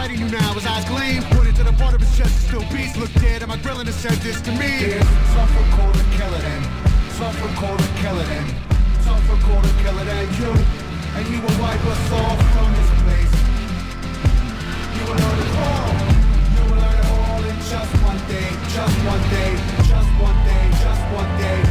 sighting 0.00 0.20
you 0.20 0.30
now, 0.32 0.54
his 0.54 0.66
eyes 0.66 0.84
gleam. 0.86 1.22
Pointed 1.36 1.56
to 1.56 1.64
the 1.64 1.74
part 1.74 1.92
of 1.94 2.00
his 2.00 2.12
chest, 2.16 2.32
that 2.32 2.42
still 2.48 2.64
beats. 2.72 2.96
Look 2.96 3.12
dead 3.20 3.42
at 3.42 3.48
my 3.48 3.58
grill 3.58 3.80
and 3.80 3.88
it 3.88 3.92
said 3.92 4.16
this 4.24 4.40
to 4.46 4.50
me. 4.52 4.72
There's 4.80 5.04
something 5.36 5.66
called 5.76 5.96
a 5.96 6.06
killer 6.16 6.40
then. 6.40 6.62
Something 7.20 7.52
called 7.60 7.80
a 7.80 7.90
killer 8.00 8.24
then. 8.32 8.46
Something 9.04 9.40
called 9.44 9.66
a 9.70 9.72
killer 9.84 10.04
then. 10.04 10.26
You 10.40 10.50
and 11.16 11.24
you 11.28 11.38
will 11.44 11.56
wipe 11.60 11.84
us 11.84 12.04
off 12.16 12.40
from 12.54 12.68
this 12.78 12.90
place. 13.04 13.34
You 14.96 15.02
will 15.04 15.20
learn 15.20 15.38
it 15.44 15.54
all. 15.68 15.92
You 16.54 16.62
will 16.68 16.80
learn 16.80 16.96
it 16.96 17.08
all 17.20 17.42
in 17.50 17.56
just 17.68 17.92
one 18.08 18.20
day. 18.32 18.48
Just 18.72 18.96
one 19.04 19.24
day. 19.36 19.50
Just 19.84 20.10
one 20.16 20.38
day. 20.48 20.64
Just 20.80 21.02
one 21.12 21.32
day. 21.44 21.69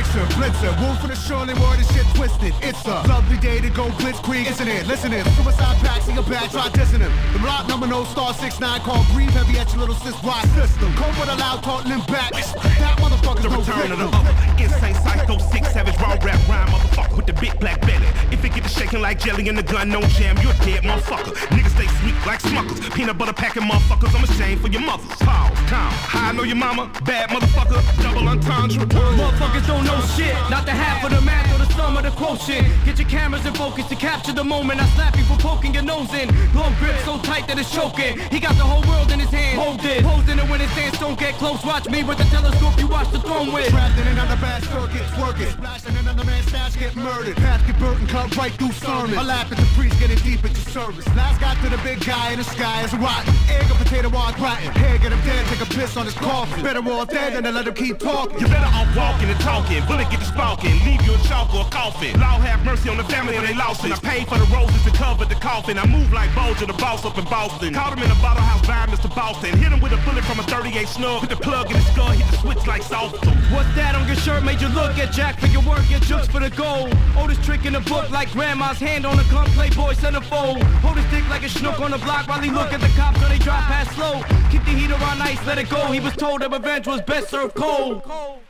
Mixer, 0.00 0.24
blitzer, 0.40 0.72
wolf 0.80 1.04
in 1.04 1.10
the 1.10 1.14
shoreline 1.14 1.60
where 1.60 1.76
this 1.76 1.92
shit 1.92 2.06
twisted. 2.16 2.54
It's 2.62 2.82
a 2.86 3.04
lovely 3.04 3.36
day 3.36 3.60
to 3.60 3.68
go 3.68 3.88
blitzkrieg, 4.00 4.48
isn't 4.48 4.66
it? 4.66 4.86
Listen 4.86 5.12
it, 5.12 5.26
suicide 5.36 5.76
packs 5.84 6.08
in 6.08 6.14
your 6.14 6.24
back, 6.24 6.50
try 6.50 6.68
dissing 6.72 7.00
him. 7.04 7.12
The 7.34 7.38
block 7.40 7.68
number 7.68 7.86
no 7.86 8.04
star 8.04 8.32
6'9 8.32 8.80
called 8.80 9.04
grieve 9.08 9.28
heavy 9.28 9.58
at 9.58 9.68
your 9.74 9.80
little 9.80 9.94
sis 9.96 10.16
wide 10.22 10.48
system. 10.56 10.90
Come 10.94 11.12
with 11.20 11.28
a 11.28 11.36
loud 11.36 11.62
talk, 11.62 11.84
limp 11.84 12.06
back. 12.06 12.32
That 12.32 12.96
motherfucker's 12.96 13.42
The 13.42 13.50
no 13.50 13.58
return 13.58 13.92
of 13.92 13.98
the 13.98 14.06
victim. 14.08 14.24
other. 14.24 14.62
Insane 14.64 14.94
psycho, 15.04 15.36
six 15.52 15.70
savage, 15.70 15.96
raw 16.00 16.16
rap 16.24 16.40
rhyme, 16.48 16.68
motherfucker 16.68 17.16
with 17.18 17.26
the 17.26 17.34
big 17.34 17.60
black 17.60 17.82
belly. 17.82 18.08
If 18.32 18.42
it 18.42 18.54
get 18.54 18.62
to 18.64 18.70
shaking 18.70 19.02
like 19.02 19.20
jelly 19.20 19.48
in 19.48 19.54
the 19.54 19.62
gun, 19.62 19.90
no 19.90 20.00
jam, 20.16 20.38
you're 20.40 20.56
dead, 20.64 20.80
motherfucker. 20.82 21.36
Niggas 21.52 21.76
stay 21.76 21.88
sweet 22.00 22.16
like 22.24 22.40
smuckers. 22.40 22.80
Peanut 22.94 23.18
butter 23.18 23.34
packing 23.34 23.64
motherfuckers, 23.64 24.16
I'm 24.16 24.24
ashamed 24.24 24.62
for 24.62 24.68
your 24.68 24.80
mothers. 24.80 25.12
Pause, 25.20 25.52
calm. 25.68 25.92
How 26.08 26.30
I 26.30 26.32
know 26.32 26.44
your 26.44 26.56
mama? 26.56 26.90
Bad 27.04 27.28
motherfucker, 27.28 27.80
double 28.02 28.26
entendre. 28.26 28.86
Motherfuckers 28.86 29.66
don't 29.66 29.84
know 29.84 29.89
shit, 30.16 30.34
not 30.50 30.64
the 30.64 30.72
half 30.72 31.04
of 31.04 31.10
the 31.10 31.20
math 31.22 31.48
or 31.54 31.58
the 31.64 31.70
sum 31.74 31.96
of 31.96 32.02
the 32.02 32.10
quotient. 32.10 32.66
Get 32.84 32.98
your 32.98 33.08
cameras 33.08 33.44
in 33.46 33.54
focus 33.54 33.86
to 33.88 33.96
capture 33.96 34.32
the 34.32 34.44
moment. 34.44 34.80
I 34.80 34.86
slap 34.94 35.16
you 35.16 35.24
for 35.24 35.36
poking 35.38 35.74
your 35.74 35.82
nose 35.82 36.12
in. 36.14 36.28
Long 36.54 36.74
grip 36.78 36.96
so 37.04 37.18
tight 37.18 37.46
that 37.48 37.58
it's 37.58 37.70
choking. 37.72 38.18
He 38.30 38.40
got 38.40 38.56
the 38.56 38.64
whole 38.64 38.82
world 38.90 39.10
in 39.12 39.20
his 39.20 39.30
hand. 39.30 39.58
Hold 39.58 39.84
it, 39.84 40.04
posing 40.04 40.38
it 40.38 40.48
when 40.48 40.60
it 40.60 40.68
stands. 40.70 40.98
Don't 40.98 41.18
get 41.18 41.34
close. 41.34 41.64
Watch 41.64 41.88
me 41.88 42.02
with 42.04 42.18
the 42.18 42.24
telescope. 42.24 42.78
You 42.78 42.88
watch 42.88 43.10
the 43.10 43.20
throne 43.20 43.52
with. 43.52 43.68
Trapped 43.70 43.98
in 43.98 44.06
another 44.08 44.36
bad 44.36 44.62
circuit, 44.64 45.02
twerking. 45.16 45.52
Splashing 45.52 45.96
in 45.96 46.06
another 46.06 46.24
man's 46.24 46.46
stash, 46.46 46.76
get 46.76 46.94
murdered. 46.96 47.36
Path 47.36 47.66
get 47.66 47.78
burnt 47.78 48.00
and 48.00 48.08
cut 48.08 48.36
right 48.36 48.52
through 48.52 48.72
sermon. 48.72 49.18
I 49.18 49.22
laugh 49.22 49.50
at 49.50 49.58
the 49.58 49.68
priest 49.76 49.98
getting 49.98 50.18
deep 50.18 50.44
into 50.44 50.60
service. 50.70 51.06
Last 51.16 51.40
got 51.40 51.56
to 51.62 51.68
the 51.68 51.80
big 51.82 52.04
guy 52.04 52.32
in 52.32 52.38
the 52.38 52.44
sky 52.44 52.82
is 52.84 52.92
rotten. 52.94 53.32
Egg 53.48 53.70
a 53.70 53.74
potato 53.74 54.08
wall 54.08 54.32
rotten. 54.38 54.70
Hair 54.72 54.98
get 54.98 55.12
him 55.12 55.20
dead, 55.24 55.46
take 55.46 55.60
a 55.60 55.70
piss 55.74 55.96
on 55.96 56.04
his 56.04 56.14
coffin. 56.14 56.62
Better 56.62 56.80
off 56.80 57.08
dead 57.08 57.34
than 57.34 57.44
to 57.44 57.52
let 57.52 57.66
him 57.66 57.74
keep 57.74 57.98
talking. 57.98 58.38
You 58.40 58.46
better 58.46 58.70
off 58.70 58.88
walking 58.96 59.28
and 59.28 59.40
talking. 59.40 59.79
Bullet 59.86 60.10
get 60.10 60.20
to 60.20 60.26
sparking. 60.26 60.72
Leave 60.84 61.02
you 61.02 61.14
a 61.14 61.18
chalk 61.28 61.54
or 61.54 61.66
a 61.66 61.70
coffin. 61.70 62.18
Lord 62.20 62.42
have 62.42 62.64
mercy 62.64 62.88
on 62.88 62.96
the 62.96 63.04
family 63.04 63.36
and 63.36 63.46
they 63.46 63.54
lost 63.54 63.84
it. 63.84 63.92
I 63.92 63.98
paid 63.98 64.28
for 64.28 64.38
the 64.38 64.48
roses 64.52 64.82
to 64.84 64.90
cover 64.90 65.24
the 65.24 65.36
coffin. 65.36 65.78
I 65.78 65.86
move 65.86 66.12
like 66.12 66.34
Bulger, 66.34 66.66
the 66.66 66.74
boss 66.74 67.04
up 67.04 67.18
in 67.18 67.24
Boston. 67.24 67.74
Caught 67.74 67.98
him 67.98 68.04
in 68.04 68.10
a 68.10 68.20
bottle 68.22 68.42
house 68.42 68.66
by 68.66 68.86
Mr. 68.86 69.08
Boston. 69.14 69.56
Hit 69.58 69.72
him 69.72 69.80
with 69.80 69.92
a 69.92 70.00
bullet 70.04 70.24
from 70.24 70.40
a 70.40 70.42
38 70.44 70.88
snug. 70.88 71.20
Put 71.20 71.30
the 71.30 71.36
plug 71.36 71.70
in 71.70 71.76
his 71.76 71.86
skull, 71.92 72.10
hit 72.10 72.26
the 72.30 72.38
switch 72.38 72.66
like 72.66 72.82
soft. 72.82 73.24
What's 73.52 73.72
that 73.74 73.94
on 73.94 74.06
your 74.06 74.16
shirt? 74.16 74.44
Made 74.44 74.60
you 74.60 74.68
look 74.68 74.98
at 74.98 75.12
Jack 75.12 75.38
for 75.38 75.46
your 75.46 75.62
work, 75.62 75.86
get 75.88 76.02
jokes 76.02 76.28
for 76.28 76.40
the 76.40 76.50
gold. 76.50 76.94
Oldest 77.16 77.42
trick 77.44 77.64
in 77.64 77.72
the 77.72 77.80
book, 77.80 78.10
like 78.10 78.30
grandma's 78.32 78.78
hand 78.78 79.06
on 79.06 79.18
a 79.18 79.24
gun, 79.24 79.46
playboy 79.50 79.94
centerfold. 79.94 80.62
Hold 80.82 80.96
his 80.96 81.10
dick 81.10 81.28
like 81.28 81.42
a 81.42 81.48
schnook 81.48 81.80
on 81.80 81.90
the 81.90 81.98
block 81.98 82.28
while 82.28 82.40
he 82.40 82.50
look 82.50 82.72
at 82.72 82.80
the 82.80 82.88
cops 82.96 83.20
when 83.20 83.30
they 83.30 83.38
drive 83.38 83.64
past 83.64 83.94
slow. 83.94 84.22
Keep 84.50 84.64
the 84.64 84.72
heat 84.72 84.90
around 84.90 85.22
ice, 85.22 85.44
let 85.46 85.58
it 85.58 85.68
go. 85.68 85.90
He 85.92 86.00
was 86.00 86.14
told 86.14 86.42
that 86.42 86.50
revenge 86.50 86.86
was 86.86 87.00
best 87.02 87.30
served 87.30 87.54
cold 87.54 88.02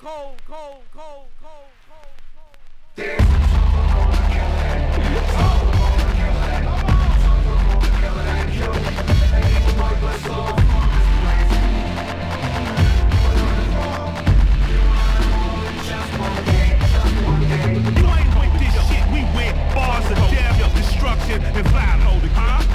cold, 0.03 0.43
cold, 0.49 0.83
cold, 0.95 1.29
cold, 1.43 1.69
cold, 1.87 2.17
cold. 2.35 3.41
and 21.57 21.67
violence. 21.69 22.00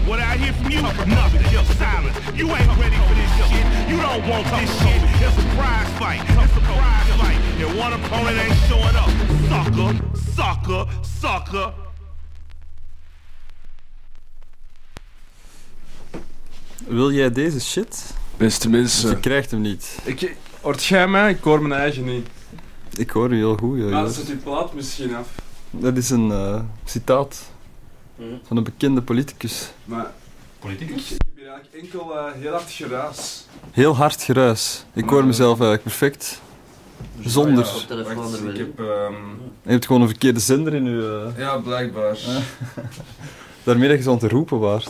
What 0.07 0.19
I 0.19 0.37
hear 0.37 0.53
from 0.53 0.69
you? 0.71 0.81
Nothing. 0.81 1.41
Just 1.51 1.77
silence. 1.77 2.17
You 2.35 2.47
ain't 2.57 2.71
ready 2.77 2.97
for 3.07 3.15
this 3.19 3.31
shit. 3.49 3.65
You 3.89 3.97
don't 4.01 4.23
want 4.29 4.45
this 4.59 4.69
shit. 4.81 5.01
It's 5.25 5.37
a 5.37 5.45
prize 5.57 5.91
fight. 5.99 6.21
It's 6.43 6.57
a 6.57 6.63
prize 6.69 7.11
fight. 7.19 7.39
And 7.61 7.77
one 7.79 7.93
opponent 7.93 8.37
ain't 8.37 8.59
showing 8.67 8.95
up. 9.03 9.09
Sucker, 9.49 9.91
sucker, 10.35 10.85
sucker. 11.21 11.73
Wil 16.87 17.11
jij 17.11 17.31
deze 17.31 17.59
shit? 17.61 18.13
Beste 18.37 18.69
Je 18.69 18.75
mensen. 18.77 19.19
krijgt 19.19 19.51
hem 19.51 19.61
niet. 19.61 19.97
Ik, 20.03 20.35
hoort 20.61 20.83
jij 20.85 21.07
mij? 21.07 21.31
Ik 21.31 21.43
hoor 21.43 21.61
mijn 21.61 21.81
eigen 21.81 22.03
niet. 22.05 22.27
Ik 22.97 23.09
hoor 23.09 23.29
je 23.29 23.35
heel 23.35 23.57
goed. 23.57 23.77
Ja, 23.79 23.83
Maar 23.85 24.07
zet 24.09 24.27
uw 24.27 24.39
plaat 24.43 24.73
misschien 24.73 25.15
af. 25.15 25.27
Dat 25.69 25.97
is 25.97 26.09
een 26.09 26.31
eh, 26.31 26.59
citaat 26.85 27.49
van 28.47 28.57
een 28.57 28.63
bekende 28.63 29.01
politicus. 29.01 29.69
Maar 29.85 30.11
Politicus? 30.59 31.11
ik 31.11 31.17
heb 31.25 31.37
hier 31.37 31.47
eigenlijk 31.49 31.83
enkel 31.83 32.17
eh, 32.17 32.33
heel 32.33 32.51
hard 32.51 32.71
geraas. 32.71 33.45
Heel 33.71 33.95
hard 33.95 34.21
geruis. 34.23 34.85
Ik 34.93 35.09
hoor 35.09 35.25
mezelf 35.25 35.51
eigenlijk 35.59 35.81
perfect. 35.83 36.41
Zonder. 37.21 37.65
Ah, 37.65 37.75
ja, 37.79 37.85
telefoon 37.87 38.15
wacht, 38.15 38.33
er 38.33 38.43
wel 38.43 38.51
ik 38.53 38.57
heb... 38.57 38.79
ehm, 38.79 39.13
Je 39.63 39.71
hebt 39.71 39.85
gewoon 39.85 40.01
een 40.01 40.07
verkeerde 40.07 40.39
zender 40.39 40.73
in 40.73 40.85
je... 40.85 41.31
eh, 41.35 41.39
ja, 41.39 41.57
blijkbaar. 41.57 42.17
daarmee 43.63 43.87
dat 43.89 43.97
je 43.97 44.03
zo 44.03 44.11
aan 44.11 44.17
het 44.21 44.31
roepen 44.31 44.59
waart. 44.59 44.89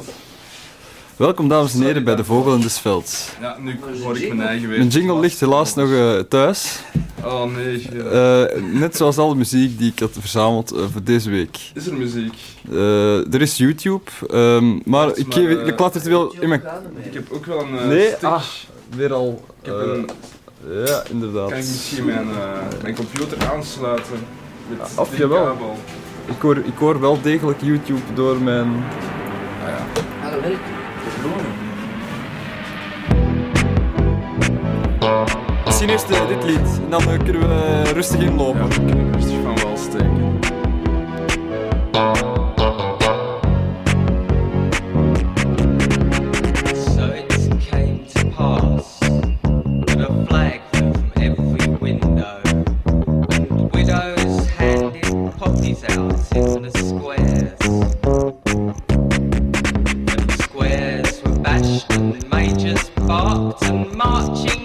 Welkom 1.18 1.48
dames 1.50 1.74
en 1.74 1.82
heren 1.82 2.04
bij 2.04 2.16
De 2.16 2.24
Vogel 2.24 2.54
in 2.54 2.62
des 2.62 2.80
Velds. 2.80 3.30
Ja, 3.42 3.58
nu 3.60 3.80
hoor 4.04 4.18
ik 4.18 4.34
mijn 4.36 4.48
eigen 4.50 4.68
weer. 4.70 4.78
Mijn 4.78 4.90
jingle 4.90 5.20
ligt 5.20 5.40
helaas 5.40 5.76
nog 5.76 5.92
eh, 5.92 6.20
thuis. 6.20 6.80
Oh 7.24 7.44
nee. 7.56 7.88
ja. 7.94 8.46
Eh, 8.46 8.62
net 8.64 8.96
zoals 8.96 9.18
alle 9.18 9.36
muziek 9.36 9.78
die 9.78 9.92
ik 9.92 10.00
had 10.00 10.12
verzameld 10.20 10.72
eh, 10.72 10.84
voor 10.92 11.04
deze 11.04 11.30
week. 11.30 11.58
Is 11.74 11.88
er 11.88 11.94
muziek? 11.94 12.34
Eh, 12.72 13.34
er 13.34 13.42
is 13.42 13.58
YouTube, 13.58 14.04
ehm, 14.30 14.68
maar 14.86 15.08
ik, 15.18 15.28
maar, 15.28 15.38
geef- 15.38 15.68
ik 15.68 15.80
laat 15.80 15.94
het 15.94 16.04
wel 16.04 16.36
in 16.40 16.50
mijn... 16.50 16.62
Ik 17.04 17.14
heb 17.14 17.32
ook 17.32 17.46
wel 17.46 17.60
een 17.60 17.88
Nee, 17.88 18.08
stick. 18.08 18.24
ah, 18.24 18.44
weer 18.96 19.14
al. 19.14 19.46
Ik 19.62 19.66
heb 19.66 19.80
eh, 19.80 19.88
een... 19.88 20.10
Ja, 20.86 21.04
inderdaad. 21.12 21.50
Kan 21.50 21.58
ik 21.58 21.66
misschien 21.66 22.06
mijn, 22.06 22.28
eh, 22.30 22.82
mijn 22.82 22.96
computer 22.96 23.38
aansluiten? 23.52 24.14
Met 24.70 24.78
Ja, 24.96 25.02
of 25.02 25.18
jawel. 25.18 25.44
kabel? 25.46 25.78
Ik 26.26 26.42
hoor, 26.42 26.58
ik 26.58 26.78
hoor 26.78 27.00
wel 27.00 27.22
degelijk 27.22 27.62
YouTube 27.62 28.14
door 28.14 28.38
mijn... 28.42 28.68
Ah, 29.64 29.70
ja. 29.70 29.86
Ah, 30.28 30.32
dat 30.32 30.42
gewoon. 31.26 31.64
Misschien 35.66 35.90
eerst 35.90 36.10
eh, 36.10 36.28
dit 36.28 36.44
lied, 36.44 36.80
en 36.84 36.90
dan 36.90 37.02
eh, 37.02 37.18
kunnen 37.24 37.48
we 37.50 37.82
eh, 37.86 37.92
rustig 37.92 38.20
inlopen. 38.20 38.62
Ja, 38.62 38.68
kan 38.68 39.00
ik 39.00 39.16
rustig 39.16 39.36
van 39.44 39.56
wel 39.56 39.78
steken. 39.78 40.40
So 46.96 47.06
it 47.12 47.28
came 47.70 48.06
and 61.90 62.30
majors 62.30 62.90
barked 62.92 63.64
and 63.64 63.92
marching 63.96 64.65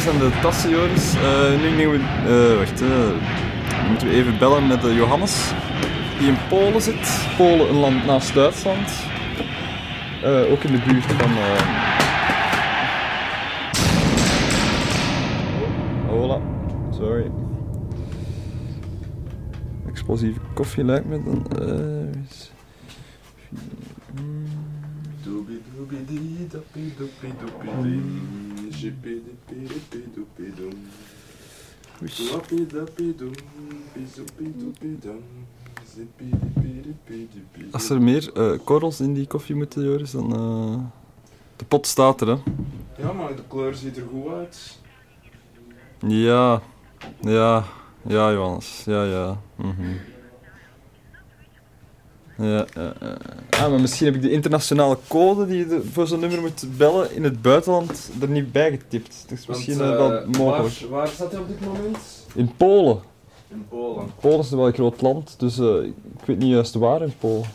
Zijn 0.00 0.18
de 0.18 0.38
tassen, 0.42 0.70
Joris. 0.70 1.14
Eh, 1.14 1.60
nu 1.60 1.70
nemen 1.76 1.98
we... 1.98 2.04
eh, 2.50 2.58
wacht, 2.58 2.80
eh, 2.82 2.88
moeten 3.88 4.08
we 4.08 4.14
even 4.14 4.38
bellen 4.38 4.66
met 4.66 4.82
Johannes, 4.82 5.52
die 6.18 6.28
in 6.28 6.36
Polen 6.48 6.82
zit. 6.82 7.26
Polen, 7.36 7.68
een 7.68 7.74
land 7.74 8.06
naast 8.06 8.34
Duitsland. 8.34 8.88
Ook 10.50 10.62
in 10.62 10.72
de 10.72 10.82
buurt 10.86 11.04
van... 11.04 11.30
eh, 11.30 11.88
Hola. 16.08 16.40
Sorry. 16.90 17.30
Explosieve 19.88 20.40
koffie 20.54 20.84
lijkt 20.84 21.06
me 21.06 21.22
dan... 21.24 21.46
eh, 21.58 22.20
Als 37.72 37.90
er 37.90 38.02
meer 38.02 38.32
eh, 38.32 38.58
korrels 38.64 39.00
in 39.00 39.14
die 39.14 39.26
koffie 39.26 39.54
moeten, 39.54 39.84
Joris, 39.84 40.10
dan... 40.10 40.32
eh, 40.34 40.78
De 41.56 41.64
pot 41.64 41.86
staat 41.86 42.20
er, 42.20 42.26
hè. 42.28 42.36
Ja, 42.98 43.12
maar 43.12 43.36
de 43.36 43.42
kleur 43.48 43.74
ziet 43.74 43.96
er 43.96 44.06
goed 44.12 44.32
uit. 44.32 44.78
Ja, 46.06 46.62
ja, 47.20 47.64
ja, 48.06 48.32
Johannes. 48.32 48.82
Ja, 48.86 49.04
ja. 49.04 49.40
mhm. 49.56 49.94
Ja, 52.40 52.66
ja, 52.74 52.92
ja. 53.00 53.16
Ah, 53.50 53.70
maar 53.70 53.80
misschien 53.80 54.06
heb 54.06 54.14
ik 54.14 54.22
de 54.22 54.30
internationale 54.30 54.98
code 55.08 55.46
die 55.46 55.58
je 55.58 55.82
voor 55.92 56.06
zo'n 56.06 56.20
nummer 56.20 56.40
moet 56.40 56.64
bellen 56.76 57.14
in 57.14 57.24
het 57.24 57.42
buitenland 57.42 58.10
er 58.20 58.28
niet 58.28 58.52
bij 58.52 58.70
getipt. 58.70 59.24
Dat 59.28 59.38
is 59.38 59.46
misschien 59.46 59.80
eh, 59.80 59.90
wel 59.90 60.12
eh, 60.12 60.26
mogelijk. 60.26 60.80
Waar, 60.80 60.90
waar 60.90 61.08
staat 61.08 61.30
hij 61.30 61.40
op 61.40 61.48
dit 61.48 61.60
moment? 61.60 61.98
In 62.34 62.50
Polen. 62.56 63.00
In 63.48 63.66
Polen. 63.68 64.06
Polen 64.20 64.38
is 64.38 64.50
wel 64.50 64.66
een 64.66 64.72
groot 64.72 65.00
land, 65.00 65.34
dus 65.38 65.58
eh, 65.58 65.82
ik 66.18 66.24
weet 66.24 66.38
niet 66.38 66.50
juist 66.50 66.74
waar 66.74 67.02
in 67.02 67.14
Polen. 67.18 67.48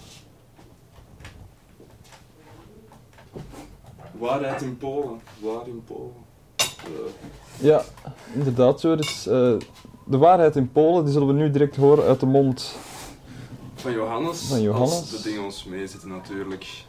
Waarheid 4.12 4.62
in 4.62 4.78
Polen. 4.78 5.20
Waar 5.40 5.68
in 5.68 5.84
Polen? 5.86 6.14
Ja, 7.60 7.84
inderdaad, 8.34 8.82
Joris. 8.82 9.24
de 9.24 10.18
waarheid 10.18 10.56
in 10.56 10.72
Polen 10.72 11.04
die 11.04 11.14
zullen 11.14 11.28
we 11.28 11.34
nu 11.34 11.52
direct 11.52 11.76
horen 11.76 12.06
uit 12.06 12.20
de 12.20 12.26
mond. 12.26 12.76
Van 13.76 13.92
Johannes. 13.92 14.42
Van 14.42 14.62
Johannes. 14.62 14.92
Als 14.92 15.10
de 15.10 15.22
dingen 15.22 15.44
ons 15.44 15.64
meezitten 15.64 16.10
natuurlijk. 16.10 16.86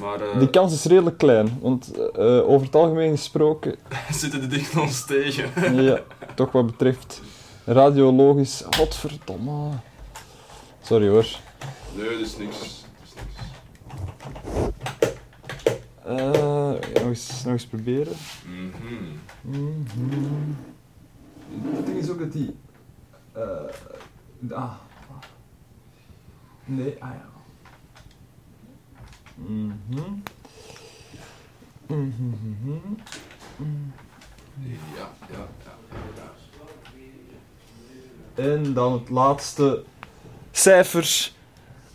Maar 0.00 0.20
eh, 0.20 0.38
Die 0.38 0.50
kans 0.50 0.72
is 0.72 0.84
redelijk 0.84 1.18
klein, 1.18 1.58
want 1.60 1.92
eh, 2.00 2.48
over 2.48 2.66
het 2.66 2.74
algemeen 2.74 3.10
gesproken 3.16 3.76
zitten 4.10 4.40
de 4.40 4.46
dingen 4.46 4.80
ons 4.80 5.06
tegen. 5.06 5.82
Ja, 5.82 6.00
toch 6.34 6.52
wat 6.52 6.66
betreft 6.66 7.20
radiologisch. 7.64 8.64
Godverdomme. 8.70 9.70
Sorry 10.82 11.08
hoor. 11.08 11.26
Nee, 11.94 12.08
dat 12.10 12.18
is 12.26 12.36
niks. 12.36 12.84
Eh, 16.04 16.16
nog, 16.94 17.02
eens, 17.04 17.42
nog 17.44 17.52
eens 17.52 17.66
proberen. 17.66 18.12
Mhm. 18.44 18.94
Mhm. 19.40 20.52
Het 21.76 21.86
ding 21.86 21.98
is 21.98 22.10
ook 22.10 22.18
dat 22.18 22.32
die. 22.32 22.56
eh 23.32 23.42
ah. 24.50 24.72
Nee, 26.66 26.96
ah 27.00 27.10
ja. 27.10 27.28
Mhm. 29.34 30.22
Mhm. 31.86 32.70
Ja, 34.58 34.76
ja, 34.96 35.08
ja. 35.30 35.48
ja. 36.14 36.32
En 38.34 38.74
dan 38.74 38.92
het 38.92 39.08
laatste 39.08 39.84
cijfer, 40.52 41.32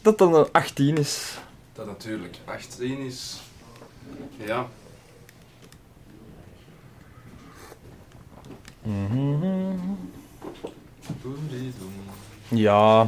dat 0.01 0.17
dan 0.17 0.33
een 0.35 0.51
18 0.51 0.97
is. 0.97 1.37
Dat 1.73 1.85
natuurlijk 1.85 2.37
18 2.45 2.97
is. 2.97 3.41
Ja. 4.37 4.67
Doededoem. 11.21 11.93
Ja. 12.47 13.07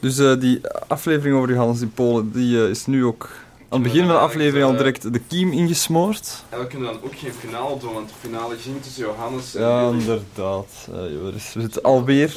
Dus 0.00 0.18
eh, 0.18 0.40
die 0.40 0.60
aflevering 0.86 1.36
over 1.36 1.50
Johannes 1.50 1.80
in 1.80 1.92
Polen, 1.92 2.32
die 2.32 2.62
eh, 2.62 2.68
is 2.68 2.86
nu 2.86 3.04
ook 3.04 3.28
aan 3.68 3.82
het 3.82 3.82
begin 3.82 4.06
van 4.06 4.14
de 4.14 4.20
aflevering 4.20 4.64
al 4.70 4.76
direct 4.76 5.12
de 5.12 5.18
kiem 5.18 5.52
ingesmoord. 5.52 6.44
En 6.48 6.58
we 6.58 6.66
kunnen 6.66 6.92
dan 6.92 7.02
ook 7.02 7.16
geen 7.18 7.32
finale 7.32 7.78
doen, 7.78 7.92
want 7.92 8.08
de 8.08 8.14
finale 8.20 8.56
ging 8.56 8.82
tussen 8.82 9.02
Johannes 9.04 9.54
en 9.54 9.62
Ja, 9.62 9.84
Willy. 9.90 10.00
inderdaad. 10.00 10.88
Eh, 10.92 11.12
Joris, 11.12 11.52
we 11.54 11.60
zitten 11.60 11.82
alweer... 11.82 12.34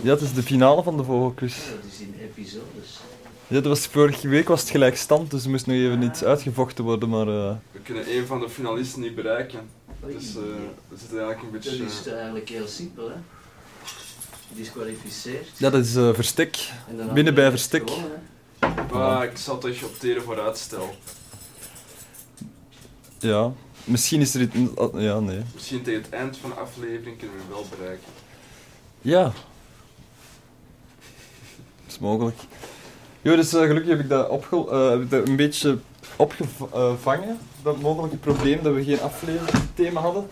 Ja, 0.00 0.10
het 0.10 0.20
is 0.20 0.32
de 0.32 0.42
finale 0.42 0.82
van 0.82 0.96
de 0.96 1.04
Vogelquiz. 1.04 1.56
Ja, 1.56 1.62
dat 1.70 1.92
is 1.92 2.00
in 2.00 2.14
episodes. 2.20 3.00
Ja, 3.46 3.54
dat 3.60 3.64
was, 3.66 3.86
vorige 3.86 4.28
week 4.28 4.48
was 4.48 4.60
het 4.60 4.70
gelijkstand, 4.70 5.30
dus 5.30 5.44
er 5.44 5.50
moest 5.50 5.66
nog 5.66 5.76
even 5.76 6.02
iets 6.02 6.24
uitgevochten 6.24 6.84
worden, 6.84 7.08
maar... 7.08 7.28
eh, 7.28 7.52
We 7.72 7.78
kunnen 7.82 8.16
een 8.16 8.26
van 8.26 8.40
de 8.40 8.48
finalisten 8.48 9.00
niet 9.00 9.14
bereiken. 9.14 9.60
Dus 10.06 10.28
eh 10.28 10.42
we 10.88 10.96
zitten 10.98 11.18
eigenlijk 11.24 11.42
een 11.42 11.60
Dat 11.60 11.78
beetje... 11.78 11.84
is 11.84 12.12
eigenlijk 12.12 12.48
heel 12.48 12.66
simpel, 12.66 13.08
hè. 13.08 13.14
Disqualificeerd. 14.54 15.48
Ja, 15.56 15.70
dat 15.70 15.84
is 15.84 15.96
eh, 15.96 16.14
verstek. 16.14 16.70
Binnen 17.14 17.34
bij 17.34 17.50
verstek. 17.50 17.90
gewonnen. 17.90 18.22
Ah, 18.92 19.24
ik 19.24 19.36
zal 19.36 19.58
toch 19.58 19.82
opteren 19.82 20.22
voor 20.22 20.40
uitstel. 20.40 20.94
Ja. 23.18 23.52
Misschien 23.84 24.20
is 24.20 24.34
er 24.34 24.40
iets... 24.40 24.54
Ja, 24.94 25.20
nee. 25.20 25.40
Misschien 25.54 25.82
tegen 25.82 26.02
het 26.02 26.10
eind 26.10 26.36
van 26.36 26.50
de 26.50 26.56
aflevering 26.56 27.18
kunnen 27.18 27.36
we 27.36 27.42
wel 27.48 27.66
bereiken. 27.76 28.06
Ja. 29.00 29.22
Dat 29.22 29.32
is 31.86 31.98
mogelijk. 31.98 32.36
Joris, 33.22 33.52
eh, 33.52 33.60
gelukkig 33.60 33.90
heb 33.90 34.00
ik 34.00 34.08
dat, 34.08 34.28
opge 34.28 34.70
eh, 34.70 34.90
heb 34.90 35.00
ik 35.00 35.10
dat 35.10 35.28
een 35.28 35.36
beetje 35.36 35.78
opgevangen. 36.16 37.38
Dat 37.62 37.80
mogelijke 37.80 38.16
probleem 38.16 38.62
dat 38.62 38.74
we 38.74 38.84
geen 38.84 39.00
afleveringsthema 39.00 40.00
hadden. 40.00 40.28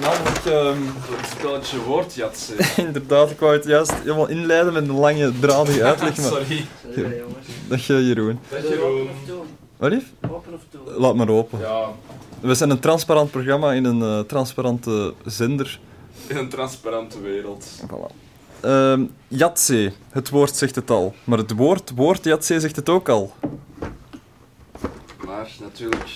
Namelijk, 0.00 0.44
ehm, 0.44 0.82
Het 1.16 1.30
spelletje 1.30 1.80
woordjatsen. 1.82 2.56
inderdaad, 2.86 3.30
ik 3.30 3.38
wou 3.40 3.52
het 3.52 3.64
juist 3.64 3.94
helemaal 3.94 4.28
inleiden 4.28 4.72
met 4.72 4.88
een 4.88 4.94
lange 4.94 5.32
dradige 5.40 5.84
uitleg, 5.90 6.16
maar 6.16 6.26
Sorry. 6.26 6.66
Sorry, 6.94 7.18
jongens. 7.18 7.46
dat 7.68 7.84
je 7.84 8.06
Jeroen. 8.06 8.38
Dat 8.48 8.58
Open 8.58 8.70
Jeroen. 8.70 9.00
of 9.08 9.26
toe? 9.26 9.42
Wat 9.76 9.90
lief? 9.90 10.04
Open 10.30 10.52
of 10.54 10.60
toe? 10.70 11.00
Laat 11.00 11.14
maar 11.14 11.28
open. 11.28 11.58
Ja, 11.58 11.88
We 12.40 12.54
zijn 12.54 12.70
een 12.70 12.78
transparant 12.80 13.30
programma 13.30 13.72
in 13.72 13.84
een 13.84 14.02
eh, 14.02 14.18
transparante 14.20 15.14
zender. 15.24 15.78
in 16.26 16.36
een 16.36 16.48
transparante 16.48 17.20
wereld. 17.20 17.66
Voilà. 17.86 18.14
Ehm 18.60 19.02
Yatzee, 19.28 19.92
het 20.10 20.30
woord 20.30 20.56
zegt 20.56 20.74
het 20.74 20.90
al. 20.90 21.14
Maar 21.24 21.38
het 21.38 21.52
woord, 21.52 21.92
woord 21.94 22.24
Yatzee 22.24 22.60
zegt 22.60 22.76
het 22.76 22.88
ook 22.88 23.08
al. 23.08 23.32
Maar 25.26 25.50
natuurlijk... 25.60 26.10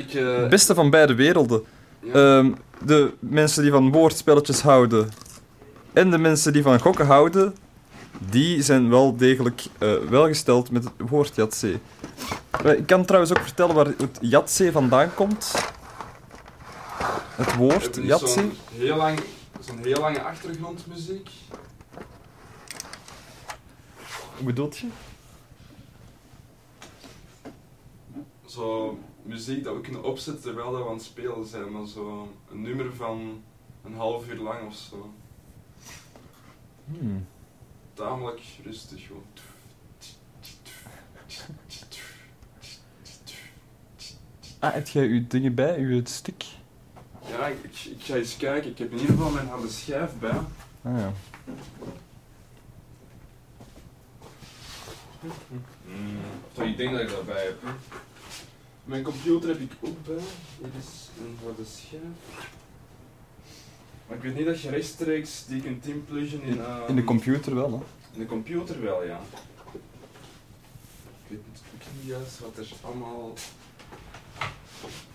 Ik... 0.00 0.14
eh, 0.14 0.36
Het 0.36 0.48
beste 0.48 0.74
van 0.74 0.90
beide 0.90 1.14
werelden. 1.14 1.62
ja. 2.02 2.12
Ehm, 2.12 2.52
de 2.84 3.12
mensen 3.18 3.62
die 3.62 3.70
van 3.72 3.92
woordspelletjes 3.92 4.60
houden 4.62 5.08
en 5.92 6.10
de 6.10 6.18
mensen 6.18 6.52
die 6.52 6.62
van 6.62 6.80
gokken 6.80 7.06
houden, 7.06 7.54
die 8.18 8.62
zijn 8.62 8.90
wel 8.90 9.16
degelijk 9.16 9.62
eh, 9.78 9.92
welgesteld 10.08 10.70
met 10.70 10.84
het 10.84 10.92
woord 11.08 11.34
Yatzee. 11.34 11.78
Eh, 12.64 12.72
Ik 12.78 12.86
kan 12.86 13.04
trouwens 13.04 13.32
ook 13.36 13.42
vertellen 13.44 13.74
waar 13.74 13.86
het 13.86 14.18
Yatzee 14.20 14.72
vandaan 14.72 15.14
komt. 15.14 15.54
Het 17.36 17.54
woord 17.56 17.98
Yatzee. 18.02 18.28
zo'n 18.28 18.52
heel, 18.74 18.96
lang, 18.96 19.20
zo'n 19.60 19.78
heel 19.82 20.00
lange 20.00 20.22
achtergrondmuziek. 20.22 21.30
Hoe 24.36 24.46
bedoelt 24.46 24.78
je? 24.78 24.86
Zo 28.46 28.98
muziek 29.30 29.64
dat 29.64 29.74
we 29.74 29.80
kunnen 29.80 30.04
opzetten 30.04 30.42
terwijl 30.42 30.72
dat 30.72 30.82
we 30.82 30.88
aan 30.88 30.94
het 30.94 31.02
spelen 31.02 31.46
zijn, 31.46 31.72
maar 31.72 31.86
zo 31.86 32.28
een 32.50 32.62
nummer 32.62 32.94
van 32.94 33.42
een 33.84 33.94
half 33.94 34.28
uur 34.28 34.36
lang 34.38 34.66
of 34.66 34.74
zo. 34.74 35.12
Hmm. 36.84 37.26
Tamelijk 37.94 38.40
rustig 38.64 39.06
gewoon. 39.06 39.24
Ah, 44.58 44.72
heb 44.72 44.88
jij 44.88 45.06
uw 45.06 45.26
dingen 45.26 45.54
bij, 45.54 45.78
uw 45.78 46.00
stick? 46.04 46.44
Ja, 47.28 47.46
ik, 47.46 47.64
ik 47.84 48.02
ga 48.02 48.14
eens 48.14 48.36
kijken. 48.36 48.70
Ik 48.70 48.78
heb 48.78 48.92
in 48.92 48.98
ieder 48.98 49.14
geval 49.14 49.30
mijn 49.30 49.48
harde 49.48 49.68
schijf 49.68 50.10
bij. 50.18 50.40
Ah 50.82 50.98
ja. 50.98 51.12
Of 56.54 56.64
ik 56.64 56.76
denk 56.76 56.92
dat 56.92 57.00
ik 57.00 57.08
dat 57.08 57.26
bij 57.26 57.44
heb. 57.44 57.62
Mijn 58.90 59.02
computer 59.02 59.48
heb 59.48 59.60
ik 59.60 59.72
ook 59.80 60.04
bij. 60.04 60.24
Dit 60.58 60.72
is 60.78 61.08
een 61.18 61.38
harde 61.44 61.64
schijf. 61.64 62.48
Maar 64.06 64.16
ik 64.16 64.22
weet 64.22 64.34
niet 64.34 64.46
dat 64.46 64.60
je 64.60 64.70
rechtstreeks 64.70 65.46
die 65.46 65.62
kunt 65.62 65.86
inpluggen 65.86 66.42
in, 66.42 66.60
In 66.88 66.96
de 66.96 67.04
computer 67.04 67.54
wel, 67.54 67.70
hè. 67.70 67.78
in 68.12 68.18
de 68.20 68.26
computer 68.26 68.82
wel, 68.82 69.04
ja. 69.04 69.20
Ik 71.28 71.28
weet 71.28 71.40
niet 71.96 72.04
juist 72.04 72.38
wat 72.40 72.56
er 72.56 72.68
allemaal 72.80 73.34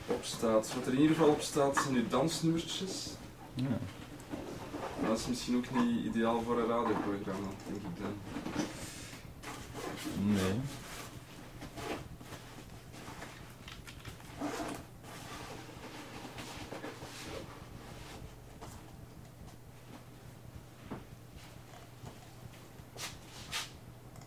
op 0.07 0.23
staat. 0.23 0.73
Wat 0.73 0.85
er 0.85 0.93
in 0.93 0.99
ieder 1.01 1.15
geval 1.15 1.31
op 1.31 1.41
staat 1.41 1.77
zijn 1.77 1.93
nu 1.93 2.07
dansnummertjes. 2.07 3.09
Ja. 3.53 3.79
Maar 4.99 5.09
dat 5.09 5.19
is 5.19 5.27
misschien 5.27 5.55
ook 5.55 5.83
niet 5.83 6.05
ideaal 6.05 6.41
voor 6.41 6.59
een 6.59 6.67
radioprogramma, 6.67 7.49
denk 7.67 7.77
ik 7.77 8.01
dan. 8.01 8.13
Nee. 10.33 10.61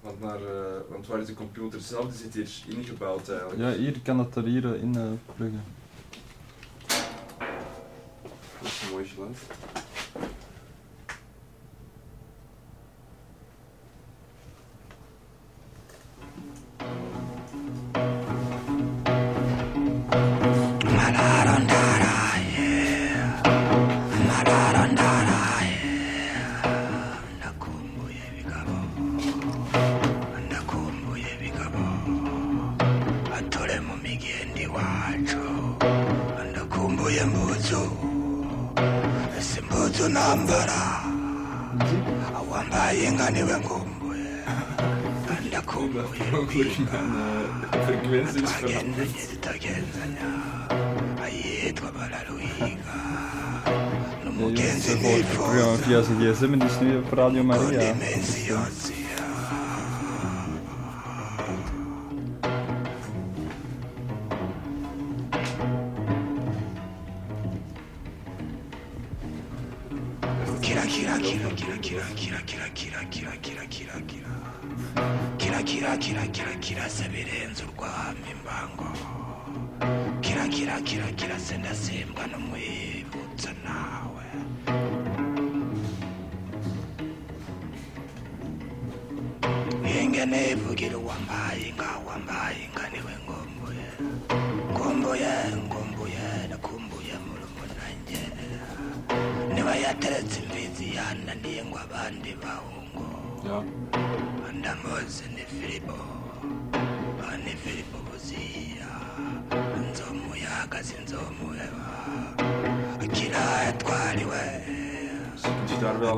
Want, 0.08 0.20
naar, 0.20 0.42
eh, 0.42 0.80
want 0.88 0.97
waar 1.08 1.20
is 1.20 1.26
de 1.26 1.34
computer 1.34 1.80
zelf? 1.80 2.06
Die 2.06 2.30
zit 2.30 2.34
hier 2.34 2.76
ingebouwd 2.76 3.28
eigenlijk. 3.28 3.60
Ja, 3.60 3.72
hier 3.72 4.00
kan 4.00 4.18
het 4.18 4.34
er 4.34 4.44
hier 4.44 4.74
eh, 4.74 4.82
in 4.82 4.96
eh, 4.96 5.34
pluggen. 5.36 5.62
Dat 8.60 8.68
is 8.68 8.82
een 8.82 8.90
mooi 8.90 9.04
geluid. 9.04 9.38
Via 55.88 56.02
zijn 56.02 56.18
gsm 56.18 56.52
en 56.52 56.58
die 56.58 56.68
is 56.68 56.80
nu 56.80 56.96
op 56.96 57.12
Radio 57.12 57.42
Maria. 57.44 57.94
Kira 70.60 70.82
kira 70.86 71.18
kira 71.18 71.46
kira 71.54 71.76
kira 71.76 72.38
kira 72.44 72.68
kira 72.70 73.64
kira 73.68 73.98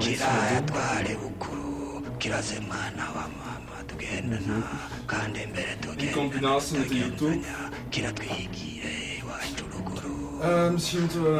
kiraya 0.01 0.61
twari 0.69 1.15
bukuru 1.23 2.03
kirasema 2.19 2.81
na 2.97 3.07
bamama 3.15 3.77
tugendana 3.89 4.57
kandi 5.07 5.41
mbere 5.51 5.73
tugendana 5.83 6.51
kiratwigire 7.91 8.95
iwacu 9.21 9.65
ruguru 9.73 10.17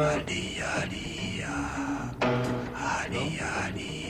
hariya 0.09 0.65
hariya 0.75 1.53
hariya 2.83 3.45
hariya 3.57 4.00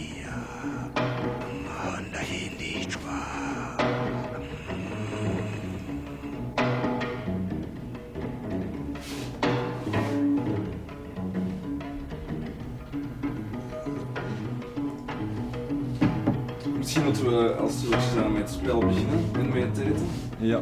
Misschien 17.03 17.29
moeten 17.29 17.47
we 17.47 17.53
als 17.55 17.81
we 17.81 17.97
samen 18.15 18.31
met 18.33 18.41
het 18.41 18.51
spel 18.51 18.79
beginnen 18.79 19.29
en 19.33 19.49
met 19.49 19.77
het 19.77 19.77
eten. 19.77 20.09
Ja. 20.37 20.59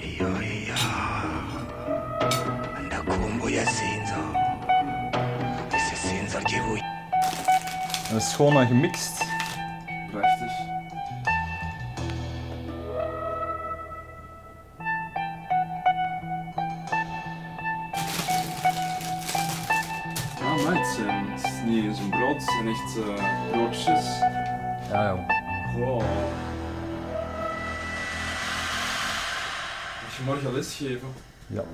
iyo 0.00 0.28
iya 0.40 0.74
ndakumbuye 2.86 3.64
sinzo 3.66 4.22
ese 5.76 5.96
sinzo 5.96 6.38
ry'ibuye 6.38 6.82
Dat 8.12 8.20
is 8.22 8.34
gewoon 8.34 8.56
aan 8.56 8.66
gemixt. 8.66 9.24
Prachtig. 10.10 10.52
Ah, 20.42 20.64
maar 20.64 20.74
het, 20.78 20.86
zijn, 20.86 21.24
het 21.30 21.44
is 21.44 21.50
niet 21.64 21.84
eens 21.84 21.98
een 21.98 22.08
brood, 22.08 22.34
het 22.34 22.42
zijn 22.42 22.68
echt 22.68 22.96
eh, 22.96 23.50
broodjes. 23.50 24.06
Ja, 24.90 25.06
joh. 25.06 25.31
Morgen 30.26 30.52
lesgeven? 30.52 31.08
Ja. 31.46 31.64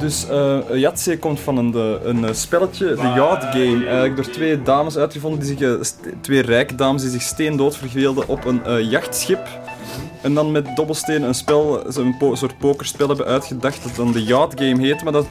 Dus 0.00 0.26
Yahtzee 0.72 1.18
komt 1.18 1.40
van 1.40 1.56
een, 1.56 1.74
een 2.08 2.24
eh, 2.24 2.34
spelletje, 2.34 2.94
de 2.94 3.12
Yacht 3.14 3.42
Game, 3.42 3.86
eigenlijk 3.86 4.16
door 4.16 4.30
twee 4.30 4.62
dames 4.62 4.96
uitgevonden, 4.96 5.40
die 5.40 5.56
zich, 5.56 5.94
twee 6.20 6.42
rijke 6.42 6.74
dames 6.74 7.02
die 7.02 7.10
zich 7.10 7.22
steendood 7.22 7.76
verveelden 7.76 8.28
op 8.28 8.44
een 8.44 8.84
jachtschip. 8.88 9.48
En 10.22 10.34
dan 10.34 10.52
met 10.52 10.76
dobbelsteen 10.76 11.22
een 11.22 11.34
spel, 11.34 11.96
een 11.98 12.16
po- 12.16 12.34
soort 12.34 12.58
pokerspel 12.58 13.08
hebben 13.08 13.26
uitgedacht 13.26 13.82
dat 13.82 13.96
dan 13.96 14.12
de 14.12 14.24
Yacht 14.24 14.60
Game 14.60 14.86
heet, 14.86 15.02
maar 15.02 15.12
dat 15.12 15.26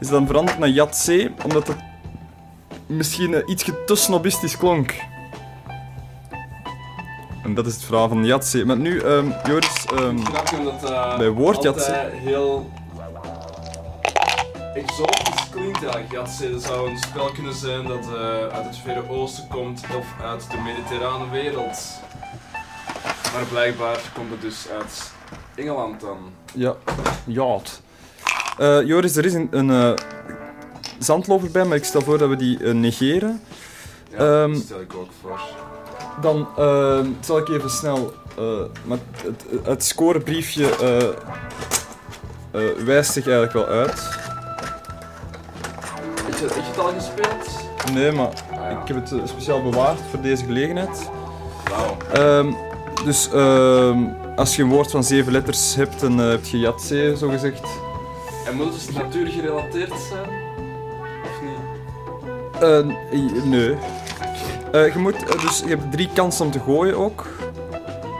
is 0.00 0.08
dan 0.08 0.26
veranderd 0.26 0.58
naar 0.58 0.68
Yahtzee, 0.68 1.34
omdat 1.44 1.66
het 1.66 1.76
misschien 2.86 3.34
eh, 3.34 3.42
iets 3.46 3.64
te 3.86 3.94
snobistisch 3.94 4.56
klonk. 4.56 4.94
En 7.44 7.54
dat 7.54 7.66
is 7.66 7.74
het 7.74 7.84
verhaal 7.84 8.08
van 8.08 8.24
Yahtzee. 8.24 8.64
Maar 8.64 8.76
nu, 8.76 9.00
ehm, 9.00 9.30
Joris, 9.46 9.86
omdat 10.58 10.90
uh, 10.90 11.18
Bij 11.18 11.30
altijd 11.30 12.12
heel 12.12 12.70
exotisch 14.74 15.48
klinkt 15.50 15.82
eigenlijk. 15.82 16.12
Yahtzee 16.12 16.50
dat 16.50 16.62
zou 16.62 16.90
een 16.90 16.98
spel 16.98 17.30
kunnen 17.32 17.54
zijn 17.54 17.86
dat 17.86 18.04
eh, 18.04 18.46
uit 18.48 18.64
het 18.64 18.76
Verre 18.76 19.08
Oosten 19.08 19.48
komt 19.48 19.82
of 19.98 20.06
uit 20.24 20.50
de 20.50 20.56
mediterrane 20.64 21.30
wereld. 21.30 22.00
Maar 23.32 23.44
blijkbaar 23.50 24.00
komt 24.14 24.30
het 24.30 24.40
dus 24.40 24.68
uit 24.68 25.12
Engeland 25.54 26.00
dan. 26.00 26.18
Ja, 26.54 26.74
yacht. 27.24 27.82
Eh, 28.58 28.82
Joris, 28.82 29.16
er 29.16 29.24
is 29.24 29.34
een, 29.34 29.48
een 29.50 29.70
eh, 29.70 29.90
zandloper 30.98 31.50
bij, 31.50 31.64
maar 31.64 31.76
ik 31.76 31.84
stel 31.84 32.00
voor 32.00 32.18
dat 32.18 32.28
we 32.28 32.36
die 32.36 32.64
eh, 32.64 32.72
negeren. 32.74 33.40
Ja, 34.10 34.16
Ehm, 34.42 34.52
dat 34.52 34.62
stel 34.62 34.80
ik 34.80 34.94
ook 34.94 35.08
voor. 35.20 35.40
Dan 36.20 36.48
eh, 36.58 36.98
zal 37.20 37.38
ik 37.38 37.48
even 37.48 37.70
snel... 37.70 38.12
eh, 38.38 38.44
maar 38.84 38.98
het, 39.22 39.44
het, 39.66 39.84
scorebriefje 39.84 40.76
eh, 40.76 41.02
eh, 42.62 42.76
wijst 42.84 43.12
zich 43.12 43.24
eigenlijk 43.28 43.52
wel 43.52 43.66
uit. 43.66 44.08
Heb 46.24 46.38
je, 46.38 46.44
heb 46.46 46.54
je 46.54 46.62
het 46.70 46.78
al 46.78 46.92
gespeeld? 46.96 47.62
Nee, 47.92 48.12
maar 48.12 48.26
Ah, 48.26 48.60
ja. 48.70 48.80
ik 48.82 48.88
heb 48.88 48.96
het 48.96 49.28
speciaal 49.28 49.62
bewaard 49.62 49.98
voor 50.10 50.20
deze 50.20 50.44
gelegenheid. 50.44 51.10
Wauw. 51.70 51.96
Ehm, 52.12 52.52
dus 53.04 53.28
ehm, 53.32 53.98
als 54.36 54.56
je 54.56 54.62
een 54.62 54.68
woord 54.68 54.90
van 54.90 55.04
zeven 55.04 55.32
letters 55.32 55.74
hebt, 55.74 56.00
dan 56.00 56.18
heb 56.18 56.44
je 56.44 56.58
Yatzee, 56.58 57.16
zo 57.16 57.28
gezegd. 57.28 57.60
En 58.46 58.56
moet 58.56 58.66
het 58.74 58.74
dus 58.86 58.94
natuurgerelateerd 58.94 59.92
zijn? 60.08 60.28
Of 61.24 61.42
niet? 61.42 62.62
Eh, 62.62 63.18
i- 63.18 63.48
nee. 63.48 63.76
Eh, 64.72 64.92
je, 64.92 64.98
moet, 64.98 65.14
eh, 65.34 65.40
dus, 65.40 65.58
je 65.58 65.66
hebt 65.68 65.92
drie 65.92 66.08
kansen 66.14 66.44
om 66.44 66.50
te 66.50 66.60
gooien 66.60 66.96
ook. 66.96 67.26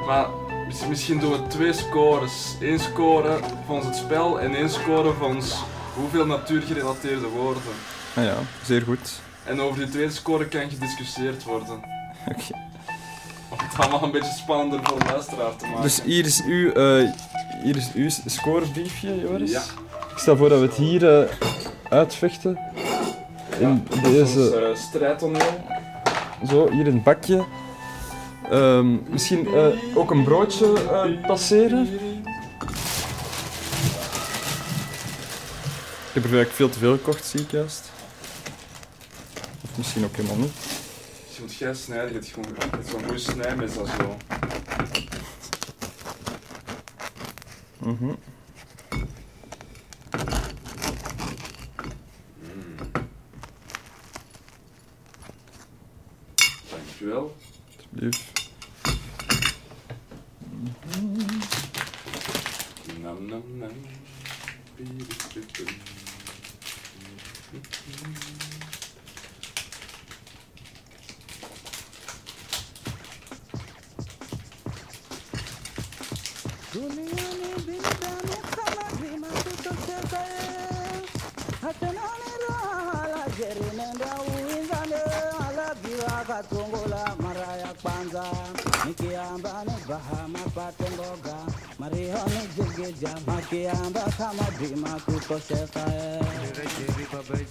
Maar 0.06 0.26
mis- 0.66 0.86
misschien 0.88 1.18
doen 1.18 1.30
we 1.30 1.46
twee 1.46 1.72
scores. 1.72 2.56
Eén 2.60 2.78
score 2.78 3.38
volgens 3.66 3.86
het 3.86 3.96
spel 3.96 4.40
en 4.40 4.54
één 4.54 4.70
score 4.70 5.12
volgens 5.12 5.54
hoeveel 5.94 6.26
natuurgerelateerde 6.26 7.26
woorden. 7.26 7.62
Ah 8.16 8.24
ja, 8.24 8.34
zeer 8.64 8.82
goed. 8.82 9.20
En 9.44 9.60
over 9.60 9.78
die 9.78 9.88
tweede 9.88 10.12
score 10.12 10.46
kan 10.48 10.70
gediscussieerd 10.70 11.44
worden. 11.44 11.82
Oké. 12.28 12.42
Om 13.48 13.58
het 13.58 13.78
allemaal 13.80 14.02
een 14.02 14.10
beetje 14.10 14.32
spannender 14.32 14.80
voor 14.82 14.98
de 14.98 15.04
luisteraar 15.04 15.56
te 15.56 15.66
maken. 15.66 15.82
Dus 15.82 16.02
hier 16.02 16.24
is 16.24 16.42
uw, 16.46 16.72
eh, 16.72 17.10
hier 17.62 17.76
is 17.76 17.90
uw 17.94 18.08
scorebriefje, 18.26 19.20
Joris. 19.20 19.50
Ja. 19.50 19.62
Ik 20.14 20.20
stel 20.20 20.36
voor 20.36 20.48
dat 20.48 20.60
we 20.60 20.66
het 20.66 20.74
hier 20.74 21.20
eh, 21.20 21.30
uitvechten. 21.88 22.58
In 23.58 23.86
is 23.90 24.00
deze, 24.00 24.56
eh, 24.56 24.76
strijdtoneel. 24.76 25.64
zo, 26.48 26.70
hier 26.70 26.86
in 26.86 26.94
het 26.94 27.04
bakje. 27.04 27.44
Ehm, 28.50 29.10
misschien 29.10 29.46
eh, 29.46 29.96
ook 29.96 30.10
een 30.10 30.24
broodje 30.24 30.72
eh, 30.90 31.26
passeren. 31.26 31.82
Ik 36.08 36.22
heb 36.22 36.24
er 36.24 36.36
eigenlijk 36.36 36.50
veel 36.50 36.68
te 36.68 36.78
veel 36.78 36.92
gekocht, 36.92 37.24
zie 37.24 37.40
ik 37.40 37.50
juist. 37.50 37.90
Of 39.64 39.76
misschien 39.76 40.04
ook 40.04 40.16
helemaal 40.16 40.36
niet. 40.36 40.52
Je 41.34 41.40
moet 41.40 41.54
jij 41.54 41.74
snijden, 41.74 42.08
je 42.08 42.14
hebt 42.14 42.26
gewoon 42.26 42.56
zo'n 42.90 43.04
goede 43.04 43.18
snijmes 43.18 43.78
als 43.78 43.90
zo. 43.90 44.16
Mhm. 47.78 48.12
Dankjewel. 57.04 57.34
Alsjeblieft. 57.76 58.33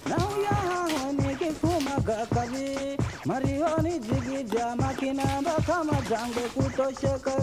Now 0.08 0.30
ya 0.40 0.54
hane 0.56 1.36
ke 1.36 1.52
jigi 4.00 4.44
jama 4.44 4.94
kinamba 4.94 5.52
kama 5.66 5.92
jango 6.08 6.40
kutosheka. 6.54 7.33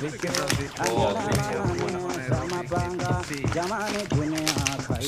Dus 0.00 0.12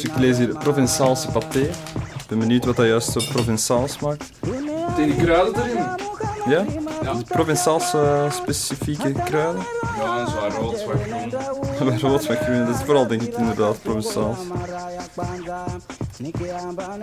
ik 0.03 0.17
lees 0.17 0.39
hier 0.39 0.49
Provençaalse 0.49 1.29
paté. 1.31 1.61
Ik 1.61 2.27
ben 2.29 2.39
benieuwd 2.39 2.65
wat 2.65 2.77
dat 2.77 2.87
juist 2.87 3.13
zo 3.13 3.21
Provençaal 3.33 3.89
smaakt. 3.89 4.31
Die 4.97 5.17
kruiden 5.17 5.63
erin. 5.63 5.87
Ja? 6.47 6.65
Dus 7.13 7.23
Provençaalse 7.23 7.99
eh, 7.99 8.31
specifieke 8.33 9.13
kruiden. 9.13 9.63
Ja, 9.99 10.21
en 10.21 10.27
zwaar 10.27 10.53
rood, 10.53 10.79
zwaar 10.79 10.99
groen. 11.77 11.99
Rood 12.11 12.25
groen. 12.25 12.67
Dat 12.67 12.75
is 12.75 12.83
vooral 12.83 13.07
denk 13.07 13.23
ik 13.23 13.37
inderdaad 13.37 13.83
Provençaals. 13.83 14.39
nikiamba 16.19 16.97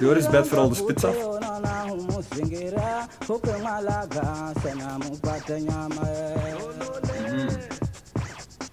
Joris 0.00 0.28
bijt 0.30 0.48
vooral 0.48 0.68
de 0.68 0.74
spits 0.74 1.04
af. 1.04 1.14
humuzingira 1.88 3.08
ukemalaga 3.28 4.52
sena 4.62 4.98
mupate 4.98 5.60
nyama 5.60 6.06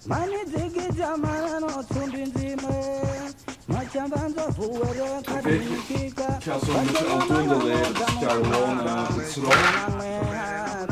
manizigija 0.06 1.16
manano 1.16 1.84
tumbi 1.88 2.22
nzime 2.22 2.76
machamba 3.68 4.20
nzovuwere 4.28 5.08
kadimikika 5.26 6.26
Ik 6.38 6.44
ga 6.44 6.58
zo 6.66 6.72
een 6.72 6.86
beetje 6.86 7.06
aan 7.08 7.26
toende 7.26 7.56
leren, 7.64 7.94
dus 7.94 8.12
ik 8.14 8.22
ga 8.22 8.30
gewoon 8.30 8.78
eh, 8.86 9.08
het 10.80 10.89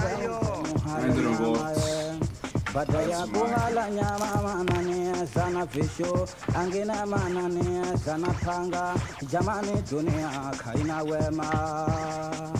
badaya 2.74 3.26
kuhala 3.32 3.90
nyama 3.90 4.28
manane 4.44 5.26
sana 5.34 5.66
fisho. 5.66 6.26
Angina 6.54 7.06
manane 7.06 7.98
sana 8.04 8.28
panga. 8.44 8.94
Jamani 9.30 9.82
dunia 9.90 10.30
kaina 10.64 11.02
wema. 11.02 11.48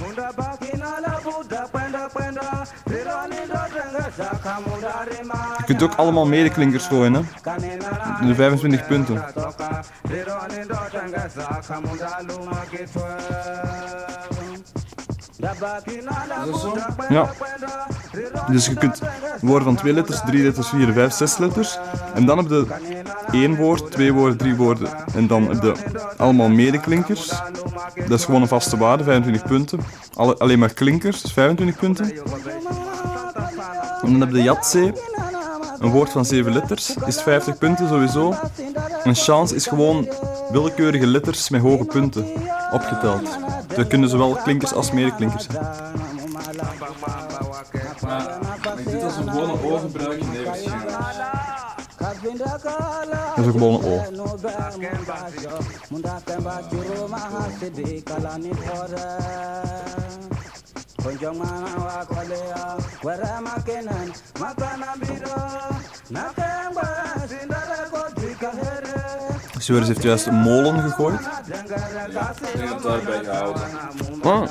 Munda 0.01 0.33
bakina 0.37 1.01
la 1.01 1.21
buda 1.25 1.69
kwenda 1.73 2.09
kwenda 2.09 2.67
liloni 2.87 3.37
ndotengeza 3.47 4.29
kamundarima 4.43 5.39
Je 5.59 5.65
kunt 5.67 5.83
ook 5.83 5.95
allemaal 5.99 6.27
medeklinkers 6.27 6.89
gooien, 6.89 7.15
hè? 7.15 7.23
De 8.27 8.35
25 8.35 8.87
punten. 8.89 9.23
Ja. 17.09 17.31
Dus 18.51 18.67
je 18.67 18.75
kunt 18.75 19.01
woorden 19.41 19.65
van 19.65 19.77
twee 19.77 19.93
letters, 19.93 20.21
drie 20.27 20.43
letters, 20.43 20.69
vier, 20.69 20.93
vijf, 20.93 21.13
zes 21.13 21.39
letters. 21.39 21.79
En 22.15 22.27
dan 22.27 22.39
heb 22.39 22.49
je 22.49 22.67
één 23.33 23.57
woord, 23.57 23.91
twee 23.91 24.13
woorden, 24.13 24.37
drie 24.39 24.57
woorden. 24.57 24.89
En 25.15 25.27
dan 25.27 25.49
heb 25.49 25.63
je 25.63 26.01
allemaal 26.17 26.49
medeklinkers. 26.49 27.29
Dat 27.95 28.19
is 28.19 28.25
gewoon 28.25 28.43
een 28.43 28.49
vaste 28.49 28.77
waarde, 28.77 29.05
25 29.05 29.49
punten. 29.49 29.81
Alle, 30.15 30.37
alleen 30.39 30.59
maar 30.59 30.73
klinkers, 30.73 31.23
dus 31.23 31.33
25 31.33 31.81
punten. 31.81 32.13
En 34.03 34.11
dan 34.11 34.21
heb 34.21 34.31
je 34.31 34.43
Yatzee, 34.43 34.93
een 35.79 35.91
woord 35.91 36.11
van 36.11 36.25
zeven 36.25 36.53
letters, 36.53 36.97
is 37.07 37.23
50 37.23 37.59
punten 37.59 37.89
sowieso. 37.89 38.35
Een 39.05 39.15
chance 39.15 39.55
is 39.55 39.67
gewoon 39.67 40.09
willekeurige 40.51 41.07
letters 41.07 41.49
met 41.49 41.61
hoge 41.61 41.85
punten 41.85 42.27
opgeteld. 42.73 43.39
Dat 43.77 43.87
kunnen 43.87 44.09
zowel 44.09 44.35
klinkers 44.35 44.73
als 44.73 44.91
medeklinkers 44.91 45.47
zijn. 45.51 45.67
Maar 48.03 48.77
dit 48.85 49.03
als 49.03 49.17
een 49.17 49.29
gewone 49.31 49.53
O 49.53 49.79
gebruiken, 49.79 50.31
nee, 50.31 50.45
waarschijnlijk. 50.45 50.97
Dat 51.99 53.39
is 53.39 53.47
een 53.47 53.53
gewone 53.53 53.87
O. 53.87 54.03
Joris 69.69 69.89
heeft 69.89 70.03
juist 70.03 70.27
een 70.27 70.35
molen 70.35 70.81
gegooid. 70.83 71.21
Ja, 71.21 71.39
ik 71.39 72.57
denk 72.57 72.69
dat 72.69 72.83
daarbij 72.83 73.25
gehouden. 73.25 73.63
Ah, 74.23 74.49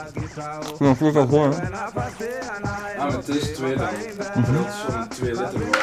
ja, 0.80 0.94
dat 1.00 1.16
al 1.16 1.26
gewoon. 1.26 1.52
hè. 1.52 1.70
Ah, 1.70 2.98
maar 2.98 3.12
het 3.12 3.28
is 3.28 3.54
twee 3.54 3.76
dan. 3.76 3.88
Mhm. 4.36 4.54
Dat 4.54 4.66
is 4.68 4.94
zo'n 4.94 5.08
twee 5.08 5.32
liter 5.36 5.60
woord. 5.60 5.78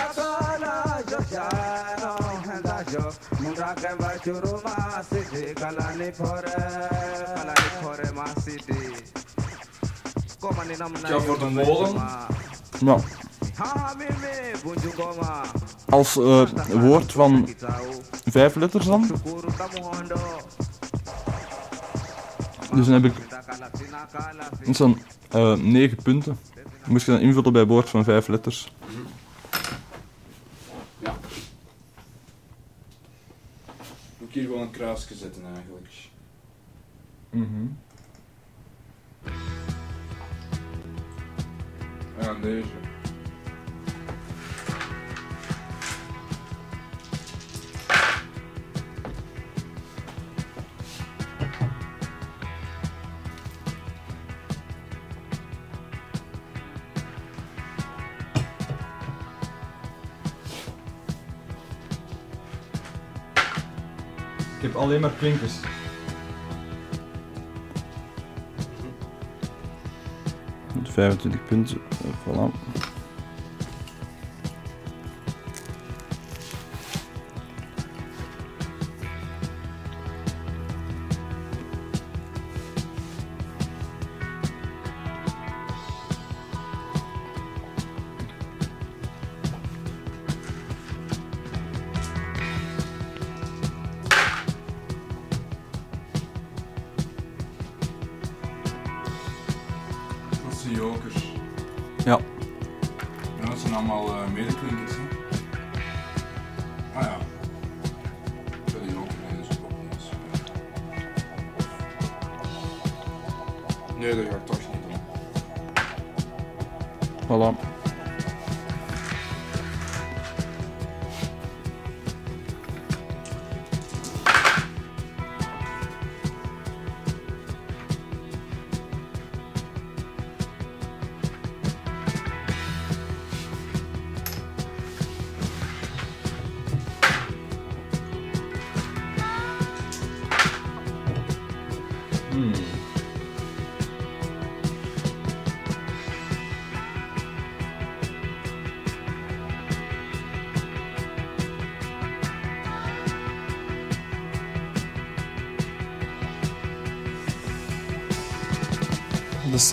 Ja, 11.09 11.20
voor 11.20 11.38
de 11.38 11.44
molen. 11.44 12.03
Ja. 12.79 12.97
Als 15.94 16.16
eh, 16.16 16.48
woord 16.70 17.12
van 17.12 17.48
vijf 18.24 18.54
letters 18.54 18.87
dan. 18.87 19.07
Dus 22.74 22.87
dan 22.87 23.02
heb 23.02 23.04
ik. 23.04 23.12
Dat 24.66 24.76
zijn 24.76 25.02
eh, 25.30 25.54
negen 25.54 26.02
punten. 26.02 26.38
Moest 26.87 27.07
je 27.07 27.12
dan 27.12 27.20
invullen 27.20 27.52
bij 27.52 27.66
woord 27.66 27.88
van 27.88 28.04
vijf 28.04 28.28
letters. 28.28 28.72
Ja. 30.98 31.14
Moet 34.18 34.28
ik 34.28 34.35
hier 34.35 34.42
gewoon 34.42 34.61
een 34.61 34.70
kruisje 34.70 35.14
zetten 35.14 35.42
eigenlijk. 35.54 35.88
Mhm. 37.30 37.66
Ja, 42.20 42.35
deze. 42.35 42.84
Alleen 64.76 65.00
maar 65.00 65.10
klinkers. 65.10 65.54
Met 70.74 70.90
25 70.90 71.44
punten. 71.44 71.78
Voilà. 72.24 72.63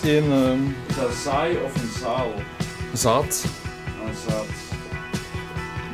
ehm, 0.30 0.58
Is 0.88 0.96
dat 0.96 1.14
zaai 1.14 1.56
of 1.64 1.74
een 1.82 1.90
zaal? 2.00 2.32
zaad. 2.92 3.44
Ah, 4.02 4.08
Een 4.08 4.14
zaad. 4.28 4.46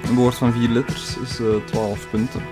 Een 0.08 0.14
woord 0.14 0.34
van 0.34 0.52
vier 0.52 0.68
letters 0.68 1.16
is 1.16 1.38
eh 1.40 1.46
12 1.64 2.10
punten. 2.10 2.42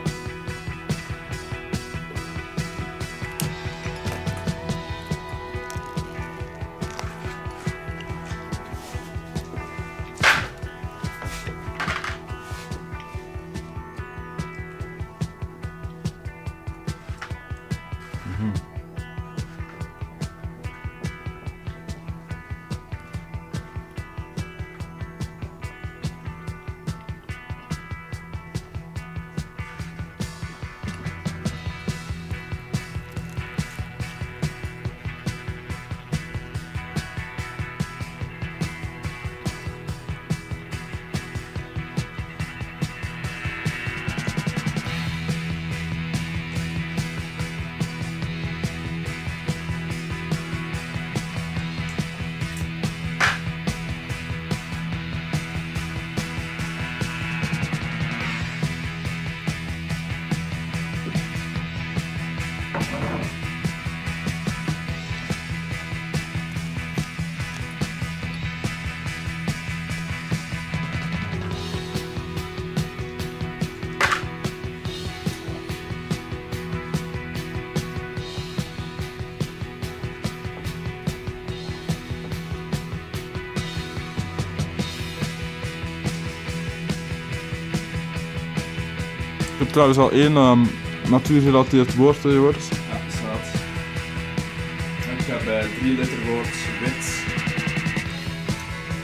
Trouwens 89.77 89.99
al 89.99 90.11
één 90.11 90.37
ehm, 90.37 90.61
natuurgerelateerd 91.09 91.95
woord, 91.95 92.23
hè, 92.23 92.31
Joris. 92.31 92.69
Ja, 92.69 93.01
zaad. 93.11 93.61
Ik 95.19 95.25
ga 95.25 95.45
bij 95.45 95.67
drie 95.79 95.97
letter 95.97 96.19
woord 96.27 96.55
wit. 96.81 97.25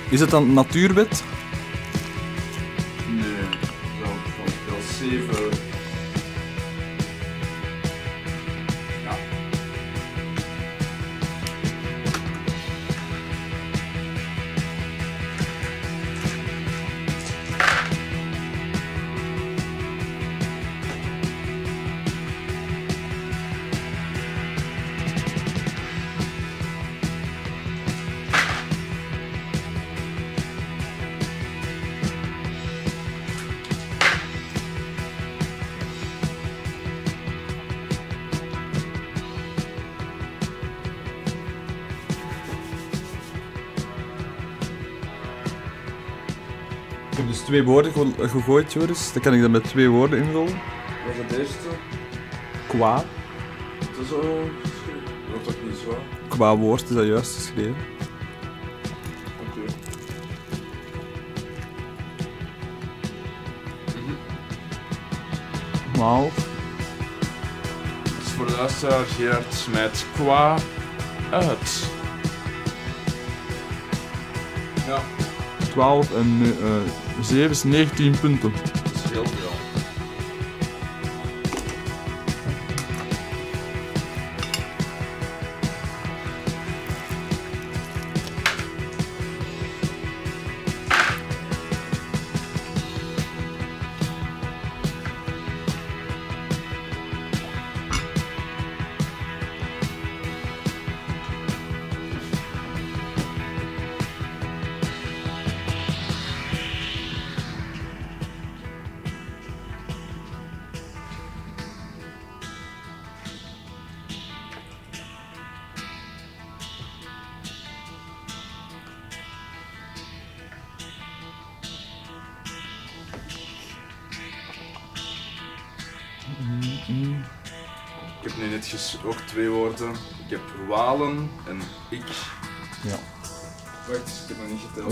Is 0.09 0.21
het 0.21 0.31
dan 0.31 0.53
natuurwet? 0.53 1.25
Ik 47.13 47.19
heb 47.19 47.27
dus 47.29 47.39
twee 47.39 47.63
woorden 47.65 47.93
ge- 47.93 48.29
gegooid, 48.29 48.73
Joris. 48.73 49.13
Dan 49.13 49.23
kan 49.23 49.35
ik 49.35 49.41
dat 49.41 49.51
met 49.51 49.65
twee 49.65 49.89
woorden 49.89 50.19
invullen. 50.19 50.61
Was 51.07 51.17
het 51.17 51.39
eerste? 51.39 51.69
Qua. 52.69 53.05
Het 53.79 53.99
is 54.03 54.09
zo... 54.09 54.21
Dat 55.33 55.41
is 55.41 55.55
ook 55.57 55.63
niet 55.69 55.77
zo. 55.85 55.99
Qua 56.29 56.57
woord 56.57 56.83
is 56.83 56.97
dat 56.97 57.07
juist 57.07 57.35
geschreven. 57.35 57.77
Oké. 59.41 59.73
Maal. 65.99 66.31
Dus 68.19 68.33
voor 68.37 68.47
de 68.47 68.53
luisteraar, 68.57 69.05
Gerard 69.05 69.55
smijt 69.55 70.07
qua 70.15 70.57
uit. 71.31 71.85
Ja, 74.87 74.99
12 75.71 76.15
en 76.15 76.57
eh 76.63 77.02
7 77.21 77.51
is 77.51 77.65
19 77.65 78.19
punten. 78.21 78.72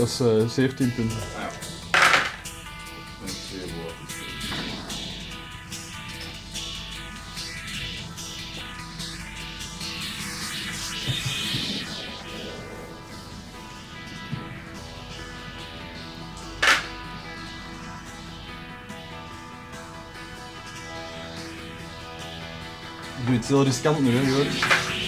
Dat 0.01 0.09
is 0.09 0.19
eh 0.19 0.47
17 0.47 0.93
punten. 0.93 1.17
Ah 1.17 1.41
ja. 1.41 1.49
Doe 23.25 23.35
het 23.35 23.47
heel 23.47 23.63
riskant 23.63 23.99
nu, 23.99 24.15
hè, 24.15 24.29
Joris? 24.29 25.00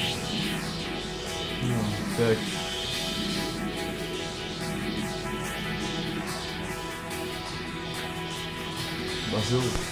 Zoo. 9.53 9.82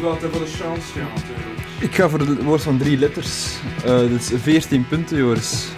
De 0.00 0.06
chance 0.06 0.92
gaan 0.92 1.08
natuurlijk. 1.14 1.60
Ik 1.80 1.94
ga 1.94 2.08
voor 2.08 2.18
het 2.18 2.42
woord 2.42 2.62
van 2.62 2.78
drie 2.78 2.98
letters. 2.98 3.56
Eh 3.84 3.98
dit 3.98 4.20
is 4.20 4.30
14 4.42 4.86
punten, 4.88 5.16
Joris. 5.16 5.68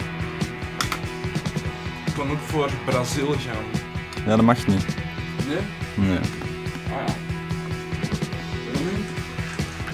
Ik 2.06 2.12
kan 2.16 2.30
ook 2.30 2.38
voor 2.46 2.70
Brazil 2.84 3.26
gaan. 3.26 3.64
Ja, 4.26 4.36
dat 4.36 4.44
mag 4.44 4.66
niet. 4.66 4.86
Nee? 5.48 5.58
Nee. 6.08 6.18
Ah 6.18 6.22
ja. 7.06 7.14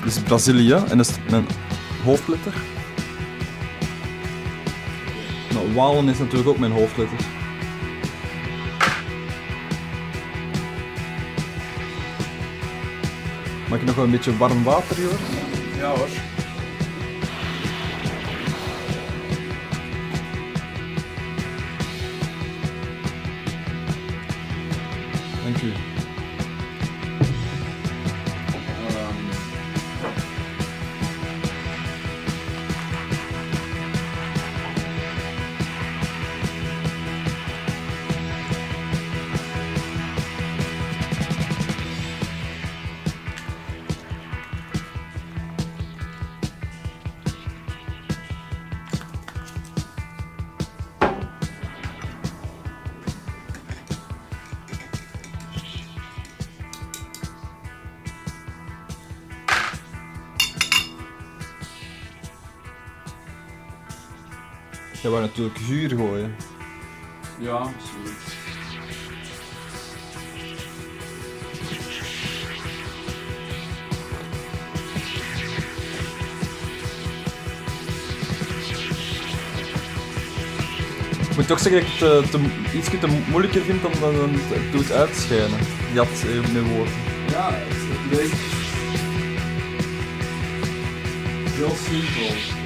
Dit 0.05 0.17
is 0.17 0.21
Brazilia 0.23 0.85
en 0.89 0.97
dat 0.97 1.09
is 1.09 1.33
een 1.33 1.47
hoofdletter. 2.05 2.55
Nou, 5.53 5.75
Walen 5.75 6.09
is 6.09 6.19
natuurlijk 6.19 6.49
ook 6.49 6.59
mijn 6.59 6.73
hoofdletter. 6.73 7.19
Mag 13.69 13.79
ik 13.79 13.85
nog 13.87 13.95
wel 13.95 14.05
een 14.05 14.11
beetje 14.11 14.37
warm 14.37 14.63
water, 14.63 14.97
hoor? 15.03 15.19
Ja 15.79 15.89
hoor. 15.89 16.09
Wou 65.19 65.31
natuurlijk 65.31 65.59
vuur 65.59 65.91
gooien. 65.91 66.35
ja, 67.39 67.63
zoiets. 67.63 68.37
Ik 81.31 81.37
moet 81.37 81.47
toch 81.47 81.59
zeggen 81.59 81.81
dat 81.81 81.91
ik 81.91 82.01
het 82.01 82.25
eh, 82.25 82.31
te, 82.31 82.77
iets 82.79 82.89
te 82.89 83.23
moeilijker 83.31 83.63
vind 83.63 83.83
dan, 83.83 83.93
dan, 84.01 84.31
het 84.33 84.73
doet 84.73 84.93
uitschijnen. 84.93 85.59
Jat 85.93 86.07
eh, 86.07 86.53
met 86.53 86.69
woorden. 86.73 86.95
Ja, 87.31 87.51
het 87.53 88.19
leek 88.19 88.35
heel 91.59 91.77
simpel. 91.77 92.58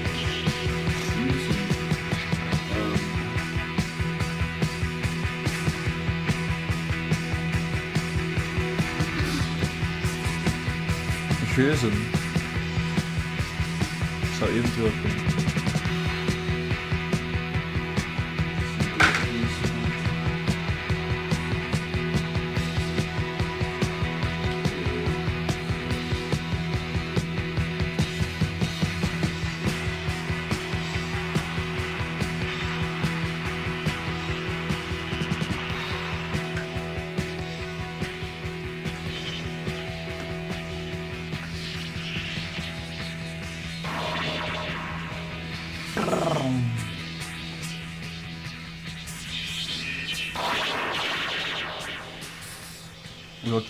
Geuzen. 11.55 11.93
Zou 14.39 14.51
eventueel 14.51 14.91
kunnen. 15.03 15.32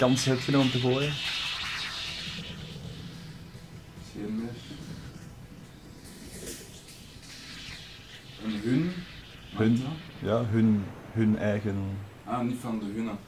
Kansen 0.02 0.30
heb 0.32 0.40
je 0.40 0.52
nog 0.52 0.62
om 0.62 0.70
te 0.70 0.78
gooien? 0.78 1.12
Meer. 4.14 4.50
Een 8.44 8.60
hun. 8.62 8.92
Hun. 9.54 9.82
Ja, 10.18 10.44
hun, 10.44 10.84
hun 11.12 11.38
eigen... 11.38 11.98
Ah, 12.24 12.40
niet 12.40 12.60
van 12.60 12.78
de 12.78 12.84
hunnen. 12.84 13.18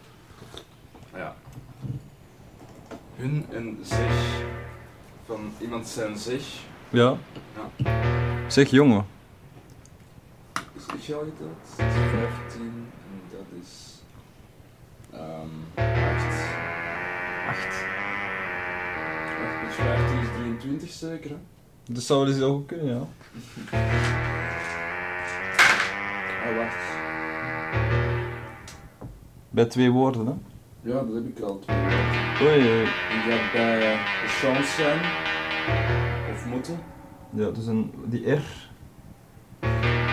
Ah, 1.12 1.18
Ja. 1.18 1.36
Hun 3.16 3.46
en 3.50 3.78
zich. 3.82 4.42
Van 5.26 5.52
iemand 5.60 5.88
zijn 5.88 6.18
zich. 6.18 6.46
Ja. 6.90 7.16
Ja. 7.76 8.00
Zeg 8.48 8.70
jongen. 8.70 9.06
Is 10.76 10.94
ik 10.94 11.00
jou 11.00 11.24
geteld? 11.24 11.76
Dat 11.76 11.86
is 11.86 12.10
15 12.10 12.60
en 12.60 13.20
dat 13.30 13.62
is. 13.62 14.02
Ehm 15.14 15.48
8. 15.74 16.24
8. 17.48 17.84
8 19.44 19.60
plus 19.60 19.74
15 19.74 20.18
is 20.18 20.28
23 20.36 20.90
zeker, 20.90 21.30
hè? 21.30 21.36
Dat 21.84 22.02
zou 22.02 22.26
dus 22.26 22.40
ook 22.40 22.66
kunnen, 22.66 22.86
ja. 22.86 23.00
Oh, 26.46 26.56
wacht. 26.56 26.82
Bij 29.50 29.64
twee 29.64 29.90
woorden, 29.90 30.26
hè. 30.26 30.32
Ja, 30.90 30.94
dat 31.02 31.14
heb 31.14 31.26
ik 31.26 31.40
al 31.40 31.58
twee 31.58 31.78
woorden. 31.78 31.98
Oei, 32.42 32.70
oei. 32.70 32.82
Ik 32.82 33.22
ga 33.28 33.52
bij 33.52 33.78
de 33.80 34.28
chance 34.28 34.82
zijn. 34.82 34.98
Of 36.34 36.46
moeten. 36.46 36.78
Ja, 37.30 37.50
dus 37.50 37.66
een, 37.66 37.92
die 38.04 38.32
R. 38.32 38.42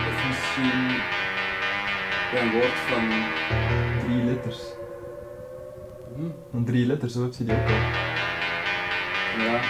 Of 0.09 0.27
misschien 0.27 0.87
bij 2.31 2.41
een 2.41 2.51
woord 2.51 2.79
van. 2.87 3.09
Drie 4.05 4.23
letters. 4.23 4.79
Hm? 6.15 6.57
Een 6.57 6.65
drie 6.65 6.85
letters, 6.85 7.13
zo 7.13 7.21
heb 7.21 7.33
je 7.33 7.45
die 7.45 7.53
ook 7.53 7.67
al. 7.67 7.73
Ja. 9.43 9.53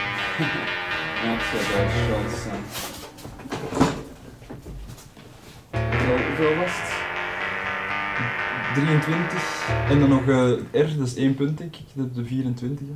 ja, 1.24 1.36
het 1.38 1.44
zou 1.52 1.64
chance 2.12 2.38
zijn. 2.38 2.64
Hoeveel, 6.28 6.56
was 6.56 6.72
het? 6.72 7.00
23. 8.74 9.70
En 9.89 10.00
dan 10.00 10.10
nog 10.10 10.28
eh, 10.28 10.82
R, 10.82 10.98
dat 10.98 11.08
is 11.08 11.16
één 11.16 11.36
punt 11.36 11.58
denk 11.58 11.76
ik. 11.76 11.86
Dat 11.94 12.08
is 12.10 12.16
de 12.16 12.26
24. 12.26 12.88
hè. 12.88 12.94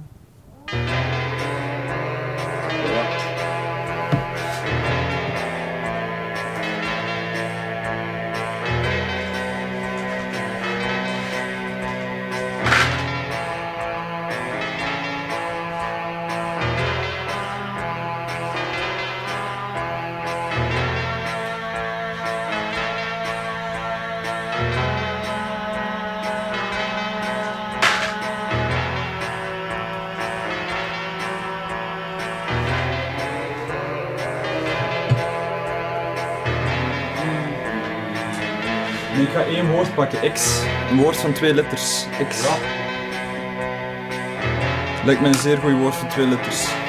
Pakken, 40.09 40.33
X. 40.33 40.61
Een 40.91 40.97
woord 40.97 41.17
van 41.17 41.33
twee 41.33 41.53
letters. 41.53 42.05
X. 42.29 42.43
Ja. 42.43 42.55
Lijkt 45.05 45.21
mij 45.21 45.29
een 45.29 45.39
zeer 45.39 45.57
goed 45.57 45.71
woord 45.71 45.95
van 45.95 46.07
twee 46.07 46.27
letters. 46.27 46.84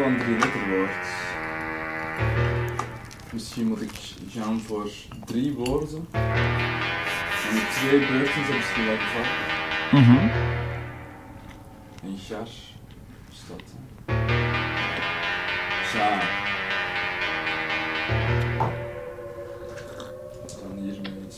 Al 0.00 0.06
een 0.06 0.18
drie 0.18 0.38
letter 0.38 0.68
woord. 0.68 1.06
Misschien 3.32 3.66
moet 3.66 3.80
ik 3.82 3.90
gaan 4.28 4.60
voor 4.60 4.90
drie 5.24 5.52
woorden. 5.52 6.06
En 6.12 7.68
twee 7.72 7.98
beurten 7.98 8.44
zijn 8.44 8.56
misschien 8.56 8.86
wel 8.86 8.96
gevallen. 8.96 9.28
Mhm. 9.92 10.28
En 12.02 12.14
jar 12.28 12.48
is 13.30 13.42
dat. 13.48 13.62
Ja. 15.92 16.20
Dan 20.60 20.78
hier 20.78 21.00
met 21.02 21.12
iets 21.26 21.36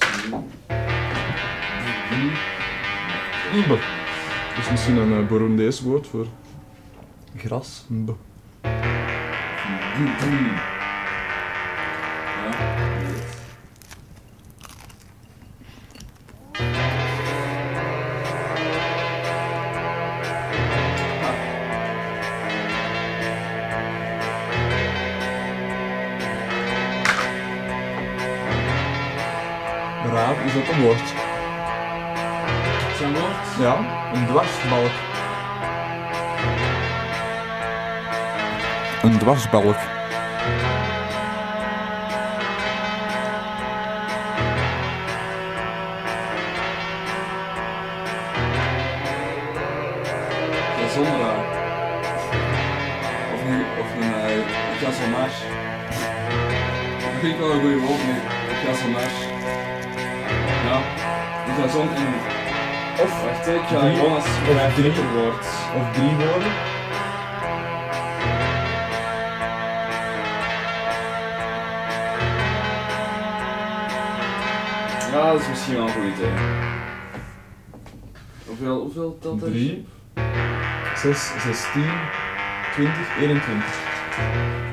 nieuws. 3.53 3.69
Dat 3.69 4.65
is 4.65 4.71
misschien 4.71 4.97
een 4.97 5.23
uh, 5.23 5.29
Burundees 5.29 5.81
woord 5.81 6.07
voor 6.07 6.27
gras. 7.37 7.85
Mbe. 7.89 8.15
Raar, 9.93 10.05
is 30.45 30.53
dat 30.55 30.69
een 30.69 30.83
woord? 30.83 31.09
Zijn 32.99 33.13
woord? 33.13 33.57
Ja, 33.59 33.77
een 34.15 34.27
dwarsbalk. 34.27 35.12
Een 39.03 39.19
dwarsbalk. 39.19 39.77
A. 50.97 51.35
Of 53.35 53.41
een, 53.49 53.65
of 53.81 53.95
een 53.95 54.03
uh, 54.03 54.47
vind 57.21 57.35
ik 57.35 57.39
wel 57.39 57.51
een 57.51 57.61
goede 57.61 57.79
woord. 57.79 58.01
Ja. 60.65 60.79
Gazon 61.57 61.89
en 61.95 62.07
een... 62.07 62.15
Of, 63.03 63.23
wacht, 63.23 63.47
ik 63.47 63.61
ga 63.69 63.81
Drie-. 63.81 64.01
Of 65.77 65.93
drie 65.93 66.17
woorden. 66.17 66.72
Ja, 75.23 75.33
dat 75.33 75.41
is 75.41 75.49
misschien 75.49 75.75
wel 75.75 75.87
een 75.87 75.93
goed 75.93 76.03
idee. 76.03 76.31
Hoeveel, 78.47 78.81
hoeveel 78.81 79.19
telt 79.19 79.41
dat? 79.41 79.49
Drie. 79.49 79.87
Zes, 80.97 81.31
zestien. 81.43 81.91
20, 82.73 83.19
21. 83.21 84.72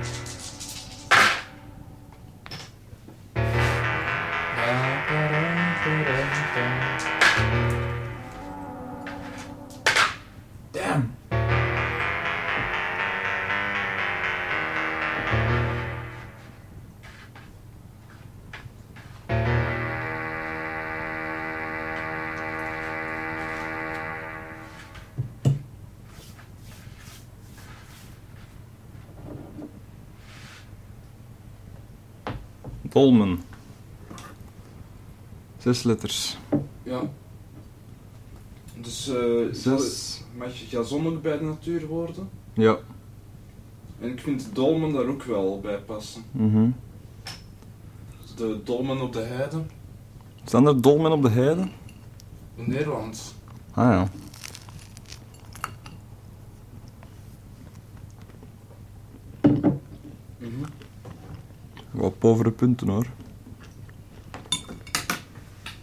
Dolmen. 33.00 33.40
Zes 35.58 35.84
letters. 35.84 36.38
Ja. 36.84 37.02
Dus 38.82 39.08
eh 39.08 39.48
Zes. 39.52 40.22
mag 40.38 40.56
je 40.56 40.66
gazon 40.78 41.08
ook 41.08 41.22
bij 41.22 41.38
de 41.38 41.44
natuur 41.44 41.88
worden? 41.88 42.30
Ja. 42.54 42.78
En 44.00 44.10
ik 44.12 44.20
vind 44.20 44.56
dolmen 44.56 44.94
daar 44.94 45.06
ook 45.06 45.24
wel 45.24 45.60
bij 45.60 45.80
passen. 45.80 46.24
Mhm. 46.32 46.70
De 48.36 48.62
dolmen 48.64 49.02
op 49.02 49.14
de 49.14 49.20
heide 49.22 49.62
Staan 50.46 50.68
er 50.68 50.82
dolmen 50.82 51.12
op 51.12 51.22
de 51.22 51.30
heide? 51.30 51.68
in 52.56 52.70
Nederland. 52.70 53.36
Ah 53.74 53.92
ja. 53.92 54.08
Mhm. 60.38 60.64
Wel 62.30 62.38
povere 62.38 62.56
punten 62.56 62.88
hoor. 62.88 63.06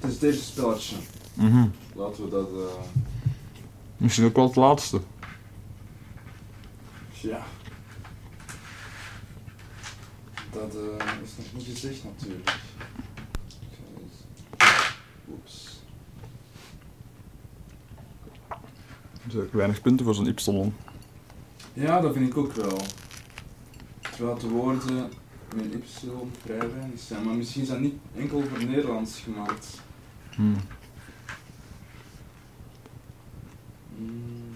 Het 0.00 0.10
is 0.12 0.18
deze 0.18 0.42
spelletje. 0.42 0.96
Mhm. 1.34 1.68
Laten 1.94 2.24
we 2.24 2.30
dat. 2.30 2.48
eh, 2.48 2.82
Misschien 3.96 4.24
ook 4.26 4.36
wel 4.36 4.46
het 4.46 4.56
laatste. 4.56 5.00
ja. 7.20 7.44
Dat 10.52 10.74
eh, 10.74 11.06
is 11.22 11.30
nog 11.36 11.46
niet 11.54 11.64
gezegd 11.64 12.04
natuurlijk. 12.04 12.58
Oeps. 15.30 15.80
Dus 19.22 19.34
ook 19.36 19.52
weinig 19.52 19.80
punten 19.80 20.04
voor 20.06 20.14
zo'n 20.14 20.26
Y. 20.26 20.72
Ja, 21.72 22.00
dat 22.00 22.12
vind 22.14 22.26
ik 22.28 22.36
ook 22.36 22.52
wel. 22.52 22.78
Terwijl 24.00 24.38
de 24.38 24.48
woorden 24.48 25.10
met 25.54 25.74
Y 25.74 26.08
vrij 26.42 26.58
weinig 26.58 27.00
zijn, 27.00 27.24
maar 27.24 27.34
misschien 27.34 27.66
zijn 27.66 27.82
niet 27.82 27.94
enkel 28.16 28.42
voor 28.42 28.64
Nederlands 28.64 29.20
gemaakt. 29.20 29.82
Hmm. 30.34 30.56
Mm. 33.98 34.46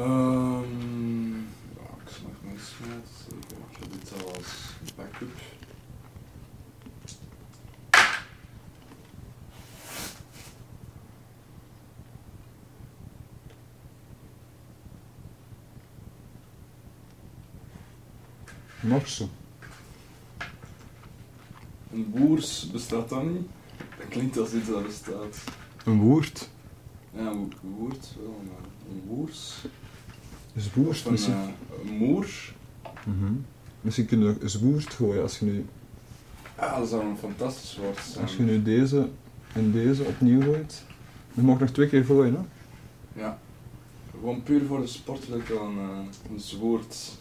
Ehm, 0.00 1.34
ja, 1.76 1.90
ik 2.04 2.10
zal 2.10 2.22
nog 2.22 2.42
maar 2.42 2.52
eens 2.52 2.74
smijten, 2.76 3.08
zeker. 3.28 3.56
Ik 3.70 3.76
heb 3.78 3.92
dit 3.92 4.12
al 4.22 4.34
als 4.34 4.74
backup. 4.96 5.30
Een 21.92 22.10
boers 22.14 22.70
bestaat 22.70 23.08
dat 23.08 23.24
niet? 23.24 23.46
Dat 23.98 24.08
klinkt 24.08 24.38
als 24.38 24.52
iets 24.52 24.68
dat 24.68 24.86
bestaat. 24.86 25.44
Een 25.84 26.00
woord. 26.00 26.48
Ja, 27.14 27.20
een 27.20 27.38
wo- 27.38 27.68
woord 27.78 28.14
wel, 28.22 28.42
maar 28.46 28.68
een 28.90 29.02
boers. 29.06 29.54
Is 30.52 30.66
Of 30.66 31.04
een, 31.04 31.12
misschien. 31.12 31.34
eh, 31.34 31.40
een 31.84 31.96
moer. 31.96 32.26
Mhm. 33.06 33.32
Misschien 33.80 34.06
kun 34.06 34.20
je 34.22 34.36
eens 34.42 34.54
woord 34.60 34.94
gooien 34.94 35.22
als 35.22 35.38
je 35.38 35.44
nu, 35.44 35.66
Ja, 36.58 36.78
dat 36.78 36.88
zou 36.88 37.04
een 37.04 37.16
fantastisch 37.16 37.76
woord 37.76 37.98
zijn. 37.98 38.24
als 38.24 38.36
je 38.36 38.42
nu 38.42 38.62
deze 38.62 39.08
en 39.52 39.72
deze 39.72 40.02
opnieuw 40.04 40.40
gooit. 40.42 40.82
Je 41.34 41.42
mag 41.42 41.58
nog 41.58 41.70
twee 41.70 41.88
keer 41.88 42.04
gooien, 42.04 42.34
hè? 42.34 42.40
Ja. 43.20 43.38
Gewoon 44.10 44.42
puur 44.42 44.66
voor 44.66 44.80
de 44.80 44.86
sport 44.86 45.28
wil 45.28 45.38
ik 45.38 45.46
wel 45.46 45.62
een, 45.66 45.78
eh, 45.78 46.30
een 46.32 46.40
zwoord. 46.40 47.18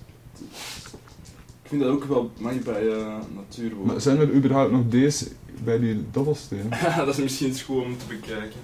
Ik 1.70 1.76
vind 1.76 1.88
dat 1.88 1.92
ook 1.94 2.04
wel 2.04 2.32
mag 2.40 2.60
bij 2.60 2.90
eh 2.90 3.16
natuurwoord. 3.36 3.88
Maar 3.88 4.02
zijn 4.02 4.20
er 4.20 4.34
überhaupt 4.34 4.72
nog 4.72 4.82
deze 4.88 5.28
bij 5.64 5.80
die 5.80 6.06
dobbelstenen? 6.12 6.70
Ja, 6.82 7.06
dat 7.06 7.08
is 7.08 7.24
misschien 7.24 7.48
eens 7.48 7.62
goed 7.62 7.84
om 7.84 7.98
te 7.98 8.06
bekijken. 8.06 8.60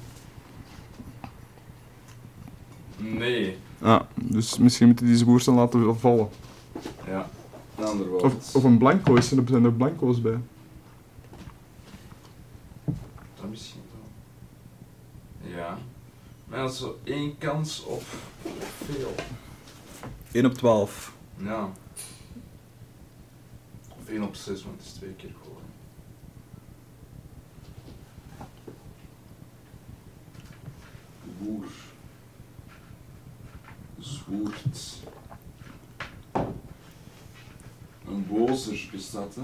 Nee. 2.97 3.57
Ja, 3.81 4.07
dus 4.15 4.57
misschien 4.57 4.87
moet 4.87 4.99
je 4.99 5.05
deze 5.05 5.25
woord 5.25 5.45
dan 5.45 5.55
laten 5.55 5.99
vallen. 5.99 6.29
Ja. 7.07 7.29
Een 7.77 7.85
ander 7.85 8.07
woord. 8.07 8.23
Of, 8.23 8.55
of 8.55 8.63
een 8.63 8.77
blanco 8.77 9.15
is, 9.15 9.31
er 9.31 9.43
zijn 9.47 9.63
er 9.65 9.73
blanco's 9.73 10.21
bij. 10.21 10.39
Dat 13.35 13.49
misschien 13.49 13.81
wel. 13.91 15.51
Ja. 15.51 15.77
Maar 16.47 16.59
dat 16.59 16.71
is 16.71 16.77
zo 16.77 16.97
één 17.03 17.37
kans 17.37 17.83
op 17.83 18.03
veel. 18.85 19.15
1 20.31 20.45
op 20.45 20.53
12. 20.53 21.13
Ja. 21.37 21.69
Of 24.35 24.47
één 24.47 24.55
op 24.55 24.57
zes, 24.57 24.63
want 24.63 24.77
het 24.77 24.85
is 24.85 24.93
twee 24.93 25.13
keer 25.13 25.33
gewoon. 25.43 25.61
Woer. 31.39 31.71
Zwoert. 33.99 35.03
Een 38.07 38.27
bozer 38.27 38.89
bestaat, 38.91 39.35
hè? 39.35 39.43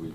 Oei. 0.00 0.14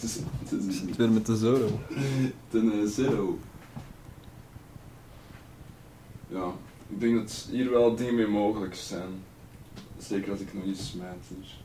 De 0.00 0.08
Het 0.48 0.96
weer 0.96 1.10
met 1.10 1.26
de 1.26 1.36
zero. 1.36 1.80
ten 2.48 2.72
eh, 2.72 2.88
zero. 2.88 3.38
Ja, 6.28 6.52
ik 6.88 7.00
denk 7.00 7.16
dat 7.16 7.46
hier 7.50 7.70
wel 7.70 7.96
dingen 7.96 8.14
mee 8.14 8.26
mogelijk 8.26 8.74
zijn. 8.74 9.22
Zeker 9.98 10.30
als 10.30 10.40
ik 10.40 10.54
nog 10.54 10.64
iets 10.64 10.88
smijt. 10.88 11.24
Dus. 11.28 11.60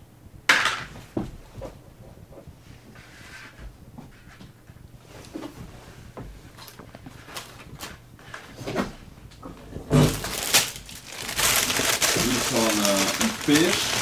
Hier 12.14 12.38
is 12.38 12.52
wel 12.52 12.62
een, 12.62 12.84
eh, 12.84 13.20
een 13.20 13.32
peer. 13.46 14.00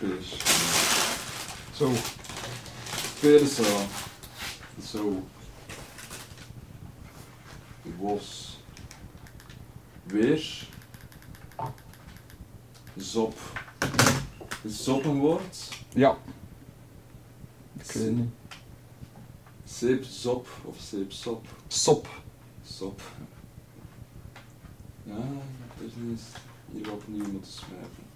Een 0.00 0.22
zooppeer. 0.22 0.38
Zo. 1.74 1.92
Peer 3.20 3.46
zo. 3.46 3.86
Zo. 4.82 5.26
Bos. 7.82 8.58
Weer. 10.06 10.68
Zop. 12.96 13.38
Is 14.62 14.84
zop 14.84 15.04
een 15.04 15.18
woord? 15.18 15.68
Ja. 15.88 16.18
Ik 17.78 17.92
weet 17.92 18.16
niet. 18.16 18.30
Zeepsop 19.64 20.48
of 20.64 20.76
zeepsop. 20.80 21.46
Sop. 21.68 22.08
Sop. 22.64 23.02
Ja, 25.02 25.16
ik 25.16 25.78
weet 25.78 25.96
niet 25.96 26.10
eens 26.10 26.22
hier 26.72 26.92
opnieuw 26.92 27.30
moeten 27.30 27.52
schrijven. 27.52 28.07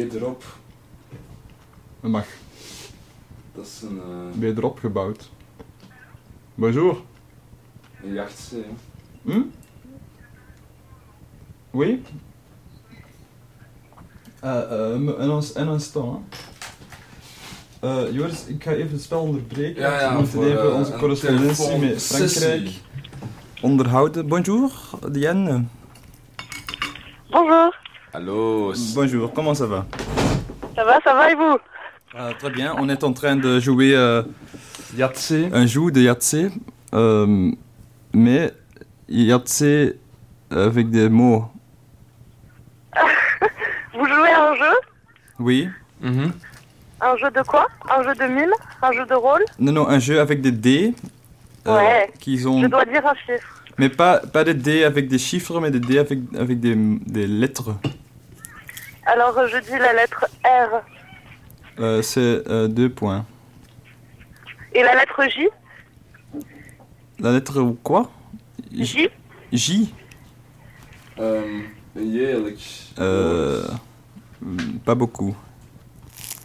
Weet 0.00 0.14
erop, 0.14 0.44
Dat 2.00 2.10
mag. 2.10 2.26
dat 3.54 3.66
is 3.66 3.82
een, 3.82 3.98
eh, 3.98 4.38
Ben 4.38 4.48
je 4.48 4.54
erop 4.56 4.78
gebouwd? 4.78 5.30
Bonjour. 6.54 6.96
een. 8.02 8.64
Hm? 9.22 9.40
Oui? 11.70 12.02
Uh, 14.44 14.50
uh, 14.70 14.88
een, 14.90 15.30
ons- 15.30 15.52
instant. 15.68 16.34
Eh, 17.80 18.12
Joris, 18.12 18.46
ik 18.46 18.62
ga 18.62 18.72
even 18.72 18.92
het 18.92 19.02
spel 19.02 19.20
onderbreken. 19.20 19.82
Ja, 19.82 20.00
ja, 20.00 20.12
We 20.12 20.20
moeten 20.20 20.42
even 20.50 20.74
onze 20.74 20.92
correspondentie 20.92 21.78
met. 21.78 22.02
Frankrijk 22.02 22.70
onderhouden. 23.62 24.28
Bonjour, 24.28 24.72
Diane. 25.10 25.64
Bonjour, 29.02 29.32
comment 29.32 29.54
ça 29.54 29.64
va? 29.64 29.86
ça 30.76 30.84
va, 30.84 31.00
ça 31.02 31.14
va 31.14 31.32
et 31.32 31.34
vous? 31.34 31.56
Euh, 32.16 32.32
très 32.38 32.50
bien, 32.50 32.74
on 32.76 32.86
est 32.90 33.02
en 33.02 33.14
train 33.14 33.34
de 33.34 33.58
jouer 33.58 33.96
euh, 33.96 34.22
un 35.00 35.64
jeu 35.64 35.90
de 35.90 36.02
Yahtzee, 36.02 36.50
euh, 36.92 37.50
mais 38.12 38.52
Yahtzee 39.08 39.94
avec 40.50 40.90
des 40.90 41.08
mots. 41.08 41.46
Vous 43.94 44.04
jouez 44.04 44.28
à 44.28 44.50
un 44.50 44.54
jeu? 44.56 44.74
Oui? 45.38 45.70
Mhm. 46.02 46.32
Un 47.00 47.16
jeu 47.16 47.30
de 47.30 47.42
quoi? 47.42 47.68
Un 47.88 48.02
jeu 48.02 48.14
de 48.14 48.24
mime 48.24 48.52
Un 48.82 48.92
jeu 48.92 49.06
de 49.06 49.14
rôle? 49.14 49.44
Non, 49.58 49.72
non, 49.72 49.88
un 49.88 49.98
jeu 49.98 50.20
avec 50.20 50.42
des 50.42 50.52
dés. 50.52 50.94
euh, 51.66 51.74
Ouais. 51.74 52.12
qui 52.20 52.36
Je 52.36 52.66
dois 52.66 52.84
dire 52.84 53.06
un 53.06 53.14
chiffre. 53.14 53.62
Mais 53.78 53.88
pas, 53.88 54.18
pas 54.18 54.44
des 54.44 54.52
dés 54.52 54.84
avec 54.84 55.08
des 55.08 55.18
chiffres, 55.18 55.58
mais 55.58 55.70
des 55.70 55.80
dés 55.80 56.00
avec, 56.00 56.18
avec 56.38 56.60
des, 56.60 56.74
des 56.76 57.26
lettres. 57.26 57.70
Alors 59.10 59.48
je 59.48 59.58
dis 59.58 59.76
la 59.76 59.92
lettre 59.92 60.24
R 60.44 60.82
Euh, 61.80 62.00
c'est 62.00 62.46
euh, 62.48 62.68
deux 62.68 62.88
points. 62.88 63.26
et 64.72 64.84
la 64.84 64.94
lettre 64.94 65.20
J? 65.28 65.48
La 67.18 67.32
lettre 67.32 67.60
quoi? 67.82 68.08
J. 68.70 69.08
J 69.52 69.92
euh, 71.18 71.60
Pas 74.84 74.94
beaucoup. 74.94 75.36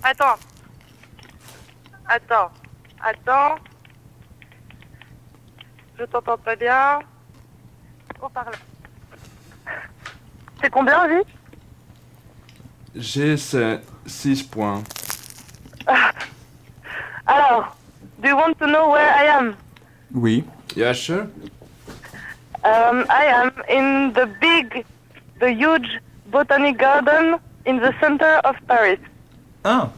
Attends. 0.02 0.38
Attends. 2.08 2.50
Attends. 3.00 3.56
Je 6.00 6.06
t'entends 6.06 6.38
pas 6.40 6.56
bien. 6.56 7.00
Oh, 8.22 8.30
par 8.30 8.46
là. 8.46 8.58
C'est 10.62 10.72
combien, 10.72 11.08
J? 11.10 11.14
C'est 13.02 13.38
6 14.06 14.44
points. 14.44 14.84
Alors, 17.28 17.76
do 18.22 18.28
you 18.30 18.36
want 18.36 18.54
to 18.60 18.68
know 18.68 18.90
where 18.92 19.10
I 19.14 19.26
am? 19.38 19.56
Oui. 20.14 20.44
Ja, 20.76 20.94
sure. 20.94 21.28
Um, 22.64 23.06
I 23.10 23.26
am 23.26 23.52
in 23.70 24.14
the 24.14 24.28
big, 24.42 24.86
the 25.40 25.52
huge 25.54 26.00
botanic 26.32 26.78
garden 26.78 27.38
in 27.66 27.80
the 27.80 27.94
center 28.00 28.40
of 28.44 28.56
Paris. 28.68 29.00
Ah 29.64 29.90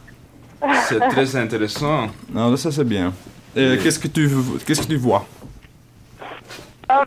C'est 0.88 0.98
très 1.10 1.36
intéressant. 1.36 2.08
Non, 2.28 2.56
ça 2.56 2.72
c'est 2.72 2.84
bien. 2.84 3.12
Euh, 3.56 3.76
Oui. 3.76 3.82
Qu'est-ce 3.82 3.98
que 3.98 4.08
tu 4.08 4.28
qu'est-ce 4.66 4.82
que 4.82 4.86
tu 4.88 4.96
vois? 4.96 5.24
Um, 6.90 7.06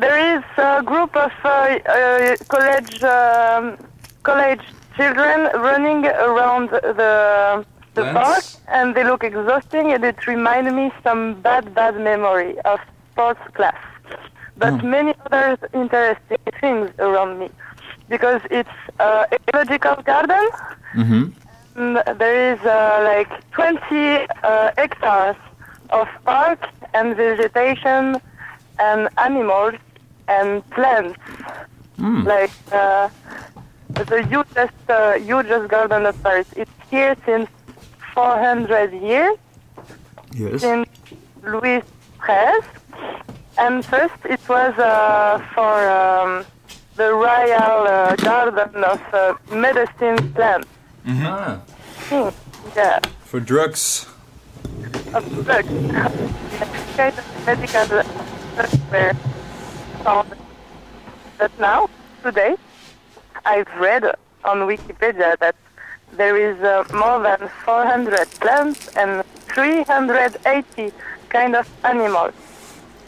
there 0.00 0.36
is 0.36 0.42
a 0.56 0.82
group 0.82 1.14
of 1.16 1.32
uh, 1.44 1.78
uh, 1.86 2.36
college 2.48 3.02
um, 3.04 3.76
college 4.22 4.62
children 5.04 5.38
running 5.68 6.00
around 6.28 6.68
the 7.00 7.64
the 7.96 8.04
park, 8.18 8.44
and 8.76 8.94
they 8.94 9.04
look 9.10 9.22
exhausting, 9.24 9.86
and 9.94 10.04
it 10.04 10.18
reminds 10.26 10.70
me 10.80 10.86
some 11.06 11.20
bad 11.46 11.64
bad 11.74 11.94
memory 12.10 12.52
of 12.72 12.78
sports 13.12 13.44
class. 13.56 13.80
But 14.62 14.74
many 14.96 15.12
other 15.26 15.46
interesting 15.82 16.38
things 16.60 16.86
around 17.06 17.32
me, 17.40 17.48
because 18.14 18.40
it's 18.58 18.76
uh, 19.06 19.24
ecological 19.38 19.96
garden. 20.12 20.44
Mhm. 21.02 21.22
Mm, 21.76 21.94
There 22.22 22.38
is 22.52 22.60
uh, 22.66 22.76
like 23.12 23.30
20 23.52 24.26
uh, 24.44 24.70
hectares 24.76 25.36
of 25.98 26.06
park 26.24 26.60
and 26.96 27.06
vegetation 27.16 28.02
and 28.86 29.00
animals 29.28 29.76
and 30.36 30.48
plants. 30.76 31.18
Hmm. 32.00 32.22
Like 32.34 32.54
uh, 32.72 33.08
the 33.94 34.22
hugest, 34.28 34.72
uh, 34.88 35.12
hugest 35.18 35.68
garden 35.68 36.06
of 36.06 36.22
Paris. 36.22 36.46
It's 36.56 36.70
here 36.90 37.16
since 37.24 37.48
400 38.14 38.92
years, 38.92 39.36
Yes. 40.34 40.60
since 40.60 40.88
Louis 41.42 41.82
XIII. 42.26 42.62
And 43.58 43.84
first 43.84 44.14
it 44.24 44.40
was 44.48 44.74
uh, 44.78 45.38
for 45.54 45.88
um, 45.90 46.44
the 46.96 47.12
royal 47.12 47.86
uh, 47.88 48.16
garden 48.16 48.84
of 48.84 49.00
uh, 49.12 49.34
medicine 49.54 50.32
plants. 50.32 50.68
Ah. 51.06 51.60
Hmm, 52.08 52.28
Yeah. 52.76 52.98
For 53.24 53.40
drugs. 53.40 54.06
of 55.14 55.24
drugs. 55.44 55.68
kind 56.96 57.14
of 57.18 57.46
medical 57.46 57.86
drugs 57.86 58.76
were. 58.92 59.12
But 61.38 61.52
now, 61.58 61.88
today, 62.22 62.54
I've 63.44 63.68
read 63.78 64.04
on 64.44 64.58
Wikipedia 64.68 65.38
that 65.38 65.54
there 66.16 66.36
is 66.36 66.58
uh, 66.62 66.84
more 66.92 67.22
than 67.22 67.48
400 67.64 68.28
plants 68.40 68.88
and 68.96 69.22
380 69.48 70.92
kind 71.28 71.54
of 71.56 71.68
animals. 71.84 72.32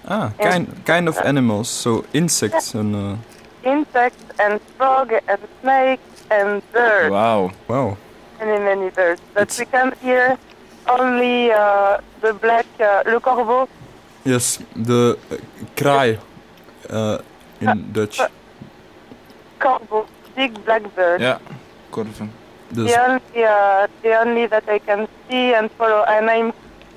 Ah, 0.07 0.33
kind 0.41 0.67
kind 0.85 1.09
of 1.09 1.17
animals. 1.19 1.69
So 1.69 2.05
insects 2.13 2.75
and. 2.75 2.95
Uh, 2.97 3.17
Insects 3.65 4.25
and 4.41 4.61
frog 4.77 5.13
and 5.29 5.39
snake 5.61 6.01
and 6.33 6.63
birds. 6.73 7.13
Wow, 7.13 7.53
wow. 7.69 7.97
Many, 8.41 8.59
many 8.59 8.91
birds. 8.91 9.21
But 9.35 9.43
It's- 9.43 9.59
we 9.61 9.67
can 9.67 9.93
hear 10.03 10.37
only 10.89 11.53
uh, 11.53 11.99
the 12.21 12.33
black, 12.35 12.67
uh, 12.81 13.05
le 13.07 13.21
corbeau, 13.21 13.69
Yes, 14.25 14.59
the 14.75 15.17
uh, 15.31 15.37
kraai 15.77 16.19
uh, 16.91 17.19
in 17.61 17.93
Dutch. 17.93 18.19
corbeau, 19.61 20.07
big 20.37 20.53
black 20.65 20.83
bird. 20.95 21.21
Ja, 21.21 21.39
korven. 21.91 22.31
The 22.73 22.97
only 23.05 23.45
uh, 23.45 23.87
the 24.03 24.21
only 24.21 24.47
that 24.47 24.65
I 24.69 24.79
can 24.79 25.07
see 25.29 25.55
and 25.55 25.71
follow, 25.79 26.05
and 26.09 26.31
I'm 26.31 26.53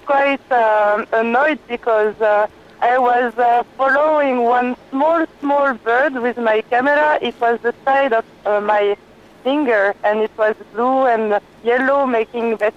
quite 0.06 0.40
um 0.52 1.06
annoyed 1.12 1.60
because 1.68 2.16
uh, 2.22 2.48
I 2.82 2.98
was 2.98 3.34
uh, 3.38 3.64
following 3.78 4.44
one 4.44 4.76
small 4.90 5.26
small 5.42 5.74
bird 5.84 6.14
with 6.14 6.38
my 6.38 6.62
camera. 6.70 7.20
It 7.22 7.36
was 7.42 7.60
the 7.62 7.74
size 7.84 8.12
of 8.14 8.24
uh, 8.46 8.62
my 8.62 8.96
finger, 9.44 9.94
and 10.04 10.20
it 10.22 10.32
was 10.38 10.56
blue 10.74 11.06
and 11.08 11.40
yellow, 11.64 12.06
making 12.06 12.58
that. 12.58 12.74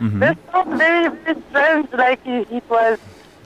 Mhm. 0.00 0.20
The 0.20 0.36
sound 0.52 0.78
very 0.78 1.08
very 1.24 1.40
strange, 1.50 1.88
like 1.92 2.20
it, 2.26 2.48
it 2.50 2.64
was 2.68 2.98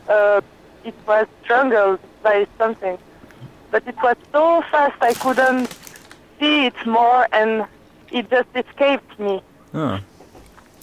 uh, 0.08 0.40
it 0.84 0.94
was 1.06 1.26
strangled 1.44 2.00
by 2.22 2.46
something, 2.58 2.98
but 3.70 3.82
it 3.86 3.96
was 4.02 4.16
so 4.32 4.62
fast 4.70 4.96
I 5.00 5.14
couldn't 5.14 5.68
see 6.38 6.66
it 6.66 6.86
more, 6.86 7.26
and 7.32 7.64
it 8.10 8.28
just 8.30 8.48
escaped 8.54 9.18
me. 9.18 9.42
ah, 9.74 10.00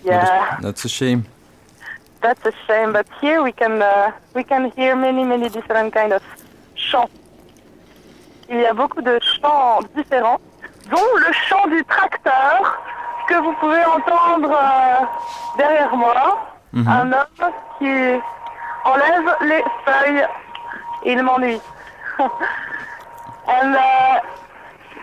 Yeah, 0.03 0.57
that's 0.61 0.85
a 0.85 0.89
shame. 0.89 1.25
that's 2.21 2.45
a 2.45 2.53
shame. 2.67 2.93
But 2.93 3.07
here 3.21 3.41
we 3.43 3.51
can 3.51 3.81
uh, 3.81 4.11
we 4.33 4.43
can 4.43 4.71
hear 4.77 4.95
many 4.95 5.23
many 5.23 5.49
different 5.49 5.93
kind 5.93 6.13
of 6.13 6.21
chants. 6.75 7.13
Il 8.49 8.59
y 8.61 8.65
a 8.65 8.73
beaucoup 8.73 9.01
de 9.01 9.19
chants 9.19 9.81
différents, 9.95 10.39
dont 10.89 11.09
le 11.25 11.31
chant 11.47 11.67
du 11.67 11.83
tracteur 11.83 12.77
que 13.27 13.35
vous 13.43 13.53
pouvez 13.59 13.83
entendre 13.83 14.51
euh, 14.51 15.05
derrière 15.57 15.93
moi 15.95 16.15
Mhm. 16.73 16.87
un 16.87 17.11
homme 17.13 17.51
qui 17.77 17.93
enlève 18.85 19.27
les 19.41 19.63
feuilles. 19.85 20.25
Il 21.05 21.23
m'ennuie. 21.23 21.59
And 23.47 23.75
uh, 23.75 24.19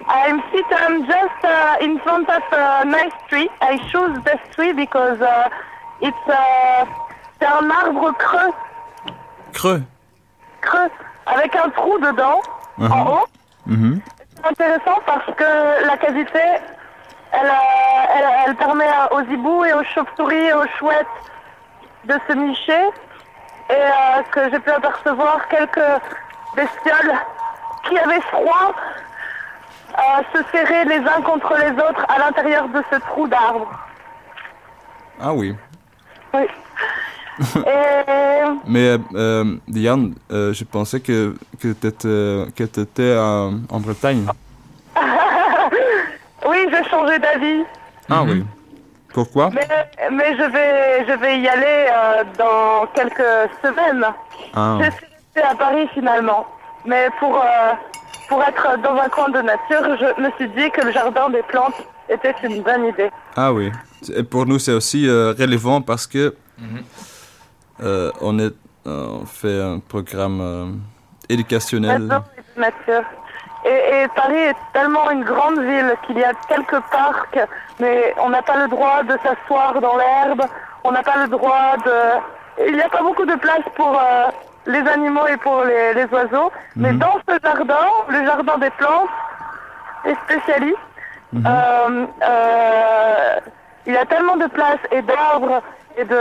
I'm 0.06 0.42
sitting 0.52 1.06
just 1.06 1.44
uh, 1.44 1.76
in 1.80 1.98
front 2.00 2.28
of 2.28 2.42
a 2.52 2.84
nice 2.84 3.12
tree. 3.28 3.48
I 3.62 3.78
choose 3.90 4.18
this 4.24 4.40
tree 4.54 4.72
because 4.72 5.20
uh, 5.20 5.48
it's 6.02 6.28
uh, 6.28 6.84
c'est 7.40 7.46
un 7.46 7.70
arbre 7.70 8.12
creux, 8.18 8.52
Creux. 9.52 9.82
creux, 10.60 10.90
avec 11.26 11.54
un 11.56 11.70
trou 11.70 11.98
dedans, 11.98 12.40
en 12.78 12.84
Mhm. 12.88 13.06
haut. 13.08 13.26
Mhm. 13.66 14.00
C'est 14.36 14.46
intéressant 14.50 15.00
parce 15.06 15.26
que 15.36 15.86
la 15.86 15.96
cavité, 15.96 16.40
elle, 17.32 17.46
euh, 17.46 18.14
elle, 18.14 18.28
elle 18.46 18.54
permet 18.56 18.88
aux 19.10 19.20
hiboux 19.22 19.64
et 19.64 19.72
aux 19.72 19.84
chauves-souris 19.84 20.46
et 20.48 20.52
aux 20.52 20.66
chouettes 20.78 21.06
de 22.04 22.14
se 22.28 22.32
nicher. 22.34 22.84
Et 23.70 23.72
euh, 23.72 24.22
que 24.30 24.50
j'ai 24.50 24.58
pu 24.60 24.70
apercevoir, 24.70 25.48
quelques 25.48 25.80
bestioles 26.54 27.14
qui 27.88 27.98
avaient 27.98 28.20
froid 28.22 28.74
euh, 29.96 30.22
se 30.34 30.42
serraient 30.50 30.84
les 30.84 30.98
uns 31.06 31.22
contre 31.22 31.54
les 31.56 31.70
autres 31.72 32.04
à 32.08 32.18
l'intérieur 32.18 32.68
de 32.68 32.82
ce 32.92 32.98
trou 32.98 33.28
d'arbre. 33.28 33.70
Ah 35.20 35.32
oui. 35.32 35.54
Oui. 36.32 36.42
Et 37.56 38.44
Mais 38.66 38.88
euh, 38.90 38.98
euh, 39.14 39.56
Diane, 39.68 40.14
euh, 40.30 40.52
je 40.52 40.64
pensais 40.64 41.00
que, 41.00 41.36
que 41.60 41.72
tu 41.72 42.80
étais 42.80 43.16
en, 43.18 43.60
en 43.70 43.80
Bretagne. 43.80 44.26
oui, 46.48 46.66
j'ai 46.70 46.84
changé 46.90 47.18
d'avis. 47.18 47.64
Ah 48.10 48.22
oui. 48.24 48.44
Pourquoi? 49.12 49.50
Mais, 49.50 49.68
mais 50.10 50.36
je, 50.36 50.42
vais, 50.42 51.06
je 51.06 51.12
vais 51.12 51.40
y 51.40 51.48
aller 51.48 51.86
euh, 51.88 52.24
dans 52.36 52.86
quelques 52.94 53.50
semaines. 53.62 54.04
Ah. 54.54 54.78
Je 54.80 55.13
à 55.42 55.54
Paris 55.54 55.88
finalement. 55.94 56.46
Mais 56.84 57.08
pour, 57.18 57.36
euh, 57.36 57.72
pour 58.28 58.42
être 58.42 58.78
dans 58.82 58.96
un 58.96 59.08
coin 59.08 59.28
de 59.30 59.40
nature, 59.40 59.96
je 59.98 60.22
me 60.22 60.30
suis 60.32 60.48
dit 60.50 60.70
que 60.70 60.82
le 60.82 60.92
jardin 60.92 61.30
des 61.30 61.42
plantes 61.42 61.74
était 62.08 62.34
une 62.42 62.62
bonne 62.62 62.86
idée. 62.86 63.10
Ah 63.36 63.52
oui. 63.52 63.72
Et 64.14 64.22
pour 64.22 64.44
nous, 64.46 64.58
c'est 64.58 64.72
aussi 64.72 65.08
euh, 65.08 65.32
relevant 65.38 65.80
parce 65.80 66.06
que 66.06 66.34
euh, 67.82 68.10
on, 68.20 68.38
est, 68.38 68.52
euh, 68.86 69.06
on 69.22 69.24
fait 69.26 69.60
un 69.62 69.78
programme 69.78 70.40
euh, 70.40 70.66
éducationnel. 71.28 72.02
Et 72.56 72.60
nature. 72.60 73.02
Et, 73.64 74.02
et 74.02 74.08
Paris 74.14 74.36
est 74.36 74.56
tellement 74.74 75.10
une 75.10 75.24
grande 75.24 75.58
ville 75.58 75.94
qu'il 76.06 76.18
y 76.18 76.24
a 76.24 76.34
quelques 76.46 76.80
parcs, 76.92 77.40
mais 77.80 78.14
on 78.18 78.28
n'a 78.28 78.42
pas 78.42 78.58
le 78.58 78.68
droit 78.68 79.02
de 79.02 79.16
s'asseoir 79.22 79.80
dans 79.80 79.96
l'herbe, 79.96 80.42
on 80.84 80.92
n'a 80.92 81.02
pas 81.02 81.16
le 81.22 81.28
droit 81.28 81.76
de... 81.82 82.68
Il 82.68 82.74
n'y 82.74 82.82
a 82.82 82.90
pas 82.90 83.02
beaucoup 83.02 83.24
de 83.24 83.34
place 83.36 83.62
pour 83.74 83.98
euh, 83.98 84.26
les 84.66 84.86
animaux 84.88 85.26
et 85.26 85.36
pour 85.38 85.62
les, 85.64 85.94
les 85.94 86.04
oiseaux, 86.06 86.50
mais 86.76 86.92
Mhm. 86.92 86.98
dans 86.98 87.16
ce 87.28 87.38
jardin, 87.42 87.86
le 88.08 88.24
jardin 88.24 88.58
des 88.58 88.70
plantes, 88.70 89.10
est 90.04 90.14
spécialiste. 90.24 90.78
Euh, 91.34 92.06
euh, 92.22 93.40
il 93.86 93.92
y 93.92 93.96
a 93.96 94.04
tellement 94.06 94.36
de 94.36 94.46
place 94.46 94.78
et 94.92 95.02
d'arbres 95.02 95.60
et 95.96 96.04
de, 96.04 96.20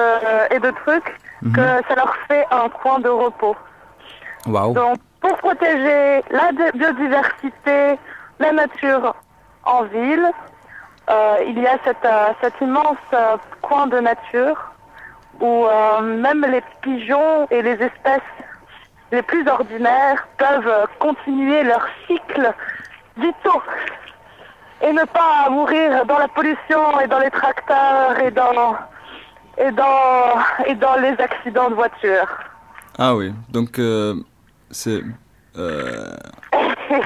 et 0.55 0.59
de 0.59 0.71
trucs 0.85 1.19
Mhm. 1.41 1.53
que 1.53 1.61
ça 1.87 1.95
leur 1.95 2.13
fait 2.27 2.45
un 2.51 2.69
coin 2.69 2.99
de 2.99 3.09
repos. 3.09 3.55
Waouh. 4.47 4.73
Donc, 4.73 4.97
pour 5.21 5.37
protéger 5.37 6.23
la 6.31 6.51
di- 6.51 6.77
biodiversité, 6.77 7.99
la 8.39 8.51
nature 8.51 9.13
en 9.65 9.83
ville, 9.83 10.29
euh, 11.09 11.35
il 11.47 11.59
y 11.59 11.67
a 11.67 11.77
cette, 11.85 12.03
euh, 12.05 12.27
cet 12.41 12.53
immense 12.61 12.97
euh, 13.13 13.37
coin 13.61 13.87
de 13.87 13.99
nature 13.99 14.57
où 15.43 15.65
euh, 15.65 16.01
même 16.25 16.41
les 16.53 16.63
pigeons 16.81 17.47
et 17.51 17.61
les 17.61 17.77
espèces 17.89 18.31
les 19.11 19.21
plus 19.21 19.45
ordinaires 19.47 20.21
peuvent 20.43 20.67
euh, 20.67 20.85
continuer 20.99 21.61
leur 21.63 21.85
cycle 22.07 22.45
vitaux 23.17 23.61
et 24.81 24.91
ne 24.91 25.05
pas 25.19 25.49
mourir 25.49 26.05
dans 26.05 26.17
la 26.25 26.27
pollution 26.37 26.83
et 27.01 27.07
dans 27.07 27.19
les 27.19 27.29
tracteurs 27.29 28.13
et 28.25 28.31
dans, 28.31 28.75
et 29.63 29.71
dans, 29.71 30.39
et 30.69 30.75
dans 30.75 30.95
les 31.05 31.15
accidents 31.27 31.69
de 31.69 31.75
voiture. 31.75 32.27
Ah 32.97 33.13
oui. 33.15 33.33
Donc, 33.49 33.71
euh, 33.79 34.15
c'est. 34.71 35.01
euh, 35.57 36.15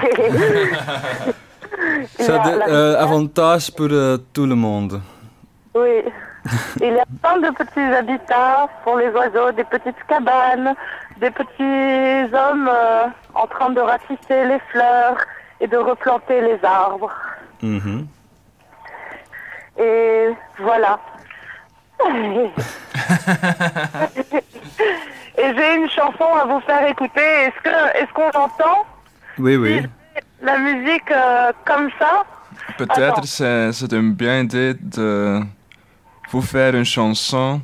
ça 2.18 2.34
a 2.34 2.38
La- 2.38 2.50
des 2.50 2.58
la- 2.58 2.68
euh, 2.68 2.98
avantages 3.02 3.70
pour 3.74 3.88
euh, 3.90 4.16
tout 4.32 4.46
le 4.46 4.54
monde. 4.54 5.00
Oui. 5.74 6.02
Il 6.80 6.94
y 6.94 7.00
a 7.00 7.04
plein 7.22 7.38
de 7.38 7.50
petits 7.54 7.80
habitats 7.80 8.68
pour 8.84 8.96
les 8.96 9.08
oiseaux, 9.08 9.52
des 9.52 9.64
petites 9.64 10.02
cabanes, 10.08 10.74
des 11.18 11.30
petits 11.30 12.34
hommes 12.34 12.70
euh, 12.72 13.06
en 13.34 13.46
train 13.46 13.70
de 13.70 13.80
ratisser 13.80 14.44
les 14.46 14.58
fleurs 14.70 15.18
et 15.60 15.66
de 15.66 15.76
replanter 15.76 16.40
les 16.40 16.58
arbres. 16.64 17.12
Mhm. 17.62 18.06
Et 19.78 20.28
voilà. 20.58 20.98
et 25.36 25.54
j'ai 25.56 25.74
une 25.74 25.90
chanson 25.90 26.26
à 26.40 26.44
vous 26.44 26.60
faire 26.60 26.86
écouter. 26.86 27.20
Est-ce 27.20 27.60
que 27.62 27.98
est-ce 27.98 28.12
qu'on 28.12 28.28
entend 28.28 28.86
Oui, 29.38 29.56
oui. 29.56 29.82
la 30.40 30.58
musique 30.58 31.10
euh, 31.10 31.52
comme 31.64 31.90
ça 31.98 32.22
Peut-être 32.76 33.24
c'est 33.24 33.72
c'est 33.72 33.92
une 33.92 34.12
bien 34.12 34.42
idée 34.42 34.74
de 34.74 35.40
vous 36.30 36.42
faire 36.42 36.74
une 36.74 36.84
chanson. 36.84 37.60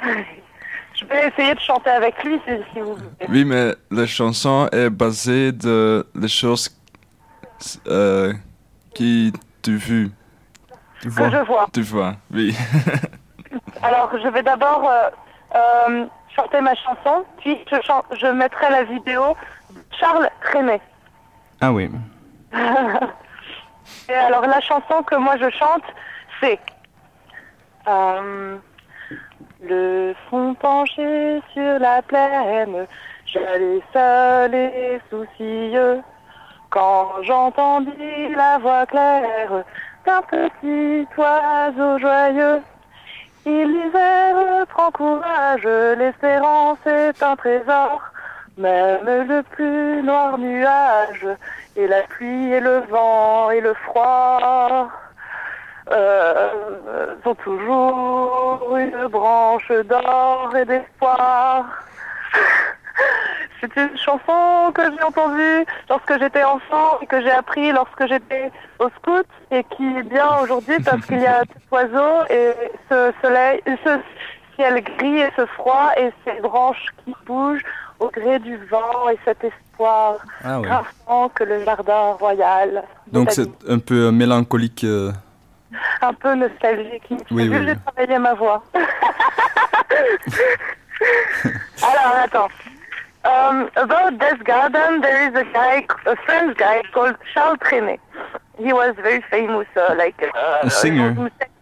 Je 0.00 1.04
vais 1.04 1.28
essayer 1.28 1.54
de 1.54 1.60
chanter 1.60 1.90
avec 1.90 2.22
lui 2.24 2.40
si, 2.46 2.80
vous 2.80 2.94
voulez. 2.94 3.26
Oui, 3.28 3.44
mais 3.44 3.74
la 3.90 4.06
chanson 4.06 4.68
est 4.72 4.88
basée 4.90 5.52
de 5.52 6.06
les 6.14 6.28
choses 6.28 6.74
euh, 7.86 8.32
qui 8.94 9.32
tu 9.62 9.76
vu. 9.76 10.10
Tu 11.00 11.08
Que 11.10 11.30
je 11.30 11.44
vois. 11.46 11.66
Tu 11.72 11.82
vois, 11.82 12.14
oui. 12.32 12.56
Alors, 13.82 14.10
je 14.22 14.28
vais 14.28 14.42
d'abord 14.42 14.88
euh, 14.88 15.10
euh, 15.54 16.06
chanter 16.34 16.60
ma 16.62 16.74
chanson, 16.74 17.24
puis 17.40 17.58
je, 17.70 17.76
chan- 17.86 18.04
je 18.18 18.26
mettrai 18.28 18.70
la 18.70 18.84
vidéo 18.84 19.36
Charles 19.98 20.30
Trenet. 20.44 20.80
Ah 21.60 21.72
oui. 21.72 21.90
Et 24.08 24.12
alors, 24.14 24.42
la 24.46 24.60
chanson 24.60 25.02
que 25.04 25.14
moi 25.16 25.36
je 25.38 25.48
chante, 25.50 25.82
c'est 26.40 26.58
euh, 27.88 28.56
Le 29.62 30.14
fond 30.28 30.54
penché 30.54 31.40
sur 31.52 31.78
la 31.78 32.02
plaine, 32.02 32.86
j'allais 33.24 33.82
seul 33.92 34.54
et 34.54 35.00
soucieux, 35.10 36.02
quand 36.70 37.22
j'entendis 37.22 38.34
la 38.36 38.58
voix 38.58 38.86
claire 38.86 39.64
d'un 40.04 40.22
petit 40.22 41.06
oiseau 41.16 41.98
joyeux. 41.98 42.62
Il 43.44 43.66
l'hiver 43.66 44.66
prend 44.68 44.90
courage, 44.90 45.62
l'espérance 45.98 46.78
est 46.86 47.22
un 47.22 47.36
trésor, 47.36 48.02
même 48.58 49.04
le 49.04 49.42
plus 49.42 50.02
noir 50.02 50.36
nuage, 50.38 51.26
et 51.76 51.86
la 51.86 52.02
pluie 52.02 52.52
et 52.52 52.60
le 52.60 52.80
vent 52.90 53.50
et 53.50 53.60
le 53.60 53.74
froid 53.74 54.90
euh, 55.90 56.48
sont 57.24 57.34
toujours 57.36 58.76
une 58.76 59.06
branche 59.08 59.70
d'or 59.88 60.52
et 60.56 60.64
d'espoir. 60.64 61.64
C'est 63.60 63.74
une 63.76 63.96
chanson 63.96 64.70
que 64.74 64.82
j'ai 64.82 65.02
entendue 65.02 65.64
lorsque 65.88 66.18
j'étais 66.18 66.44
enfant 66.44 66.98
et 67.00 67.06
que 67.06 67.20
j'ai 67.22 67.30
appris 67.30 67.72
lorsque 67.72 68.06
j'étais 68.06 68.50
au 68.78 68.88
scout 68.90 69.26
et 69.50 69.64
qui 69.76 69.96
est 69.96 70.02
bien 70.02 70.28
aujourd'hui 70.42 70.76
parce 70.84 71.04
qu'il 71.06 71.20
y 71.20 71.26
a 71.26 71.40
cet 71.52 71.62
oiseau 71.70 72.24
et 72.30 72.52
ce 72.90 73.12
soleil, 73.22 73.60
ce 73.84 73.98
ciel 74.56 74.82
gris 74.82 75.20
et 75.20 75.30
ce 75.36 75.46
froid 75.46 75.90
et 75.96 76.10
ces 76.24 76.40
branches 76.40 76.84
qui 77.04 77.14
bougent 77.26 77.64
au 77.98 78.08
gré 78.10 78.38
du 78.40 78.56
vent 78.66 79.08
et 79.10 79.18
cet 79.24 79.42
espoir 79.44 80.16
Ah 80.44 80.60
ouais. 80.60 80.68
que 81.34 81.44
le 81.44 81.64
jardin 81.64 82.12
royal. 82.12 82.84
Donc, 83.10 83.30
c'est 83.30 83.44
c'est 83.64 83.70
un 83.72 83.78
peu 83.78 84.08
euh, 84.08 84.12
mélancolique. 84.12 84.84
euh, 84.84 85.12
un 86.02 86.14
peu 86.14 86.34
nostalgique. 86.34 87.08
Oui, 87.30 87.48
oui, 87.48 87.66
j'ai 87.66 87.76
travaillé 87.76 88.18
ma 88.18 88.34
voix. 88.34 88.62
Alors, 91.82 92.16
attends. 92.24 92.48
Um, 93.24 93.70
about 93.76 94.18
this 94.20 94.40
garden, 94.44 95.00
there 95.00 95.28
is 95.28 95.34
a 95.34 95.44
guy, 95.52 95.84
a 96.06 96.16
French 96.24 96.56
guy 96.58 96.82
called 96.92 97.16
Charles 97.34 97.58
Trenet. 97.60 97.98
He 98.58 98.72
was 98.72 98.94
very 99.02 99.20
famous, 99.30 99.66
uh, 99.76 99.94
like 99.98 100.14
uh, 100.22 100.60
A 100.62 100.70
singer. 100.70 101.14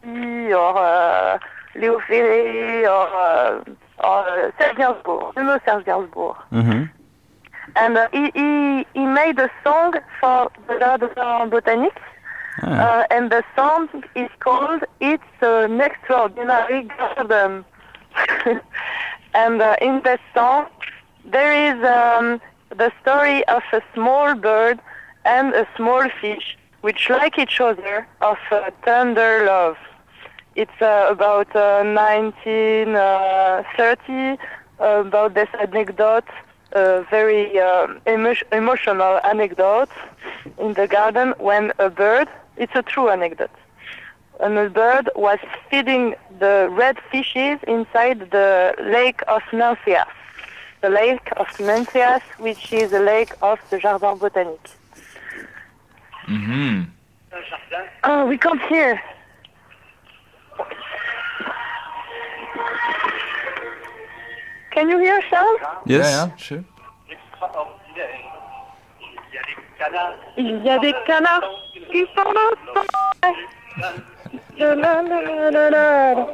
Or 0.07 0.77
uh, 0.79 1.39
Léo 1.75 1.99
Ferré 2.07 2.85
or, 2.85 3.09
uh, 3.09 3.65
or 4.05 4.29
uh, 4.29 4.51
Serge 4.59 4.77
Gainsbourg. 4.77 5.33
You 5.37 5.43
know 5.45 5.59
Serge 5.65 5.85
Gainsbourg. 5.87 6.37
mhm. 6.53 6.91
And 7.77 7.97
uh, 7.97 8.09
he, 8.13 8.31
he, 8.35 8.87
he 8.93 9.05
made 9.07 9.39
a 9.39 9.51
song 9.65 9.95
for 10.21 10.51
the 10.69 10.79
Jardin 10.79 11.09
Botanique 11.51 11.97
Ah. 12.63 13.01
Uh, 13.01 13.05
and 13.11 13.31
the 13.31 13.43
song 13.57 13.89
is 14.15 14.31
called 14.39 14.85
It's 15.01 15.25
an 15.41 15.81
Extraordinary 15.81 16.83
Garden. 16.99 17.65
and 19.35 19.61
uh, 19.61 19.75
in 19.81 20.01
the 20.03 20.19
song, 20.35 20.67
there 21.25 21.53
is 21.53 21.83
um, 21.85 22.41
the 22.71 22.93
story 23.03 23.45
of 23.49 23.63
a 23.73 23.83
small 23.93 24.35
bird 24.35 24.79
and 25.25 25.53
a 25.55 25.67
small 25.77 26.09
fish, 26.21 26.57
which 26.83 27.09
like 27.11 27.39
each 27.39 27.61
other, 27.61 28.07
of 28.21 28.39
uh, 28.51 28.71
tender 28.85 29.45
love. 29.47 29.77
It's 30.55 30.81
uh, 30.81 31.07
about 31.11 31.55
uh, 31.57 31.83
1930, 31.83 34.39
uh, 34.79 34.85
about 35.01 35.35
this 35.35 35.49
anecdote, 35.61 36.25
a 36.73 37.03
very 37.11 37.59
um, 37.59 38.01
emo- 38.07 38.37
emotional 38.53 39.19
anecdote 39.25 39.89
in 40.59 40.75
the 40.75 40.87
garden 40.87 41.35
when 41.39 41.73
a 41.79 41.89
bird, 41.91 42.29
it's 42.57 42.75
a 42.75 42.83
true 42.83 43.09
anecdote, 43.09 43.51
and 44.41 44.59
a 44.59 44.69
bird 44.69 45.11
was 45.15 45.39
feeding 45.71 46.15
the 46.39 46.69
red 46.71 46.99
fishes 47.11 47.59
inside 47.67 48.31
the 48.31 48.75
lake 48.81 49.23
of 49.29 49.43
Nancias. 49.53 50.07
The 50.81 50.91
lake 50.91 51.29
of 51.37 51.47
Nancias, 51.59 52.23
which 52.39 52.73
is 52.73 52.93
a 52.93 53.01
lake 53.01 53.33
of 53.41 53.59
the 53.71 53.79
Jardin 53.79 54.19
Botanique. 54.19 54.71
Mm-hmm. 56.29 56.83
Oh, 58.05 58.27
we 58.27 58.37
can't 58.39 58.63
hear. 58.63 59.01
Can 64.73 64.89
you 64.89 64.99
hear, 64.99 65.21
Charles? 65.31 65.61
Yes. 65.87 66.11
Ja, 66.11 66.27
ja, 66.27 66.37
sure. 66.37 66.65
Il 70.37 70.65
y 70.65 70.71
a 70.71 70.79
des 70.79 70.95
canards 71.07 71.51
qui 71.91 72.07
sont 72.17 72.33
là. 72.33 72.51
La, 74.57 74.75
la, 74.75 75.03
la, 75.03 75.21
la, 75.23 75.51
la, 75.51 75.71
la. 75.71 76.27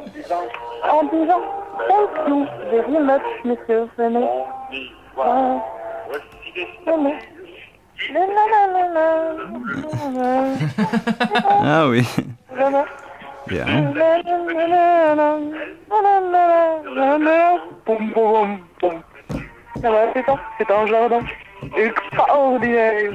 En 0.91 1.03
disant, 1.03 1.41
thank 1.87 2.27
you 2.27 2.45
very 2.71 2.99
much, 2.99 3.27
monsieur, 3.43 3.87
venez. 3.97 4.27
Ah, 5.17 5.57
venez. 6.85 7.17
La, 8.13 8.19
la, 8.25 8.43
la, 8.51 8.63
la, 8.73 8.85
la. 10.13 10.25
Ah 11.63 11.87
oui. 11.87 12.03
Venez. 12.51 12.85
Bien. 13.47 13.65
La, 13.95 14.17
la, 14.17 14.35
la, 14.37 14.67
la, 14.67 15.15
la. 15.15 15.29
La, 15.89 15.97
la, 16.01 16.15
la, 16.21 16.43
la, 16.47 16.67
la, 16.95 17.17
la. 17.17 17.37
Boum, 17.85 18.03
boum, 18.13 18.49
boum. 18.79 18.97
Ah 19.83 19.89
ouais, 19.89 20.11
c'est 20.13 20.29
un, 20.29 20.39
c'est 20.57 20.71
un 20.71 20.85
jardin 20.85 21.21
extraordinaire. 21.75 23.13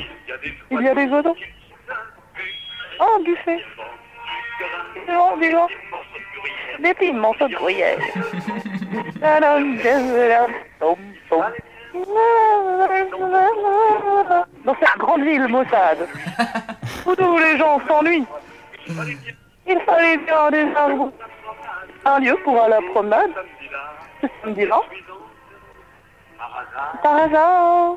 Il 0.71 0.81
y 0.83 0.89
a 0.89 0.95
des 0.95 1.07
oiseaux. 1.07 1.37
Oh, 3.01 3.05
un 3.19 3.23
buffet. 3.23 3.63
Des 5.41 5.51
gens, 5.51 5.69
des 6.81 6.95
piments 6.95 7.35
de 7.41 7.55
gruyère. 7.55 7.99
Dans 14.65 14.75
cette 14.81 14.99
grande 14.99 15.23
ville 15.23 15.47
maussade, 15.49 16.09
où 17.07 17.15
tous 17.15 17.39
les 17.39 17.57
gens 17.59 17.81
s'ennuient, 17.87 18.27
il 19.67 19.81
fallait 19.81 20.17
bien 20.19 20.51
des 20.51 20.75
arbres. 20.75 21.13
Un 22.05 22.21
lieu 22.21 22.37
pour 22.45 22.63
aller 22.63 22.75
à 22.75 22.81
la 22.81 22.91
promenade, 22.91 23.31
ce 24.21 24.27
samedi-là. 24.43 24.81
Par 27.03 27.17
hasard. 27.17 27.97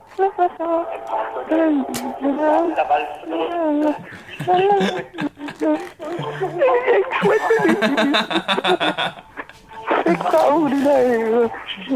extraordinaire. 10.05 11.49
Je. 11.87 11.95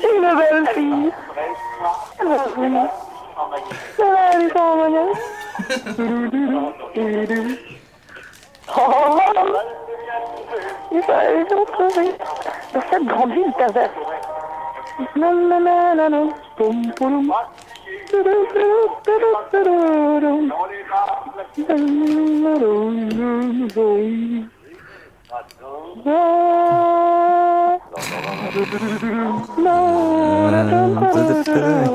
Une 0.00 0.20
belle 0.36 0.66
fille. 0.74 1.12
Cette 12.90 13.04
grande 13.06 13.32
ville 13.32 13.52
perverse. 13.56 13.90
Ik 14.98 15.08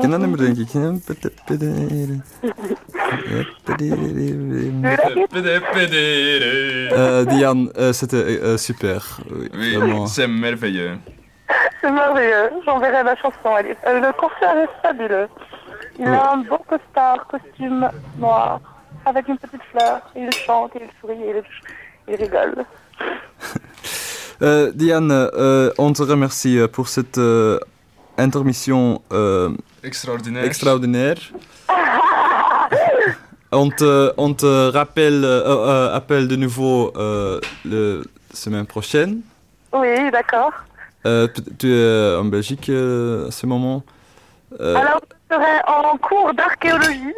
ken 0.00 0.10
dat 0.10 0.20
nummer 0.20 0.38
denk 0.38 0.56
ik. 0.56 0.68
Diane, 7.28 7.92
c'était 7.92 8.58
super. 8.58 9.16
Oui, 9.52 10.06
c'est 10.06 10.26
merveilleux. 10.28 10.98
C'est 11.80 11.90
merveilleux. 11.90 12.50
J'enverrai 12.64 13.02
la 13.02 13.16
chanson. 13.16 13.56
Elle 13.58 13.66
est- 13.68 13.78
euh, 13.86 14.00
le 14.00 14.12
concert 14.12 14.56
est 14.56 14.68
fabuleux. 14.82 15.28
Il 15.98 16.08
a 16.08 16.32
un 16.32 16.38
beau 16.38 16.58
costard, 16.66 17.26
costume 17.28 17.88
noir, 18.18 18.60
avec 19.04 19.28
une 19.28 19.38
petite 19.38 19.62
fleur. 19.70 20.00
Il 20.16 20.30
chante, 20.32 20.72
il 20.74 20.88
sourit, 21.00 21.18
il, 21.20 21.42
il 22.08 22.16
rigole. 22.16 22.54
Euh, 24.42 24.72
Diane, 24.74 25.12
euh, 25.12 25.70
on 25.78 25.92
te 25.92 26.02
remercie 26.02 26.58
pour 26.72 26.88
cette 26.88 27.18
euh, 27.18 27.60
intermission 28.18 29.00
euh, 29.12 29.50
Extraordinaire. 29.84 30.44
extraordinaire. 30.44 31.14
On 33.52 33.70
te, 33.70 34.12
on 34.16 34.34
te 34.34 34.70
rappelle, 34.72 35.24
euh, 35.24 35.44
euh, 35.46 35.94
appelle 35.94 36.26
de 36.26 36.34
nouveau 36.34 36.92
euh, 36.96 37.38
la 37.64 38.02
semaine 38.32 38.66
prochaine. 38.66 39.20
Oui, 39.72 40.10
d'accord. 40.10 40.50
Euh, 41.06 41.28
tu- 41.58 41.70
es 41.72 42.16
en 42.16 42.24
Belgique 42.24 42.68
euh, 42.70 43.28
à 43.28 43.30
ce 43.30 43.46
moment. 43.46 43.82
Euh, 44.60 44.74
Alors, 44.76 45.00
je 45.30 45.34
serai 45.36 45.56
en 45.66 45.96
cours 45.98 46.32
d'archéologie. 46.34 47.14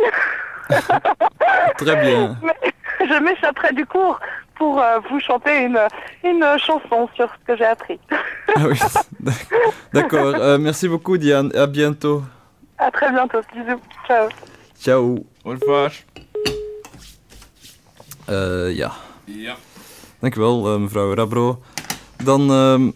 Très 1.78 1.96
bien. 1.96 2.36
Mais 2.42 2.56
je 3.00 3.22
m'échapperai 3.22 3.72
du 3.74 3.86
cours 3.86 4.18
pour 4.56 4.80
euh, 4.80 4.98
vous 5.10 5.20
chanter 5.20 5.64
une, 5.64 5.78
une 6.24 6.44
chanson 6.58 7.08
sur 7.14 7.28
ce 7.28 7.46
que 7.46 7.56
j'ai 7.56 7.66
appris. 7.66 8.00
Ah 8.56 8.62
oui, 8.68 8.78
d'accord. 9.92 10.34
Euh, 10.34 10.58
merci 10.58 10.88
beaucoup, 10.88 11.16
Diane. 11.18 11.52
À 11.54 11.66
bientôt. 11.66 12.22
À 12.78 12.90
très 12.90 13.10
bientôt. 13.12 13.38
Bisous. 13.54 13.80
Ciao. 14.08 14.28
Ciao. 14.80 15.24
Au 15.44 15.50
revoir. 15.50 15.90
Eh, 18.28 18.72
ja. 18.74 18.90
Ja. 19.28 19.54
Dankjewel, 20.20 20.74
uh, 20.74 20.78
mevrouw 20.80 21.14
Rabro. 21.14 21.60
Dan 22.24 22.50
ehm, 22.50 22.92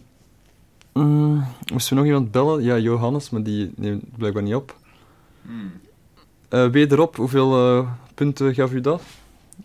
mm, 0.93 1.45
moesten 1.73 1.95
we 1.95 1.99
nog 1.99 2.05
iemand 2.05 2.31
bellen. 2.31 2.63
Ja, 2.63 2.79
Johannes, 2.79 3.31
maar 3.31 3.43
die 3.43 3.73
neemt 3.77 4.17
blijkbaar 4.17 4.43
niet 4.43 4.55
op. 4.55 4.77
Hmm. 5.43 5.73
Eh, 6.49 6.69
wederop, 6.69 7.17
hoeveel 7.17 7.79
eh, 7.79 7.91
punten 8.15 8.55
gaf 8.55 8.73
u 8.73 8.81
dat? 8.81 9.03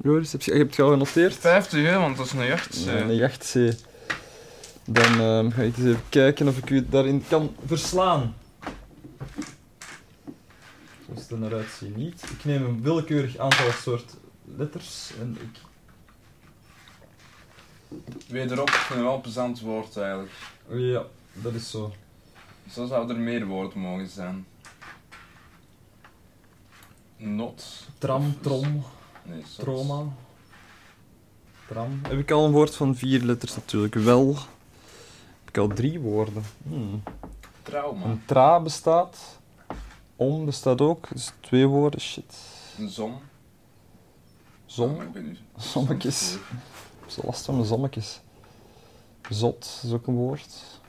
Joris, 0.04 0.32
heb 0.32 0.42
je, 0.42 0.52
heb 0.52 0.62
je 0.62 0.76
het 0.76 0.80
al 0.80 0.92
genoteerd? 0.92 1.34
50, 1.34 1.86
hè, 1.86 2.00
want 2.00 2.18
dat 2.18 2.26
is 2.26 2.32
een 2.32 2.46
jacht. 2.46 2.84
Ja, 2.84 3.00
een 3.00 3.16
jachtzee. 3.16 3.74
Dan 4.86 5.20
ehm, 5.20 5.50
ga 5.50 5.62
ik 5.62 5.78
eens 5.78 5.88
even 5.88 6.02
kijken 6.10 6.48
of 6.48 6.58
ik 6.58 6.70
u 6.70 6.86
daarin 6.90 7.24
kan 7.30 7.56
verslaan. 7.66 8.36
Zoals 11.06 11.22
het 11.22 11.32
er 11.32 11.38
naar 11.38 11.54
uitziet 11.54 11.96
niet. 11.96 12.24
Ik 12.32 12.46
neem 12.46 12.66
een 12.66 12.82
willekeurig 12.82 13.38
aantal 13.38 13.72
soort 13.72 14.16
letters 14.58 15.12
en 15.22 15.38
ik... 15.42 15.60
Wederop, 18.28 18.68
ik 18.70 18.74
vind 18.76 18.90
het 19.00 19.08
wel 19.08 19.16
een 19.16 19.22
plezant 19.22 19.60
woord 19.60 19.98
eigenlijk. 19.98 20.32
Ja, 20.70 21.04
dat 21.34 21.54
is 21.54 21.70
zo. 21.70 21.94
Zo 22.72 22.86
zou 22.86 23.10
er 23.10 23.18
meer 23.18 23.46
woorden 23.46 23.80
mogen 23.80 24.08
zijn. 24.08 24.46
Not. 27.18 27.88
Tram, 27.98 28.38
trom, 28.42 28.84
Nee, 29.24 29.42
zot. 29.48 29.60
trauma. 29.60 30.04
Tram. 31.68 32.00
Heb 32.08 32.20
ik 32.20 32.32
al 32.32 32.46
een 32.46 32.52
woord 32.52 32.76
van 32.76 32.96
vier 32.96 33.22
letters 33.22 33.56
natuurlijk. 33.56 33.94
Wel. 33.94 34.36
ik 35.48 35.58
al 35.58 35.68
drie 35.68 36.00
woorden. 36.00 36.44
Hmm. 36.64 37.04
Trauma. 37.64 38.06
Een 38.06 38.22
tra 38.26 38.60
bestaat. 38.62 39.40
Om 40.16 40.46
bestaat 40.46 40.82
ook. 40.82 41.08
Dus 41.14 41.32
twee 41.40 41.66
woorden. 41.68 42.00
Shit. 42.00 42.36
Een 42.80 42.90
zon. 42.90 43.14
Zon. 44.66 44.96
Oh, 45.76 45.90
ik 45.90 46.04
heb 47.06 47.14
zo 47.14 47.22
last 47.26 47.46
van 47.46 47.56
mijn 47.56 47.68
zommetjes. 47.68 48.22
Zot 49.30 49.82
is 49.84 49.92
ook 49.92 50.08
een 50.08 50.16
woord. 50.16 50.80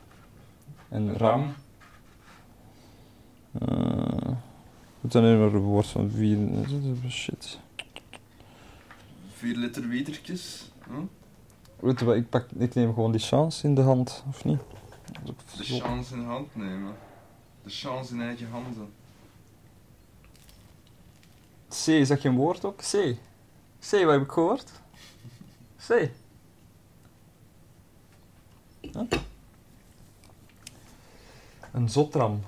En 0.89 1.17
ram. 1.17 1.55
Het 5.01 5.13
zijn 5.13 5.25
alleen 5.25 5.39
maar 5.39 5.55
een 5.55 5.61
woord 5.61 5.87
van 5.87 6.11
vier. 6.11 6.39
Shit. 7.09 7.59
Vier 9.33 9.57
liter 9.57 9.89
wietertjes. 9.89 10.71
Hm? 10.87 10.93
Weet 11.81 11.99
je 11.99 12.05
wat, 12.05 12.17
ik, 12.17 12.29
pak, 12.29 12.51
ik 12.59 12.75
neem 12.75 12.95
gewoon 12.95 13.13
die 13.13 13.21
chance 13.21 13.67
in 13.67 13.75
de 13.75 13.81
hand, 13.81 14.25
of 14.29 14.45
niet? 14.45 14.61
De 15.57 15.65
chance 15.65 16.15
in 16.15 16.25
hand 16.25 16.57
nemen. 16.57 16.95
De 17.63 17.71
chance 17.71 18.15
in 18.15 18.21
eigen 18.21 18.51
handen. 18.51 18.93
C, 21.69 21.87
is 21.87 22.09
dat 22.09 22.21
geen 22.21 22.37
woord 22.37 22.65
ook? 22.65 22.77
C. 22.77 23.17
C, 23.81 23.91
wat 23.91 24.11
heb 24.11 24.23
ik 24.23 24.31
gehoord? 24.31 24.73
Huh? 25.77 26.09
Een 31.73 31.89
zotram. 31.89 32.43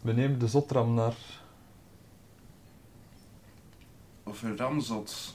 We 0.00 0.12
nemen 0.12 0.38
de 0.38 0.48
zotram 0.48 0.94
naar 0.94 1.14
Of 4.22 4.42
een 4.42 4.56
ramzot. 4.56 5.34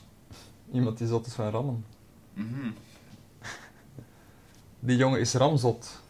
iemand 0.72 0.98
die 0.98 1.08
zot 1.08 1.26
is 1.26 1.34
van 1.34 1.50
rammen. 1.50 1.86
Mhm. 2.34 2.72
Die 4.80 4.98
jongen 4.98 5.20
is 5.20 5.34
ramzot. 5.34 6.02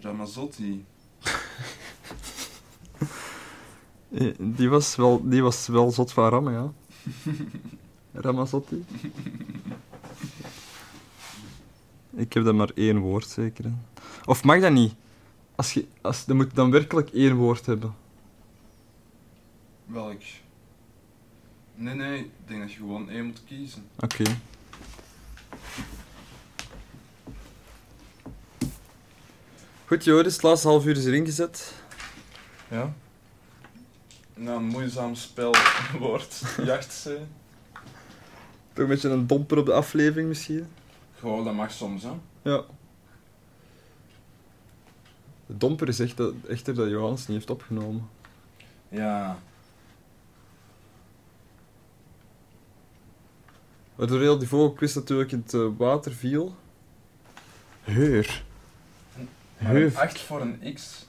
Ramazotti. 0.00 0.84
Eh, 4.14 4.34
Die 4.38 4.68
was 4.68 4.96
wel, 4.96 5.28
die 5.28 5.42
was 5.42 5.66
wel 5.66 5.90
zot 5.90 6.12
van 6.12 6.28
rammen, 6.28 6.52
ja. 6.52 6.72
Ramazotti. 8.22 8.84
Ik 12.16 12.32
heb 12.32 12.44
dan 12.44 12.56
maar 12.56 12.70
één 12.74 12.98
woord, 12.98 13.28
zeker. 13.28 13.64
Of 14.24 14.44
mag 14.44 14.60
dat 14.60 14.72
niet? 14.72 14.94
Als 15.54 15.72
je, 15.72 15.86
als, 16.00 16.24
dan 16.24 16.36
moet 16.36 16.46
je 16.48 16.54
dan 16.54 16.70
werkelijk 16.70 17.10
één 17.10 17.34
woord 17.34 17.66
hebben. 17.66 17.94
Welk? 19.86 20.20
Nee, 21.74 21.94
nee, 21.94 22.18
ik 22.18 22.30
denk 22.46 22.60
dat 22.60 22.72
je 22.72 22.76
gewoon 22.78 23.10
één 23.10 23.24
moet 23.24 23.42
kiezen. 23.46 23.84
Oké. 24.00 24.24
Goed, 29.86 30.04
Joris, 30.04 30.32
het 30.32 30.42
laatste 30.42 30.68
half 30.68 30.86
uur 30.86 30.96
is 30.96 31.04
erin 31.06 31.24
gezet. 31.24 31.74
Ja. 32.70 32.94
Nou, 34.34 34.58
een 34.58 34.64
moeizaam 34.64 35.14
spel 35.14 35.54
wordt 35.98 36.42
jachtzee. 36.64 37.18
Toch 38.72 38.84
een 38.84 38.86
beetje 38.86 39.08
een 39.08 39.26
domper 39.26 39.58
op 39.58 39.66
de 39.66 39.72
aflevering 39.72 40.28
misschien. 40.28 40.66
Gewoon, 41.18 41.44
dat 41.44 41.54
mag 41.54 41.70
soms, 41.70 42.02
hè. 42.02 42.10
Ja. 42.42 42.64
De 45.46 45.56
domper 45.56 45.88
is 45.88 46.00
echt 46.00 46.16
dat, 46.16 46.34
echter 46.48 46.74
dat 46.74 46.88
Johannes 46.88 47.26
niet 47.26 47.36
heeft 47.36 47.50
opgenomen. 47.50 48.08
Ja. 48.88 49.38
Waardoor 53.94 54.20
heel 54.20 54.38
die 54.38 54.48
vogelquiz 54.48 54.94
natuurlijk 54.94 55.32
in 55.32 55.42
het 55.44 55.54
eh, 55.54 55.66
water 55.76 56.12
viel. 56.12 56.54
Heur. 57.82 58.44
Heuvel. 59.56 60.00
8 60.02 60.20
voor 60.20 60.40
een 60.40 60.74
X. 60.74 61.06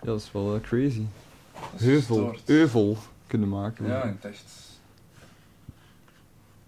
Ja, 0.00 0.06
dat 0.06 0.20
is 0.20 0.32
wel 0.32 0.54
eh, 0.54 0.60
crazy. 0.60 1.04
Heuvel. 1.76 2.16
gestoord. 2.16 2.48
Euvel 2.48 2.96
kunnen 3.26 3.48
maken. 3.48 3.86
Ja, 3.86 4.02
ik 4.02 4.22
dacht... 4.22 4.64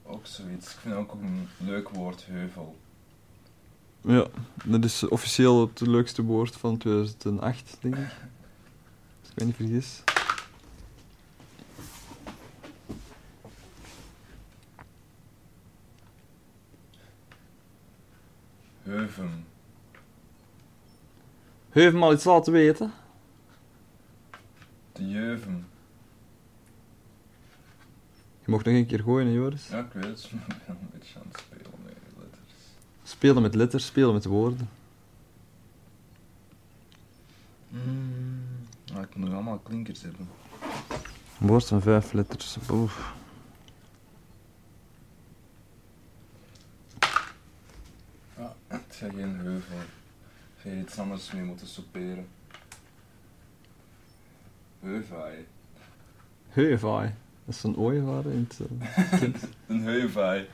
Ook 0.02 0.26
zoiets. 0.26 0.72
Ik 0.72 0.78
vind 0.80 0.94
ook 0.94 1.12
een 1.12 1.48
leuk 1.56 1.88
woord, 1.88 2.24
heuvel. 2.26 2.76
Ja, 4.00 4.26
dat 4.64 4.84
is 4.84 5.08
officieel 5.08 5.60
het 5.60 5.80
leukste 5.80 6.22
woord 6.22 6.56
van 6.56 6.76
2008, 6.78 7.76
denk 7.80 7.96
ik. 7.96 8.10
Als 9.20 9.30
ik 9.30 9.36
me 9.36 9.44
niet 9.44 9.56
vergis. 9.56 10.02
Heuven. 18.82 19.46
Heuven 21.68 21.98
mal 21.98 22.12
iets 22.12 22.24
laten 22.24 22.52
weten. 22.52 22.92
De 24.98 25.08
jeuven. 25.08 25.66
Je 28.44 28.50
mocht 28.50 28.64
nog 28.64 28.74
een 28.74 28.86
keer 28.86 29.00
gooien, 29.02 29.26
hè, 29.26 29.32
Joris. 29.32 29.68
Ja, 29.68 29.78
ik 29.78 29.92
weet 29.92 30.04
het. 30.04 30.30
maar 30.32 30.56
Ik 30.56 30.66
ben 30.66 30.76
een 30.80 30.88
beetje 30.92 31.18
aan 31.18 31.26
het 31.28 31.40
spelen 31.40 31.72
met 31.84 31.94
letters. 32.16 32.52
Spelen 33.02 33.42
met 33.42 33.54
letters, 33.54 33.86
spelen 33.86 34.12
met 34.12 34.24
woorden. 34.24 34.68
Mm. 37.68 38.42
Ah, 38.94 39.02
ik 39.02 39.14
moet 39.14 39.26
nog 39.26 39.34
allemaal 39.34 39.58
klinkers 39.58 40.02
hebben. 40.02 40.28
Een 41.40 41.46
woord 41.46 41.64
van 41.66 41.82
vijf 41.82 42.12
letters. 42.12 42.56
Oef. 42.70 43.12
Ja, 48.36 48.54
het 48.66 48.82
gaat 48.88 49.14
geen 49.14 49.36
heuvel. 49.36 49.76
Ik 49.76 50.62
ga 50.62 50.68
hier 50.70 50.80
iets 50.80 50.98
anders 50.98 51.32
mee 51.32 51.42
moeten 51.42 51.66
soeperen. 51.66 52.28
Heuvaai. 54.80 55.46
Heuvaai. 56.48 57.14
Dat 57.44 57.54
is 57.54 57.62
een 57.62 57.76
ooievaar 57.76 58.26
in 58.26 58.46
het 58.48 58.60
eh, 58.80 59.18
kind. 59.18 59.36
Een 59.66 59.80
heuvaai. 59.82 60.48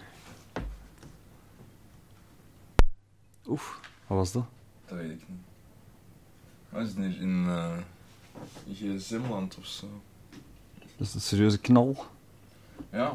Oef, 3.47 3.81
wat 4.07 4.18
was 4.18 4.33
dat? 4.33 4.45
Dat 4.87 4.99
weet 4.99 5.11
ik 5.11 5.29
niet. 5.29 5.39
Wat 6.68 6.83
is 6.83 6.89
het 6.89 6.97
hier 6.97 7.20
in 7.20 7.45
eh 7.49 7.77
gsm-land 8.72 9.57
of 9.59 9.66
zo? 9.66 9.87
Dat 10.97 11.07
is 11.07 11.14
een 11.14 11.20
serieuze 11.20 11.59
knal. 11.61 12.05
Ja. 12.91 13.14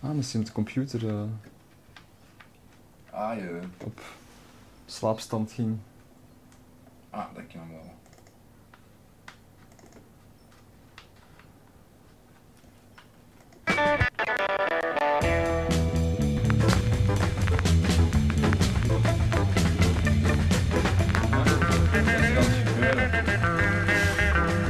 Ah, 0.00 0.10
misschien 0.10 0.38
met 0.38 0.48
de 0.48 0.54
computer 0.54 1.08
eh, 1.08 1.22
Ah, 3.10 3.36
je. 3.38 3.60
op 3.84 4.00
slaapstand 4.86 5.52
ging. 5.52 5.78
Ah, 7.10 7.24
dat 7.34 7.44
kan 7.52 7.68
wel. 7.70 7.94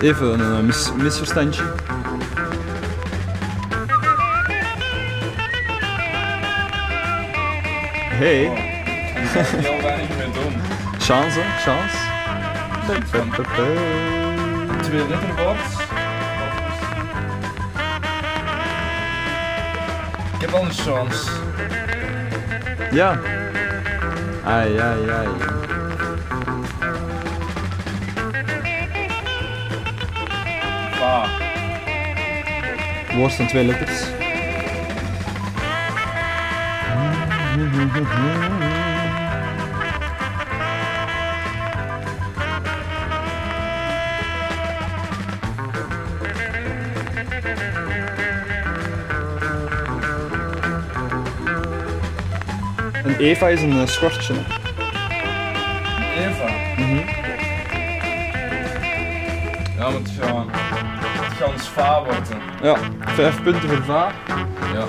Even 0.01 0.41
een 0.41 0.59
eh, 0.59 0.65
mis- 0.65 0.93
misverstandje. 0.97 1.63
Hey, 8.19 8.43
Ik 8.43 9.96
chance, 11.07 11.39
chance. 11.63 11.97
Twee 14.83 15.09
letterwoord. 15.09 15.59
Ik 20.35 20.41
heb 20.41 20.53
al 20.53 20.65
een 20.65 20.73
chance. 20.73 21.31
Ja. 22.91 23.19
Ai, 24.45 24.79
ai, 24.79 25.11
ai. 25.11 25.27
Va. 30.91 31.27
Woord 33.15 33.35
van 33.35 33.47
twee 33.47 33.65
letters. 33.65 34.05
Een 53.17 53.23
Eva 53.23 53.49
is 53.49 53.63
een 53.63 53.81
eh, 53.81 53.87
schortje. 53.87 54.35
Eva. 56.19 56.51
Mhm. 56.77 56.97
Ja, 59.79 59.91
moet 59.91 60.11
gaan. 60.21 60.47
Het 60.51 61.33
gaat 61.39 61.53
ons 61.53 61.69
va 61.69 62.03
worden. 62.05 62.41
Ja, 62.63 62.77
vijf 63.07 63.43
punten 63.43 63.69
voor 63.69 63.85
Va. 63.85 64.11
Ja. 64.75 64.85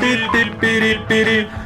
Beep, 0.00 1.08
beep, 1.08 1.08
beep. 1.08 1.57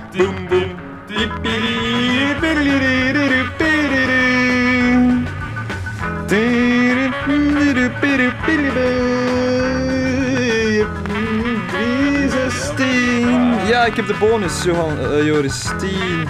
Ja, 13.82 13.88
ik 13.88 13.96
heb 13.96 14.06
de 14.06 14.16
bonus, 14.20 14.62
Johan, 14.62 14.98
eh, 14.98 15.26
Joris. 15.26 15.62
10, 15.78 16.28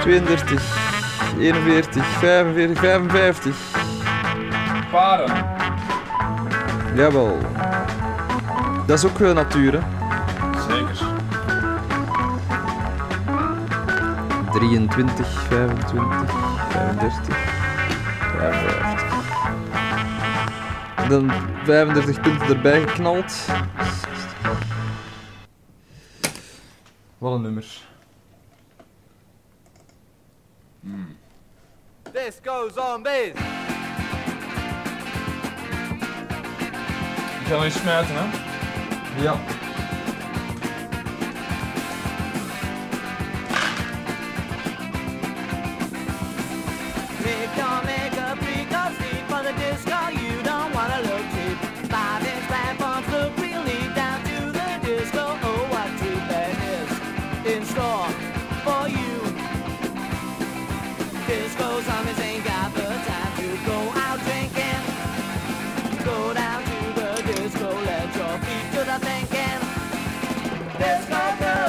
32, 0.00 0.62
41, 1.38 2.06
45, 2.06 2.78
55. 2.80 3.56
Paren. 4.90 5.46
Jawel. 6.94 7.38
Dat 8.86 8.98
is 8.98 9.04
ook 9.04 9.18
uh, 9.18 9.32
natuur, 9.32 9.72
hè. 9.72 9.80
Zeker. 10.68 11.06
23, 14.52 15.26
25, 15.48 16.30
35, 16.70 17.36
55. 18.38 19.18
Dan 21.08 21.32
35 21.64 22.20
punten 22.20 22.48
erbij 22.48 22.80
geknald. 22.80 23.48
Wat 27.40 27.48
een 27.48 27.54
nummer. 27.54 27.80
This 32.12 32.38
goes 32.44 32.76
on 32.76 33.02
this. 33.02 33.28
Ik 37.40 37.46
ga 37.46 37.52
nog 37.52 37.64
eens 37.64 37.82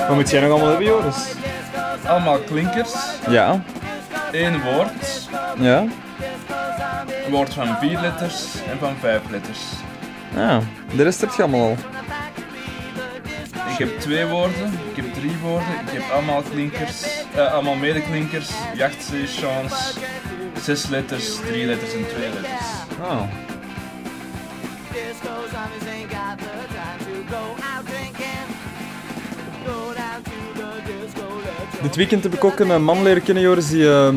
Wat 0.07 0.15
moet 0.15 0.29
jij 0.29 0.41
nog 0.41 0.49
allemaal 0.49 0.69
hebben, 0.69 0.85
Joris? 0.85 1.33
Allemaal 2.05 2.39
klinkers. 2.39 2.93
Ja. 3.29 3.63
Eén 4.31 4.61
woord. 4.61 5.29
Ja. 5.59 5.85
Een 7.25 7.31
woord 7.31 7.53
van 7.53 7.77
4 7.79 7.99
letters 8.01 8.55
en 8.71 8.77
van 8.79 8.95
5 8.99 9.21
letters. 9.29 9.59
Ja, 10.35 10.59
de 10.95 11.03
rest 11.03 11.21
heb 11.21 11.31
je 11.31 11.41
allemaal 11.41 11.67
al. 11.67 11.77
Ik 13.71 13.77
heb 13.77 13.99
twee 13.99 14.25
woorden, 14.25 14.79
ik 14.89 14.95
heb 14.95 15.13
drie 15.13 15.37
woorden, 15.41 15.73
ik 15.85 15.91
heb 15.91 16.11
allemaal 16.11 16.41
klinkers, 16.41 17.03
eh, 17.35 17.53
allemaal 17.53 17.75
medeklinkers, 17.75 18.49
jachtstations, 18.75 19.97
zes 20.61 20.87
letters, 20.87 21.35
drie 21.35 21.65
letters 21.65 21.93
en 21.93 22.07
twee 22.07 22.29
letters. 22.29 22.61
Oh. 23.01 23.21
Dit 31.81 31.95
weekend 31.95 32.23
heb 32.23 32.33
ik 32.33 32.43
ook 32.43 32.59
een 32.59 32.71
eh, 32.71 32.77
man 32.77 33.03
leren 33.03 33.23
kennen, 33.23 33.43
Joris, 33.43 33.69
die 33.69 33.89
ehm, 33.89 34.15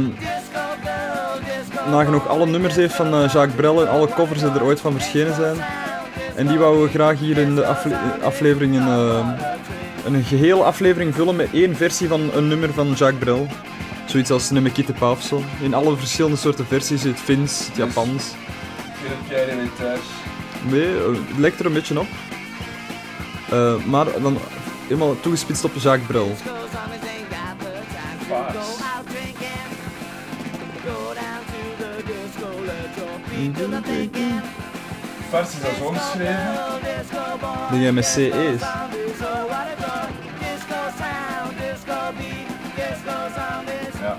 nagenoeg 1.90 2.28
alle 2.28 2.46
nummers 2.46 2.74
heeft 2.74 2.94
van 2.94 3.06
eh, 3.06 3.32
Jacques 3.32 3.54
Brel 3.54 3.80
en 3.80 3.88
alle 3.88 4.08
covers 4.08 4.40
die 4.40 4.50
er 4.50 4.62
ooit 4.62 4.80
van 4.80 4.92
verschenen 4.92 5.34
zijn. 5.34 5.56
En 6.34 6.46
die 6.46 6.58
wouden 6.58 6.82
we 6.82 6.88
graag 6.88 7.18
hier 7.18 7.38
in 7.38 7.54
de 7.54 7.66
afle 7.66 7.96
aflevering 8.22 8.76
een, 8.76 8.88
een 10.04 10.22
gehele 10.24 10.62
aflevering 10.62 11.14
vullen 11.14 11.36
met 11.36 11.48
één 11.52 11.76
versie 11.76 12.08
van 12.08 12.30
een 12.34 12.48
nummer 12.48 12.72
van 12.72 12.86
Jacques 12.86 13.18
Brel. 13.18 13.46
Zoiets 14.06 14.30
als 14.30 14.50
Nemekite 14.50 14.92
Pa 14.92 15.10
of 15.10 15.22
zo. 15.22 15.42
In 15.60 15.74
alle 15.74 15.96
verschillende 15.96 16.36
soorten 16.36 16.66
versies, 16.66 17.02
het 17.02 17.20
Fins, 17.20 17.66
het 17.66 17.76
Japans. 17.76 18.24
Heb 18.92 19.30
jij 19.30 19.48
er 19.48 19.62
niet 19.62 19.76
thuis. 19.76 20.00
Nee, 20.62 20.86
het 20.86 21.38
lijkt 21.38 21.58
er 21.58 21.66
een 21.66 21.72
beetje 21.72 22.00
op. 22.00 22.06
Maar 23.86 24.06
dan 24.22 24.38
helemaal 24.86 25.20
toegespitst 25.20 25.64
op 25.64 25.74
Jacques 25.74 26.06
Brel. 26.06 26.30
Paars. 28.28 28.56
Vars 35.30 35.48
is 35.52 35.60
dat 35.60 35.70
zo 35.78 35.86
geschreven. 35.86 36.52
Die 37.70 37.80
jij 37.80 37.92
met 37.92 38.04
CE 38.04 38.52
is. 38.54 38.60
Ja. 44.00 44.18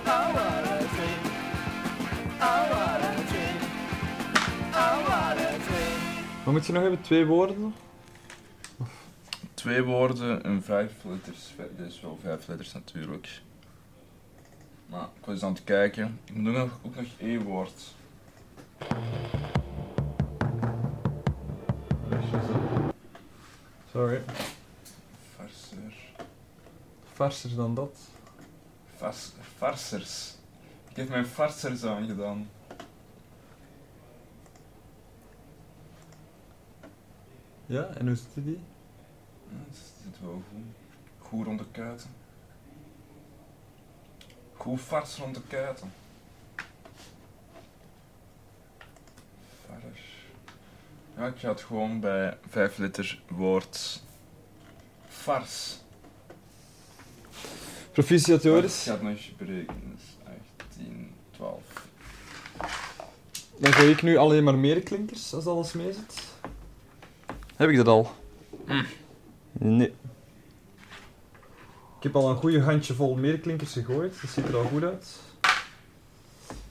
Wat 6.44 6.54
moet 6.54 6.66
je 6.66 6.74
nog 6.74 6.82
hebben? 6.82 7.02
Twee 7.02 7.26
woorden? 7.26 7.74
Twee 9.66 9.84
woorden 9.84 10.44
en 10.44 10.64
vijf 10.64 11.04
letters. 11.04 11.54
Dit 11.78 11.88
is 11.88 12.02
wel 12.02 12.18
vijf 12.22 12.48
letters 12.48 12.74
natuurlijk. 12.74 13.42
Maar 14.86 15.08
ik 15.20 15.26
was 15.26 15.44
aan 15.44 15.54
het 15.54 15.64
kijken. 15.64 16.20
Ik 16.26 16.36
moet 16.36 16.48
ook 16.48 16.56
nog, 16.56 16.80
ook 16.84 16.96
nog 16.96 17.06
één 17.18 17.44
woord. 17.44 17.96
Sorry. 23.92 24.22
Farser. 25.36 25.94
Farser 27.14 27.56
dan 27.56 27.76
dat. 27.76 28.00
Fars, 28.96 29.32
farsers. 29.58 30.36
Ik 30.90 30.96
heb 30.96 31.10
mijn 31.10 31.26
farsers 31.26 31.84
aangedaan. 31.84 32.50
Ja, 37.66 37.84
en 37.84 38.08
hoe 38.08 38.16
zit 38.16 38.46
die? 38.46 38.60
Het 39.50 39.78
zit 40.04 40.22
wel 40.22 40.44
goed. 40.50 41.28
Goed 41.28 41.46
rond 41.46 41.60
de 41.60 41.66
kuiten. 41.72 42.10
Goed 44.54 44.80
fars 44.80 45.18
rond 45.18 45.36
de 45.36 45.42
kuiten. 45.48 45.94
Fars. 49.66 50.00
Ja, 51.18 51.28
ik 51.28 51.38
ga 51.38 51.50
het 51.50 51.62
gewoon 51.62 52.00
bij 52.00 52.38
vijf 52.48 52.78
letter 52.78 53.22
woord 53.28 54.04
fars. 55.08 55.78
Proficiat 57.92 58.44
Joris. 58.44 58.78
Ik 58.80 58.84
ga 58.84 58.92
het 58.92 59.02
nog 59.02 59.12
eens 59.12 59.36
berekenen. 59.38 59.96
Dus 59.96 60.34
18, 60.70 61.14
12. 61.32 61.62
Dan 63.58 63.74
ga 63.74 63.84
ik 63.84 64.02
nu 64.02 64.18
alleen 64.18 64.44
maar 64.44 64.58
meer 64.58 64.82
klinkers 64.82 65.34
als 65.34 65.46
alles 65.46 65.74
mee 65.74 65.94
zit. 65.94 66.24
Heb 67.56 67.70
ik 67.70 67.76
dat 67.76 67.88
al? 67.88 68.12
Nee. 69.60 69.94
Ik 71.98 72.14
heb 72.14 72.16
al 72.16 72.30
een 72.30 72.36
goede 72.36 72.62
handje 72.62 72.94
vol 72.94 73.16
meerklinkers 73.16 73.72
gegooid. 73.72 74.22
Dat 74.22 74.30
ziet 74.30 74.48
er 74.48 74.58
al 74.58 74.64
goed 74.64 74.84
uit. 74.84 75.20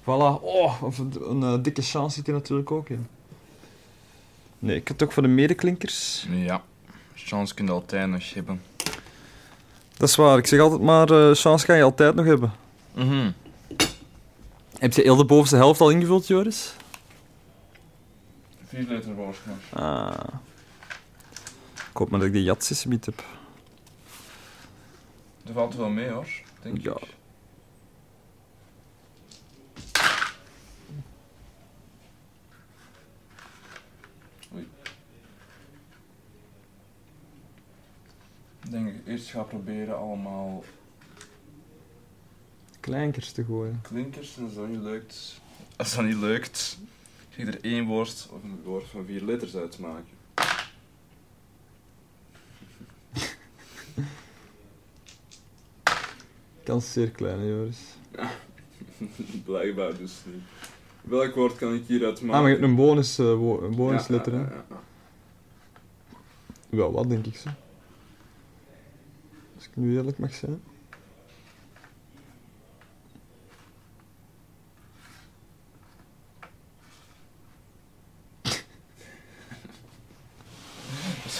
Voilà. 0.01 0.40
Oh, 0.40 0.82
een, 0.82 1.31
een 1.31 1.43
eh, 1.43 1.62
dikke 1.62 1.82
chance 1.82 2.16
zit 2.16 2.27
er 2.27 2.32
natuurlijk 2.32 2.70
ook 2.70 2.89
in. 2.89 3.06
Nee, 4.59 4.77
ik 4.77 4.89
heb 4.89 4.97
toch 4.97 5.12
voor 5.12 5.23
de 5.23 5.28
medeklinkers. 5.28 6.27
Ja, 6.31 6.62
chance 7.15 7.55
kun 7.55 7.65
je 7.65 7.70
altijd 7.70 8.09
nog 8.09 8.35
hebben. 8.35 8.62
Dat 9.97 10.09
is 10.09 10.16
waar. 10.16 10.39
Ik 10.39 10.47
zeg 10.47 10.61
altijd 10.61 10.81
maar, 10.81 11.11
eh 11.11 11.35
chance 11.35 11.66
kan 11.66 11.77
je 11.77 11.82
altijd 11.82 12.15
nog 12.15 12.24
hebben. 12.24 12.52
Mhm. 12.94 13.31
Heb 14.78 14.93
je 14.93 15.02
heel 15.02 15.16
de 15.16 15.24
bovenste 15.24 15.56
helft 15.56 15.81
al 15.81 15.90
ingevuld, 15.90 16.27
Joris? 16.27 16.74
Vier 18.66 18.86
letter 18.89 19.12
maar. 19.15 19.35
Ah. 19.85 20.35
Ik 21.94 22.00
hoop 22.00 22.10
maar 22.10 22.18
dat 22.18 22.28
ik 22.28 22.34
die 22.34 22.42
jatsies 22.42 22.84
niet 22.84 23.04
heb. 23.06 23.24
Dat 25.44 25.52
valt 25.52 25.74
wel 25.74 25.88
mee 25.88 26.08
hoor, 26.08 26.28
denk 26.62 26.82
Ja. 26.82 26.96
ik. 26.96 27.14
Oei. 34.54 34.68
Ik 38.64 38.70
denk 38.70 38.84
dat 38.86 38.94
ik 38.94 39.06
eerst 39.06 39.28
ga 39.30 39.42
proberen 39.42 39.98
allemaal 39.98 40.64
Kleinkers 42.80 43.32
te 43.32 43.44
gooien. 43.44 43.80
klinkers 43.82 44.36
en 44.36 44.44
als 44.44 44.54
dat 44.54 44.68
niet 44.68 44.80
lukt. 44.80 45.40
Als 45.76 45.94
dat 45.94 46.04
niet 46.04 46.16
lukt, 46.16 46.78
ga 47.30 47.42
ik 47.42 47.48
er 47.48 47.64
één 47.64 47.84
woord 47.86 48.28
of 48.30 48.42
een 48.42 48.62
woord 48.64 48.86
van 48.88 49.04
vier 49.06 49.22
letters 49.22 49.56
uit 49.56 49.78
Kans 56.65 56.93
zeer 56.93 57.11
klein, 57.11 57.39
hè, 57.39 57.45
Joris. 57.47 57.78
Blijkbaar 59.45 59.97
dus 59.97 60.23
niet. 60.27 60.43
Welk 61.03 61.35
woord 61.35 61.57
kan 61.57 61.74
ik 61.74 61.82
hieruit 61.86 62.20
maken? 62.20 62.35
Ah, 62.35 62.41
maar 62.41 62.51
je 62.51 62.57
hebt 62.57 62.69
een 62.69 62.77
bonus, 62.77 63.16
wo- 63.16 63.61
een 63.62 63.74
bonusletter, 63.77 64.32
Ja, 64.32 64.39
hè? 64.39 64.45
ja, 64.45 64.51
ja, 64.55 64.65
ja. 64.70 64.82
Wel, 66.69 66.93
wat 66.93 67.09
denk 67.09 67.27
ik 67.27 67.36
zo. 67.36 67.49
Als 69.55 69.65
ik 69.65 69.77
nu 69.77 69.97
eerlijk 69.97 70.19
mag 70.19 70.35
zijn. 70.35 70.62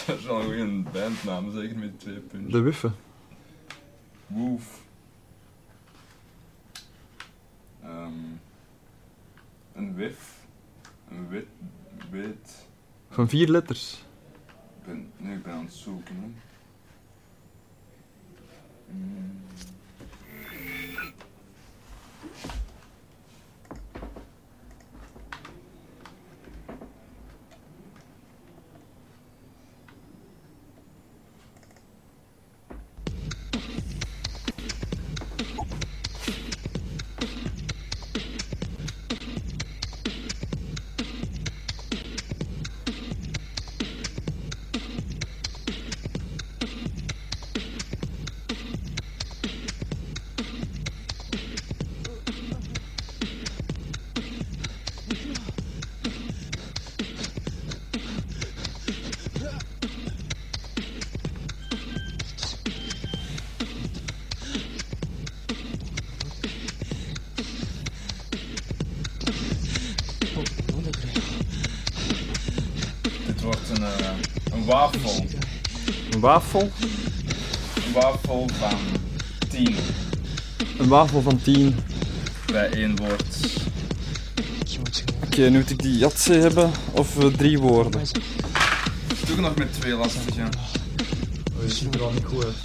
Dat 0.07 0.17
is 0.19 0.25
wel 0.25 0.39
een 0.39 0.45
goede 0.45 0.83
bandnaam, 0.91 1.51
zeker 1.51 1.77
met 1.77 1.99
twee 1.99 2.19
puntjes. 2.19 2.51
De 2.51 2.59
wiffen. 2.59 2.95
Woof. 4.27 4.83
Ehm, 7.85 8.13
een 9.73 9.95
wif. 9.95 10.45
Een 11.09 11.27
wit. 11.27 11.47
Wit. 12.11 12.67
Van 13.09 13.29
vier 13.29 13.47
letters. 13.47 14.03
Ik 14.79 14.85
ben, 14.85 15.11
nu 15.17 15.33
ik 15.33 15.43
ben 15.43 15.53
aan 15.53 15.63
het 15.63 15.73
zoeken. 15.73 16.35
Mm. 18.91 19.34
Wafel. 74.91 75.25
Een 76.11 76.19
wafel. 76.19 76.71
Een 77.85 77.93
wafel 77.93 78.47
van 78.59 78.77
10 79.49 79.75
Een 80.77 80.87
wafel 80.87 81.21
van 81.21 81.41
tien. 81.41 81.75
bij 82.45 82.69
één 82.69 82.95
woord. 82.95 83.23
Oké, 85.25 85.41
nu 85.49 85.57
moet 85.57 85.69
ik 85.69 85.81
die 85.81 85.97
jatse 85.97 86.33
hebben. 86.33 86.71
Of 86.91 87.19
eh, 87.19 87.25
drie 87.25 87.59
woorden. 87.59 88.01
Doe 89.25 89.35
ik 89.35 89.41
nog 89.41 89.55
met 89.55 89.73
twee 89.73 89.93
lastig, 89.93 90.35
ja. 90.35 90.49
Oh, 91.57 91.63
je 91.67 91.73
ziet 91.73 91.95
er 91.95 92.03
al 92.03 92.11
niet 92.11 92.25
goed 92.25 92.45
uit 92.45 92.55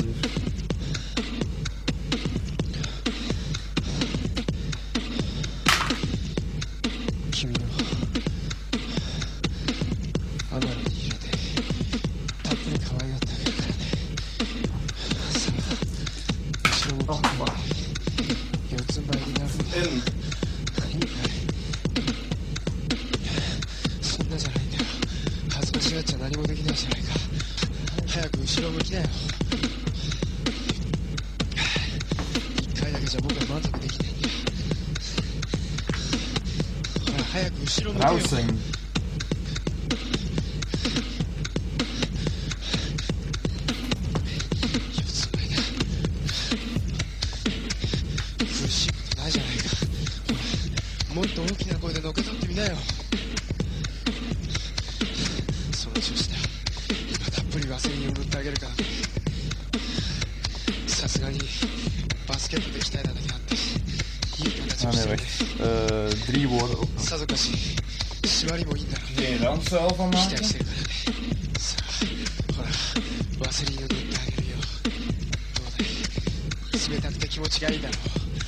zelf 69.70 69.96
van 69.96 70.08
maken. 70.08 70.44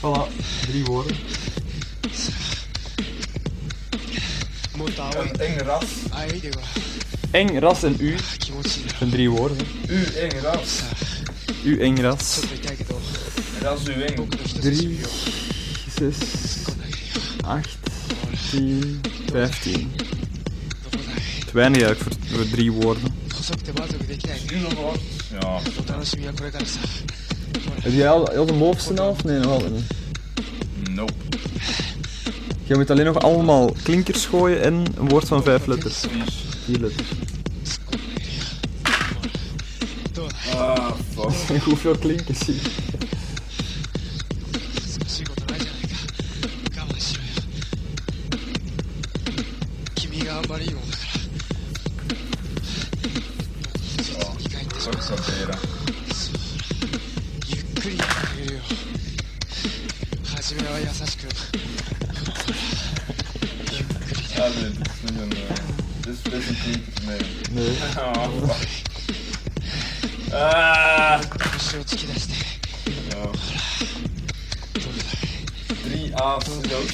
Voilà, 0.01 0.27
drie 0.67 0.85
woorden. 0.85 1.17
Een 5.15 5.41
eng 5.41 5.59
ras. 5.59 5.85
Eng 7.31 7.59
ras 7.59 7.83
en 7.83 7.97
u. 7.99 8.17
Zijn 8.99 9.11
drie 9.11 9.31
woorden. 9.31 9.67
U 9.89 10.05
eng 10.05 10.41
ras. 10.41 10.81
U 11.65 11.81
eng 11.81 12.01
ras. 12.01 12.39
Ras 13.61 13.89
u 13.89 14.03
eng. 14.03 14.29
Drie, 14.61 15.01
zes, 15.99 16.17
acht, 17.41 17.79
tien, 18.51 19.01
vijftien 19.31 20.02
te 21.53 21.59
weinig 21.59 21.83
eigenlijk 21.83 22.17
voor, 22.17 22.37
voor 22.37 22.49
drie 22.49 22.73
woorden. 22.73 23.03
Ja. 25.41 25.61
Heb 27.81 27.93
jij 27.93 28.09
al 28.09 28.25
de 28.25 28.45
de 28.47 28.53
moofste 28.53 28.95
half? 28.95 29.25
Nee, 29.25 29.39
nog 29.39 29.53
altijd 29.53 29.73
niet. 29.73 29.85
Nope. 30.91 31.13
Je 32.65 32.77
moet 32.77 32.91
alleen 32.91 33.05
nog 33.05 33.19
allemaal 33.19 33.75
klinkers 33.83 34.27
gooien 34.27 34.63
en 34.63 34.85
een 34.97 35.09
woord 35.09 35.29
van 35.29 35.43
vijf 35.43 35.67
letters. 35.67 36.05
Vier 36.65 36.79
letters. 36.79 37.09
Ah, 40.55 40.91
fuck. 41.15 41.63
Hoeveel 41.65 41.99
klinkers 41.99 42.47
hier? 42.47 42.61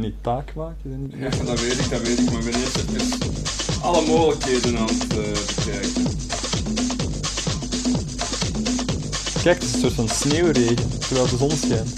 Niet 0.00 0.14
taak 0.20 0.54
maken? 0.54 0.76
Is 0.84 0.90
dat 0.90 0.98
niet- 1.20 1.38
Ja, 1.38 1.44
dat 1.44 1.60
weet 1.60 1.78
ik, 1.78 1.90
dat 1.90 2.00
weet 2.02 2.18
ik, 2.18 2.30
maar 2.32 2.42
ben 2.42 2.54
eerst 2.54 2.76
even 2.76 3.18
alle 3.82 4.06
mogelijkheden 4.06 4.78
aan 4.78 4.86
het 4.86 5.02
eh, 5.02 5.54
bekijken. 5.56 6.06
Kijk, 9.42 9.54
het 9.60 9.64
is 9.64 9.72
een 9.74 9.80
soort 9.80 9.92
van 9.92 10.08
sneeuwregen, 10.08 10.98
terwijl 10.98 11.28
de 11.28 11.36
zon 11.36 11.50
schijnt. 11.50 11.90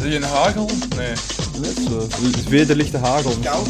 Zie 0.00 0.08
je 0.10 0.16
een 0.16 0.22
hagel? 0.22 0.70
Nee. 0.96 1.12
Net 1.60 1.78
zo. 1.88 2.06
Wederlichte 2.48 2.96
hagel. 2.98 3.32
Koud? 3.42 3.68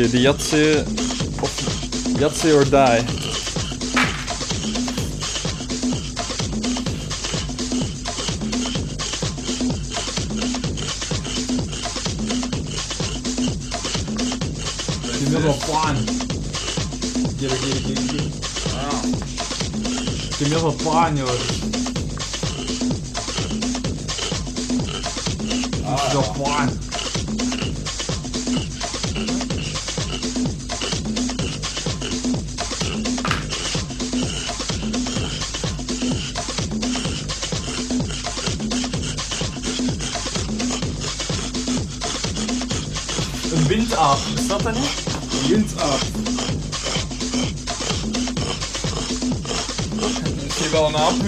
Oké, 0.00 0.08
de 0.08 0.18
Yatse... 0.18 0.84
Of... 1.42 1.50
Yatse 2.18 2.54
or 2.54 2.64
die. 2.64 3.04
Numéro 15.20 15.52
1. 15.52 15.94
Gire, 17.38 17.56
gire, 17.58 17.80
gire, 17.80 18.02
gire. 18.08 18.30
Ah. 18.74 19.02
Numéro 20.40 20.70
1, 20.70 21.16
joh. 21.16 21.26
Numéro 21.26 21.59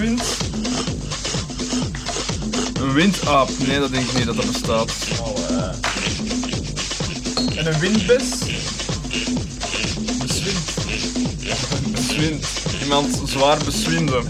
wel 0.03 0.11
een? 0.11 0.19
Een 2.81 2.93
windaap? 2.93 3.49
Nee, 3.67 3.79
dat 3.79 3.91
denk 3.91 4.09
ik 4.09 4.17
niet 4.17 4.25
dat 4.25 4.35
dat 4.35 4.51
bestaat. 4.51 4.91
En 7.55 7.73
een 7.73 7.79
windbes? 7.79 8.29
Beswind. 10.19 10.59
Beswind. 11.91 12.45
Iemand 12.81 13.21
zwaar 13.25 13.57
beswinden. 13.65 14.23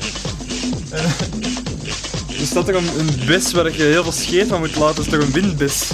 Er 2.39 2.45
staat 2.49 2.65
toch 2.65 2.75
een, 2.75 2.99
een 2.99 3.25
bes 3.25 3.51
waar 3.51 3.77
je 3.77 3.83
heel 3.83 4.03
veel 4.03 4.11
scheet 4.11 4.47
van 4.47 4.59
moet 4.59 4.75
laten, 4.75 4.95
dat 4.95 5.05
is 5.05 5.11
toch 5.11 5.21
een 5.21 5.31
windbes? 5.31 5.83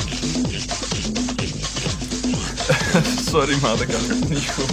Sorry, 3.30 3.58
maar 3.62 3.78
dat 3.78 3.86
kan 3.86 4.18
ik 4.18 4.30
niet 4.30 4.50
goed. 4.50 4.72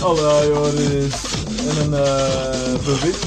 Hallo 0.00 0.44
Joris. 0.44 1.35
En 1.66 1.76
een 1.76 1.94
eh 1.94 2.84
bewind. 2.84 3.18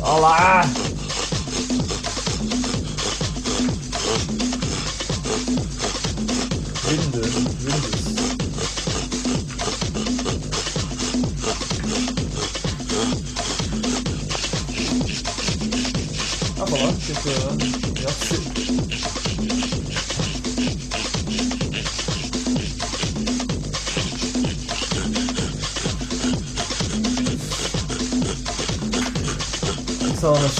Allah! 0.00 0.83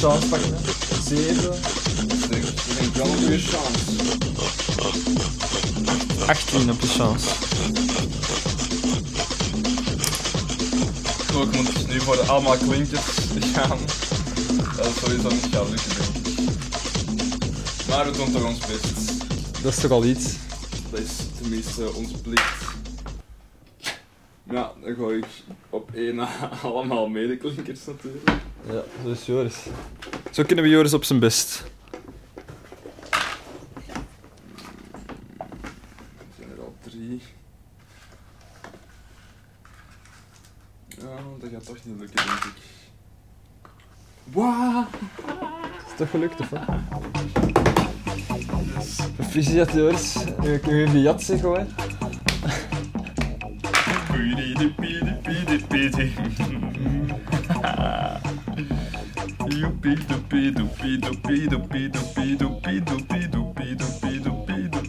Chance 0.04 0.28
pakken. 0.28 0.54
hè. 0.54 0.58
Zeven. 1.02 1.52
Ik 2.30 2.78
denk 2.78 2.94
wel 2.94 3.06
een 3.06 3.16
goede 3.18 3.38
chance. 3.38 3.80
18 6.26 6.70
op 6.70 6.80
de 6.80 6.86
chance. 6.86 7.28
Goed, 11.32 11.54
ik 11.54 11.56
moet 11.56 11.88
nu 11.88 12.00
voor 12.00 12.16
de 12.16 12.22
allemaal 12.22 12.56
klinkers 12.56 13.02
gaan. 13.54 13.78
Dat 14.76 14.86
is 14.86 14.94
sowieso 15.00 15.28
niet 15.28 15.48
gaan 15.50 15.68
lukken. 15.70 16.22
Maar 17.88 18.04
we 18.04 18.16
doen 18.16 18.32
toch 18.32 18.44
ons 18.44 18.58
best. 18.58 19.22
Dat 19.62 19.72
is 19.72 19.80
toch 19.80 19.90
al 19.90 20.04
iets. 20.04 20.24
Dat 20.90 21.00
is 21.00 21.10
tenminste 21.40 21.92
onze 21.92 22.20
plicht. 22.20 22.62
Ja, 24.50 24.72
dan 24.84 24.94
gooi 24.94 25.18
ik 25.18 25.26
op 25.70 25.90
één 25.94 26.14
na 26.14 26.28
allemaal 26.62 27.08
medeklinkers 27.08 27.80
natuurlijk. 27.86 28.30
Ja, 28.66 28.82
zo 29.02 29.10
is 29.10 29.26
Joris. 29.26 29.66
Zo 30.30 30.42
kunnen 30.42 30.64
we 30.64 30.70
Joris 30.70 30.94
op 30.94 31.04
zijn 31.04 31.18
best. 31.18 31.64
Er 33.10 33.20
zijn 36.36 36.50
er 36.50 36.60
al 36.60 36.74
drie. 36.82 37.22
Ja, 40.88 41.16
dat 41.40 41.50
gaat 41.50 41.64
toch 41.64 41.76
niet 41.84 41.98
lukken, 41.98 42.26
denk 42.26 42.44
ik. 42.44 42.62
Wauw! 44.24 44.86
Is 45.86 45.96
toch 45.96 46.10
gelukt, 46.10 46.40
of 46.40 46.48
wat? 46.48 46.60
Proficiat, 49.16 49.72
Joris. 49.72 50.16
Nu 50.40 50.58
kun 50.58 50.74
je 50.76 50.90
die 50.90 51.02
jat 51.02 51.22
zeggen, 51.22 51.48
hoor. 51.48 51.66
Allemaal 55.58 55.68
klinkers. 55.68 55.94
Things 55.94 55.98
I 57.64 58.23
you 59.54 59.68
be 59.68 59.94
the 59.94 60.16
be 60.28 60.50
the 60.50 60.64
be 60.64 60.96
the 60.96 61.10
be 61.28 61.46
the 61.46 61.58
be 61.58 61.86
the 61.86 61.96
be 61.96 61.96
the 61.96 61.98
be 62.14 62.34
the 62.34 62.48
be 62.48 62.80
the 62.80 63.38
be 63.54 63.74
the 63.74 63.84
be 64.02 64.18
the 64.18 64.30
be 64.32 64.68
the 64.68 64.84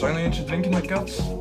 Finally, 0.00 0.24
into 0.24 0.42
drinking 0.42 0.72
the 0.72 0.82
guts. 0.82 1.31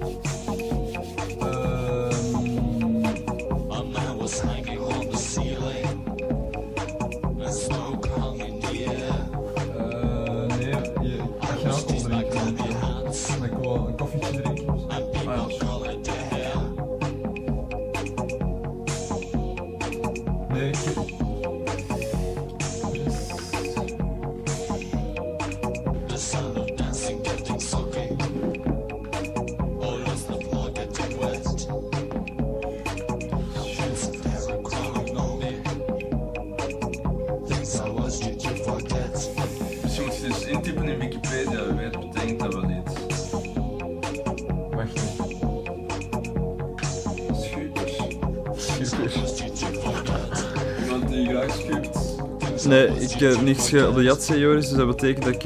Nee, 52.71 52.87
ik 52.87 53.11
heb 53.11 53.41
niks 53.41 53.69
ge 53.69 53.87
op 53.87 53.95
de 53.95 54.03
Jatse, 54.03 54.39
Joris, 54.39 54.67
dus 54.69 54.77
dat 54.77 54.87
betekent 54.87 55.25
dat 55.25 55.33
ik 55.33 55.45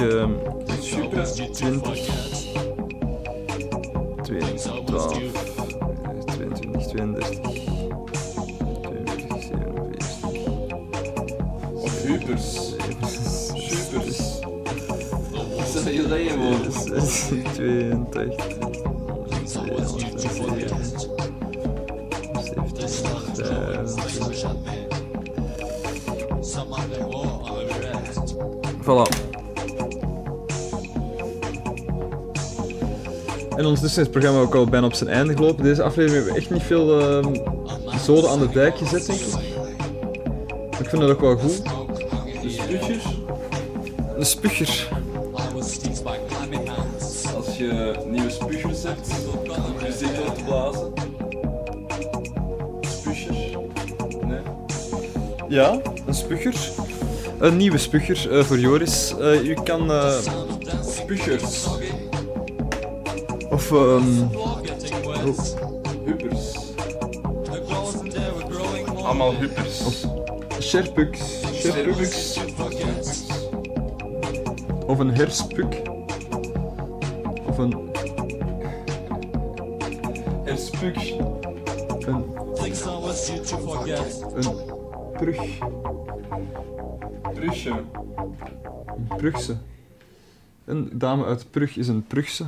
ondertussen 33.97 34.01
is 34.01 34.07
het 34.07 34.11
programma 34.11 34.41
ook 34.41 34.55
al 34.55 34.71
bijna 34.71 34.85
op 34.85 34.93
zijn 34.93 35.09
einde 35.09 35.35
gelopen. 35.35 35.63
Deze 35.63 35.83
aflevering 35.83 36.15
hebben 36.15 36.33
we 36.33 36.39
echt 36.39 36.49
niet 36.49 36.63
veel 36.63 36.99
ehm 36.99 37.33
zoden 38.05 38.29
aan 38.29 38.39
de 38.39 38.49
dijk 38.49 38.77
gezet, 38.77 39.05
denk 39.05 39.19
ik. 39.19 39.31
Maar 40.71 40.79
ik 40.79 40.89
vind 40.89 41.01
dat 41.01 41.09
ook 41.09 41.21
wel 41.21 41.37
goed. 41.37 41.63
De 42.41 42.49
spuutjes. 42.49 43.03
Een 44.17 44.25
spuger. 44.25 44.87
Als 47.35 47.57
je 47.57 47.95
nieuwe 48.09 48.29
spuugjes 48.29 48.83
hebt, 48.83 49.07
je 49.85 49.95
zicht 49.97 50.27
op 50.27 50.35
te 50.35 50.43
blazen. 50.43 50.93
Spuugjes. 52.81 53.37
Nee. 54.25 54.39
Ja, 55.47 55.81
een 56.05 56.13
spuger. 56.13 56.55
Een 57.39 57.57
nieuwe 57.57 57.77
spuger 57.77 58.37
eh, 58.37 58.43
voor 58.43 58.59
Joris. 58.59 59.15
Eh, 59.19 59.43
u 59.43 59.53
kan... 59.53 59.91
Spuugers. 60.85 61.67
Of... 63.71 64.03
Huppers. 66.05 66.73
Allemaal 69.03 69.35
huppers. 69.35 70.05
Sherpuks. 70.59 71.41
Sherpuks. 71.53 72.39
Of 74.87 74.99
een 74.99 75.15
herspuk. 75.15 75.81
Of 77.47 77.57
een... 77.57 77.89
Herspuk. 80.43 80.97
Een... 82.07 82.23
Things 82.53 82.81
I 82.81 82.85
was 82.85 83.25
did 83.25 83.49
you 83.49 83.61
forget? 83.61 84.25
Een 84.35 84.55
brug. 85.13 85.57
Brugje. 87.33 87.71
Een 87.71 89.07
Brugse. 89.17 89.57
Een 90.65 90.89
dame 90.93 91.25
uit 91.25 91.51
Brug 91.51 91.77
is 91.77 91.87
een 91.87 92.07
Brugse. 92.07 92.45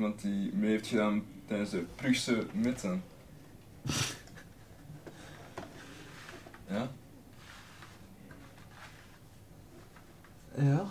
Iemand 0.00 0.20
die 0.22 0.54
mee 0.54 0.70
heeft 0.70 0.86
gedaan 0.86 1.24
tijdens 1.46 1.70
de 1.70 1.84
Brugse 1.94 2.46
mitten. 2.52 3.04
Ja? 6.66 6.90
Ja. 10.54 10.86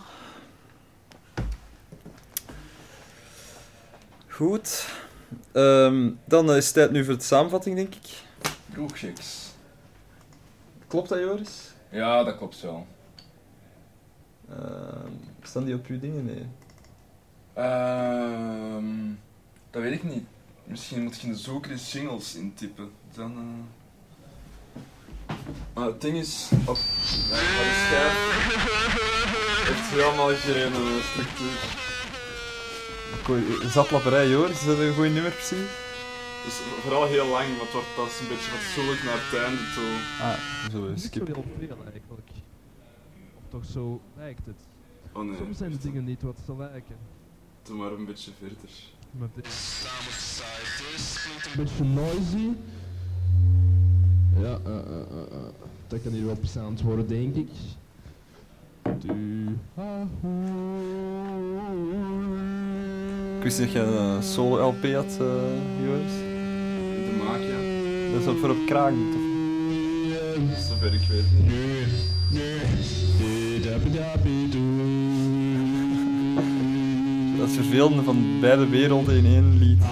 Goed. 4.28 4.88
Ehm, 5.52 6.10
dan 6.24 6.52
is 6.52 6.64
het 6.64 6.74
tijd 6.74 6.90
nu 6.90 7.04
voor 7.04 7.16
de 7.16 7.22
samenvatting, 7.22 7.76
denk 7.76 7.94
ik. 7.94 8.22
Kroegchecks. 8.72 9.50
Klopt 10.86 11.08
dat, 11.08 11.18
Joris? 11.18 11.72
Ja, 11.88 12.24
dat 12.24 12.36
klopt 12.36 12.60
wel. 12.60 12.86
Ehm, 14.48 15.12
staan 15.42 15.64
die 15.64 15.74
op 15.74 15.86
uw 15.86 15.98
dingen? 15.98 16.24
Nee. 16.24 16.46
Ehm 17.60 19.10
dat 19.70 19.82
weet 19.82 19.92
ik 19.92 20.02
niet. 20.02 20.24
Misschien 20.64 21.02
moet 21.02 21.20
je 21.20 21.26
in 21.26 21.32
de 21.32 21.38
zoeker 21.38 21.70
eens 21.70 21.92
jingles 21.92 22.34
intypen. 22.34 22.90
Dan. 23.14 23.32
eh 23.36 23.44
Maar 25.74 25.86
het 25.86 26.00
ding 26.00 26.16
is, 26.16 26.50
op 26.66 26.76
ja, 26.76 27.36
de 27.36 27.74
schijf 27.86 28.14
heeft 29.68 29.90
helemaal 29.90 30.28
geen 30.28 30.72
eh, 30.72 31.02
structuur. 31.02 31.58
Zatlapperij, 33.70 34.28
Joris, 34.28 34.60
is 34.60 34.66
dat 34.66 34.78
een 34.78 34.94
goed 34.94 35.12
nummer 35.12 35.30
precies? 35.32 35.68
Dus 36.44 36.54
vooral 36.82 37.06
heel 37.06 37.26
lang, 37.26 37.46
want 37.46 37.60
het 37.60 37.72
wordt 37.72 37.94
pas 37.96 38.20
een 38.20 38.28
beetje 38.28 38.50
fatsoenlijk 38.50 39.02
naar 39.04 39.18
het 39.18 39.34
einde 39.44 39.62
toe. 39.74 39.92
Ah, 40.26 40.38
zo 40.70 40.86
is 40.86 41.02
skip. 41.02 41.26
heel 41.26 41.44
veel 41.58 41.68
eigenlijk. 41.68 42.04
Of 43.36 43.48
toch 43.48 43.64
zo 43.64 44.00
lijkt 44.16 44.46
het. 44.46 44.60
Oh 45.12 45.24
nee. 45.24 45.36
Soms 45.36 45.58
zijn 45.58 45.70
de 45.70 45.78
dingen 45.78 46.04
niet 46.04 46.22
wat 46.22 46.38
ze 46.46 46.56
lijken. 46.56 46.96
Doe 47.62 47.76
maar 47.76 47.92
een 47.92 48.04
beetje 48.04 48.30
verder. 48.38 48.68
Maar 49.10 49.28
dit 49.34 49.46
een 51.46 51.64
beetje 51.64 51.84
noisy. 51.84 52.48
Ja, 54.36 54.58
eh, 54.64 54.76
eh, 54.76 55.00
eh, 55.10 55.32
eh. 55.32 55.38
dat 55.88 56.02
kan 56.02 56.12
hier 56.12 56.26
wel 56.26 56.36
plezant 56.38 56.80
worden, 56.82 57.08
denk 57.08 57.34
ik. 57.36 57.48
Du. 58.98 59.46
Ik 63.38 63.42
wist 63.46 63.58
niet 63.58 63.72
dat 63.72 63.82
je 63.82 63.88
een 63.88 64.16
eh, 64.16 64.22
solo-LP 64.22 64.82
had, 64.94 65.16
eh, 65.20 65.26
Joris. 65.84 66.12
De 67.06 67.22
maak, 67.24 67.40
ja. 67.40 68.12
Dat 68.12 68.20
is 68.20 68.26
op 68.26 68.38
voor 68.38 68.50
op 68.50 68.66
kraak, 68.66 68.92
toch? 68.92 69.28
Zover 70.68 70.94
ik 70.94 71.00
weet 71.08 71.24
niet. 71.32 71.50
Dat 73.64 73.80
is 77.48 77.54
vervelende 77.54 78.02
van 78.02 78.40
beide 78.40 78.68
werelden 78.68 79.16
in 79.16 79.24
één 79.24 79.58
lied. 79.58 79.82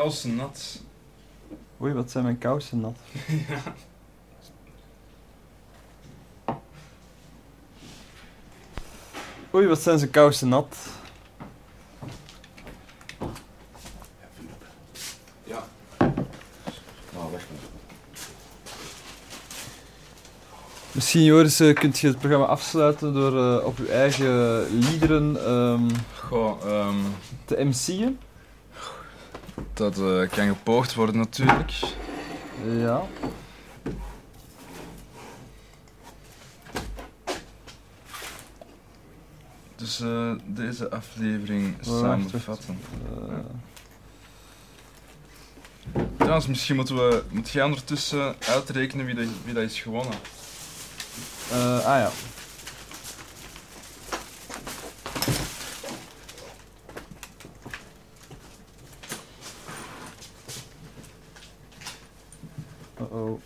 Kousen 0.00 0.36
nat. 0.36 0.80
Oei, 1.80 1.92
wat 1.92 2.10
zijn 2.10 2.24
mijn 2.24 2.38
kousen 2.38 2.80
nat? 2.80 2.96
ja. 3.48 3.74
Oei, 9.54 9.66
wat 9.66 9.80
zijn 9.80 9.98
zijn 9.98 10.10
kousen 10.10 10.48
nat? 10.48 10.76
Ja. 15.44 15.64
Nou, 17.12 17.32
weg 17.32 17.46
met. 17.50 17.60
Misschien, 20.92 21.24
Joris, 21.24 21.60
eh, 21.60 21.74
kunt 21.74 21.98
je 21.98 22.06
het 22.06 22.18
programma 22.18 22.46
afsluiten 22.46 23.14
door 23.14 23.38
eh, 23.38 23.66
op 23.66 23.78
uw 23.78 23.86
eigen 23.86 24.66
liederen 24.78 25.44
ehm, 25.44 25.88
Goh, 26.18 26.64
ehm, 26.64 26.98
te 27.44 27.64
MC'en? 27.64 28.18
Dat 29.80 30.28
kan 30.28 30.48
gepoogd 30.48 30.94
worden 30.94 31.16
natuurlijk. 31.16 31.72
Ja. 32.78 33.02
Dus 39.76 40.00
eh, 40.00 40.32
deze 40.46 40.90
aflevering 40.90 41.76
Wacht, 41.86 42.00
samenvatten. 42.00 42.78
wacht. 43.08 43.32
Ja. 45.94 46.04
Trouwens, 46.16 46.46
misschien 46.46 46.76
moeten 46.76 46.94
we 46.96 47.22
moet 47.30 47.50
jij 47.50 47.64
ondertussen 47.64 48.34
uitrekenen 48.38 49.06
wie 49.06 49.14
dat, 49.14 49.24
wie 49.44 49.54
dat 49.54 49.62
is 49.62 49.80
gewonnen. 49.80 50.14
Eh, 51.50 51.78
ah 51.78 51.98
ja. 51.98 52.10
Uh-oh. 63.10 63.40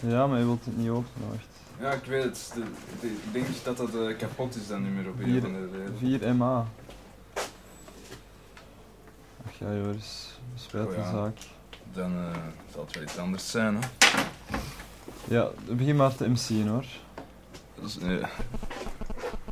Ja, 0.00 0.26
maar 0.26 0.38
je 0.38 0.44
wilt 0.44 0.64
het 0.64 0.76
niet 0.76 0.88
openen, 0.88 1.28
wacht. 1.28 1.46
Ja, 1.80 1.92
ik 1.92 2.04
weet 2.04 2.22
het. 2.24 2.50
De, 2.54 2.62
de- 3.00 3.06
ik 3.06 3.32
denk 3.32 3.46
dat 3.64 3.76
dat 3.76 3.94
eh, 3.94 4.16
kapot 4.18 4.54
is 4.56 4.66
dan 4.66 4.82
niet 4.82 4.92
meer 4.92 5.08
op 5.08 5.20
een 5.20 5.38
of 5.38 5.44
andere 5.44 5.68
reden. 5.70 5.98
4 5.98 6.34
MA. 6.34 6.66
Ach 9.46 9.58
ja, 9.58 9.66
Joris. 9.74 10.38
Spijt 10.54 10.86
Oh 10.86 10.94
ja. 10.94 11.10
zaak. 11.10 11.36
Dan 11.92 12.12
eh, 12.16 12.36
zal 12.72 12.84
het 12.84 12.94
wel 12.94 13.02
iets 13.02 13.18
anders 13.18 13.50
zijn, 13.50 13.74
hè. 13.80 13.88
Ja, 15.28 15.48
begin 15.70 15.96
maar 15.96 16.14
te 16.14 16.28
MC'en 16.28 16.68
hoor. 16.68 16.84
Eh, 18.02 18.20
ja, 18.20 18.28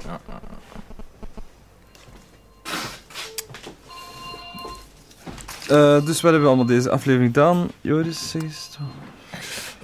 ja, 0.04 0.20
ja. 0.28 0.40
Eh, 5.70 6.04
dus 6.04 6.20
wat 6.20 6.30
hebben 6.30 6.40
we 6.40 6.46
allemaal 6.46 6.66
deze 6.66 6.90
aflevering 6.90 7.34
gedaan? 7.34 7.68
Joris, 7.80 8.30
zeg 8.30 8.42
eens. 8.42 8.78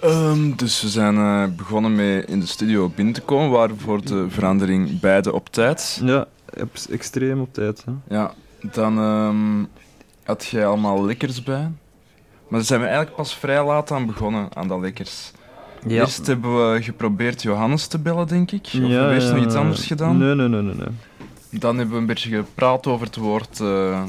Ehm, 0.00 0.56
dus 0.56 0.82
we 0.82 0.88
zijn 0.88 1.16
eh, 1.16 1.44
begonnen 1.56 1.94
met 1.94 2.28
in 2.28 2.40
de 2.40 2.46
studio 2.46 2.88
binnen 2.94 3.14
te 3.14 3.20
komen, 3.20 3.50
waar 3.50 3.70
voor 3.76 4.04
de 4.04 4.26
verandering 4.28 5.00
beide 5.00 5.32
op 5.32 5.48
tijd. 5.52 6.00
Ja, 6.04 6.26
ex- 6.54 6.88
extreem 6.88 7.40
op 7.40 7.54
tijd. 7.54 7.84
Hè. 7.84 8.16
Ja, 8.16 8.32
dan 8.72 8.98
ehm, 8.98 9.64
had 10.24 10.46
jij 10.46 10.66
allemaal 10.66 11.04
lekkers 11.04 11.42
bij. 11.42 11.70
Maar 12.48 12.58
daar 12.58 12.62
zijn 12.68 12.80
we 12.80 12.86
eigenlijk 12.86 13.16
pas 13.16 13.36
vrij 13.36 13.64
laat 13.64 13.90
aan 13.90 14.06
begonnen, 14.06 14.48
aan 14.54 14.68
dat 14.68 14.80
lekkers. 14.80 15.32
Ja. 15.86 16.00
Eerst 16.00 16.26
hebben 16.26 16.72
we 16.72 16.82
geprobeerd 16.82 17.42
Johannes 17.42 17.86
te 17.86 17.98
bellen, 17.98 18.26
denk 18.26 18.50
ik. 18.50 18.64
Of 18.64 18.72
Ja, 18.72 18.80
hebben 18.80 19.08
we 19.08 19.14
eerst 19.14 19.28
ja, 19.28 19.34
nog 19.34 19.44
iets 19.44 19.54
ja. 19.54 19.60
anders 19.60 19.86
gedaan? 19.86 20.18
Nee, 20.18 20.34
nee, 20.34 20.48
nee, 20.48 20.62
nee. 20.62 20.74
nee. 20.74 20.88
Dan 21.60 21.76
hebben 21.76 21.94
we 21.94 22.00
een 22.00 22.06
beetje 22.06 22.30
gepraat 22.36 22.86
over 22.86 23.06
het 23.06 23.16
woord... 23.16 23.60
eh, 23.60 24.02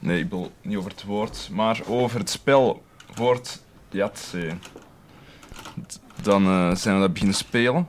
nee, 0.00 0.18
ik 0.18 0.28
bedoel 0.28 0.50
niet 0.62 0.76
over 0.76 0.90
het 0.90 1.04
woord, 1.04 1.48
maar 1.52 1.80
over 1.86 2.18
het 2.18 2.30
spel 2.30 2.82
woord 3.14 3.62
Yatzee. 3.90 4.52
D- 5.86 6.00
Dan 6.22 6.44
eh, 6.46 6.74
zijn 6.74 6.94
we 6.94 7.00
dat 7.00 7.12
beginnen 7.12 7.36
spelen. 7.36 7.86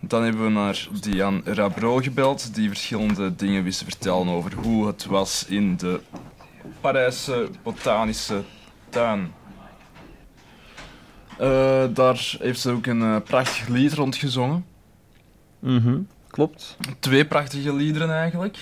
Dan 0.00 0.22
hebben 0.22 0.42
we 0.44 0.50
naar 0.50 0.88
Diane 1.00 1.40
Rabro 1.44 1.96
gebeld, 1.96 2.54
die 2.54 2.68
verschillende 2.68 3.34
dingen 3.34 3.62
wist 3.64 3.78
te 3.78 3.84
vertellen 3.84 4.28
over 4.28 4.54
hoe 4.54 4.86
het 4.86 5.04
was 5.06 5.44
in 5.48 5.76
de 5.76 6.00
Parijse 6.80 7.48
botanische 7.62 8.42
tuin. 8.88 9.32
Eh, 11.38 11.84
daar 11.94 12.34
heeft 12.38 12.60
ze 12.60 12.70
ook 12.70 12.86
een 12.86 13.02
eh, 13.02 13.16
prachtig 13.24 13.68
lied 13.68 13.92
rondgezongen. 13.92 14.64
Mhm, 15.58 15.98
klopt. 16.28 16.76
Twee 16.98 17.26
prachtige 17.26 17.74
liederen 17.74 18.10
eigenlijk. 18.10 18.58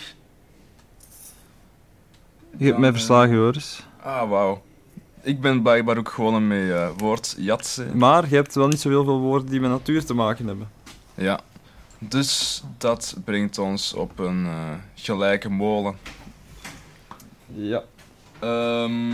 Je 2.59 2.65
hebt 2.67 2.79
mij 2.79 2.93
verslagen, 2.93 3.35
Joris. 3.35 3.87
Ah, 4.03 4.29
wauw. 4.31 4.63
Ik 5.23 5.41
ben 5.41 5.63
blijkbaar 5.63 5.99
ook 5.99 6.09
gewonnen 6.09 6.47
met 6.47 6.71
eh, 6.71 6.89
woord 6.97 7.35
Jatse. 7.39 7.87
Maar 7.95 8.29
je 8.29 8.35
hebt 8.35 8.55
wel 8.55 8.69
niet 8.69 8.81
zoveel 8.81 9.05
veel 9.05 9.19
woorden 9.19 9.49
die 9.51 9.61
met 9.61 9.71
natuur 9.71 10.05
te 10.05 10.15
maken 10.15 10.47
hebben. 10.47 10.71
Ja. 11.15 11.41
Dus 11.99 12.63
dat 12.79 13.17
brengt 13.25 13.59
ons 13.59 13.93
op 13.95 14.19
een 14.19 14.45
eh, 14.47 14.53
gelijke 14.95 15.49
molen. 15.51 15.97
Ja. 17.55 17.83
Ehm 18.39 19.13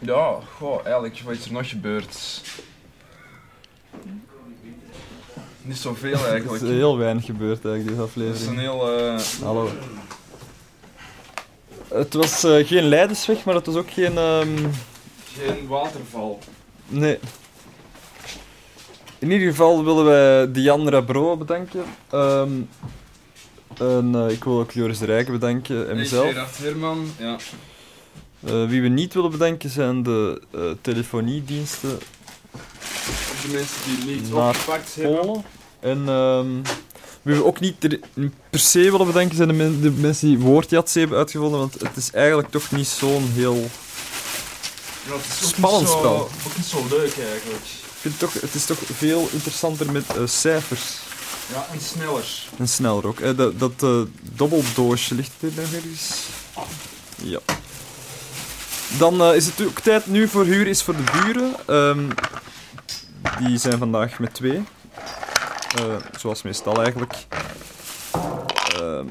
ja, 0.00 0.34
goh, 0.56 0.80
eigenlijk, 0.84 1.20
wat 1.24 1.34
is 1.34 1.44
er 1.46 1.52
nog 1.52 1.68
gebeurd? 1.68 2.42
Niet 5.62 5.76
zoveel 5.76 6.18
Er 6.24 6.30
eigenlijk. 6.30 6.62
is 6.62 6.68
heel 6.68 6.98
weinig 6.98 7.24
gebeurd 7.24 7.64
eigenlijk, 7.64 7.84
deze 7.88 8.00
Het 8.00 8.08
aflevering. 8.10 8.40
is 8.42 8.46
een 8.46 8.58
heel... 8.58 8.98
eh, 8.98 9.18
Hallo. 9.42 9.70
Het 11.88 12.14
was 12.14 12.44
eh, 12.44 12.66
geen 12.66 12.84
Leidensweg, 12.88 13.44
maar 13.44 13.54
het 13.54 13.66
was 13.66 13.74
ook 13.74 13.90
geen... 13.90 14.18
ehm, 14.18 14.56
Geen 15.38 15.66
waterval. 15.66 16.38
Nee. 16.86 17.18
In 19.18 19.30
ieder 19.30 19.48
geval 19.48 19.84
willen 19.84 20.04
wij 20.04 20.52
Diane 20.52 20.90
Rabro 20.90 21.36
bedanken. 21.36 21.84
Ehm, 22.10 22.50
en 23.78 24.10
eh, 24.14 24.30
ik 24.30 24.44
wil 24.44 24.58
ook 24.58 24.70
Joris 24.70 24.98
de 24.98 25.04
Rijken 25.04 25.32
bedanken 25.32 25.76
en 25.80 25.86
Hey, 25.86 25.94
mezelf. 25.94 26.28
Gerard 26.28 26.58
Herman, 26.58 27.10
ja. 27.18 27.36
Eh, 28.44 28.66
wie 28.68 28.82
we 28.82 28.88
niet 28.88 29.14
willen 29.14 29.30
bedanken 29.30 29.70
zijn 29.70 30.02
de 30.02 30.42
telefoniediensten 30.80 31.98
Of 32.52 33.44
de 33.46 33.52
mensen 33.52 33.80
die 34.06 34.14
niet 34.14 34.32
opgepakt 34.32 34.94
hebben. 34.94 35.44
En 35.80 36.08
ehm, 36.08 36.48
wie 37.22 37.34
we 37.34 37.44
ook 37.44 37.60
niet 37.60 37.78
per 38.50 38.60
se 38.60 38.90
willen 38.90 39.06
bedanken 39.06 39.36
zijn 39.36 39.48
de, 39.48 39.54
men- 39.54 39.80
de 39.80 39.90
mensen 39.90 40.28
die 40.28 40.38
woordjats 40.38 40.94
hebben 40.94 41.18
uitgevonden, 41.18 41.58
want 41.58 41.74
het 41.80 41.96
is 41.96 42.10
eigenlijk 42.12 42.50
toch 42.50 42.70
niet 42.70 42.86
zo'n 42.86 43.30
heel 43.34 43.70
Ja, 45.06 45.12
het 45.12 45.24
is 45.40 45.44
ook 45.44 45.54
spannend 45.54 45.82
niet 45.82 45.90
zo, 45.92 45.98
spel. 45.98 46.14
Ook 46.46 46.56
niet 46.56 46.66
zo 46.66 46.86
leuk 46.90 47.14
eigenlijk. 47.18 47.64
Ik 47.64 48.04
vind 48.04 48.20
het, 48.20 48.30
toch, 48.32 48.42
het 48.42 48.54
is 48.54 48.64
toch 48.64 48.78
veel 48.96 49.28
interessanter 49.32 49.92
met 49.92 50.16
eh, 50.16 50.22
cijfers. 50.26 50.82
Ja, 51.52 51.66
en 51.72 51.80
sneller. 51.80 52.24
En 52.58 52.68
sneller 52.68 53.06
ook. 53.06 53.20
Eh, 53.20 53.36
dat 53.36 53.58
dat 53.58 53.72
eh, 53.82 54.00
dobbeldoosje 54.36 55.14
ligt 55.14 55.30
er 55.40 55.50
nog 55.56 55.72
ergens. 55.72 56.10
Ja. 57.22 57.38
Dan 58.98 59.22
is 59.34 59.46
het 59.46 59.62
ook 59.66 59.80
tijd 59.80 60.06
nu 60.06 60.28
voor 60.28 60.44
huur 60.44 60.66
is 60.66 60.82
voor 60.82 60.94
de 60.96 61.20
buren. 61.22 61.54
Ehm, 61.66 62.08
die 63.46 63.58
zijn 63.58 63.78
vandaag 63.78 64.18
met 64.18 64.34
twee. 64.34 64.62
Eh, 65.76 65.96
zoals 66.18 66.42
meestal 66.42 66.82
eigenlijk. 66.82 67.26
Ehm, 68.74 69.06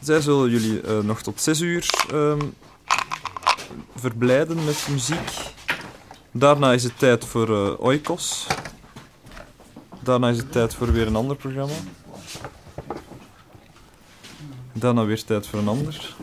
zij 0.00 0.20
zullen 0.20 0.50
jullie 0.50 0.80
eh, 0.80 0.98
nog 0.98 1.22
tot 1.22 1.40
6 1.40 1.60
uur 1.60 1.86
ehm, 2.10 2.40
verblijden 3.96 4.64
met 4.64 4.86
muziek. 4.90 5.30
Daarna 6.30 6.72
is 6.72 6.82
het 6.82 6.98
tijd 6.98 7.24
voor 7.24 7.48
eh, 7.48 7.80
Oikos. 7.80 8.46
Daarna 10.00 10.28
is 10.28 10.36
het 10.36 10.52
tijd 10.52 10.74
voor 10.74 10.92
weer 10.92 11.06
een 11.06 11.16
ander 11.16 11.36
programma. 11.36 11.74
Daarna 14.72 15.04
weer 15.04 15.24
tijd 15.24 15.46
voor 15.46 15.58
een 15.58 15.68
ander. 15.68 16.14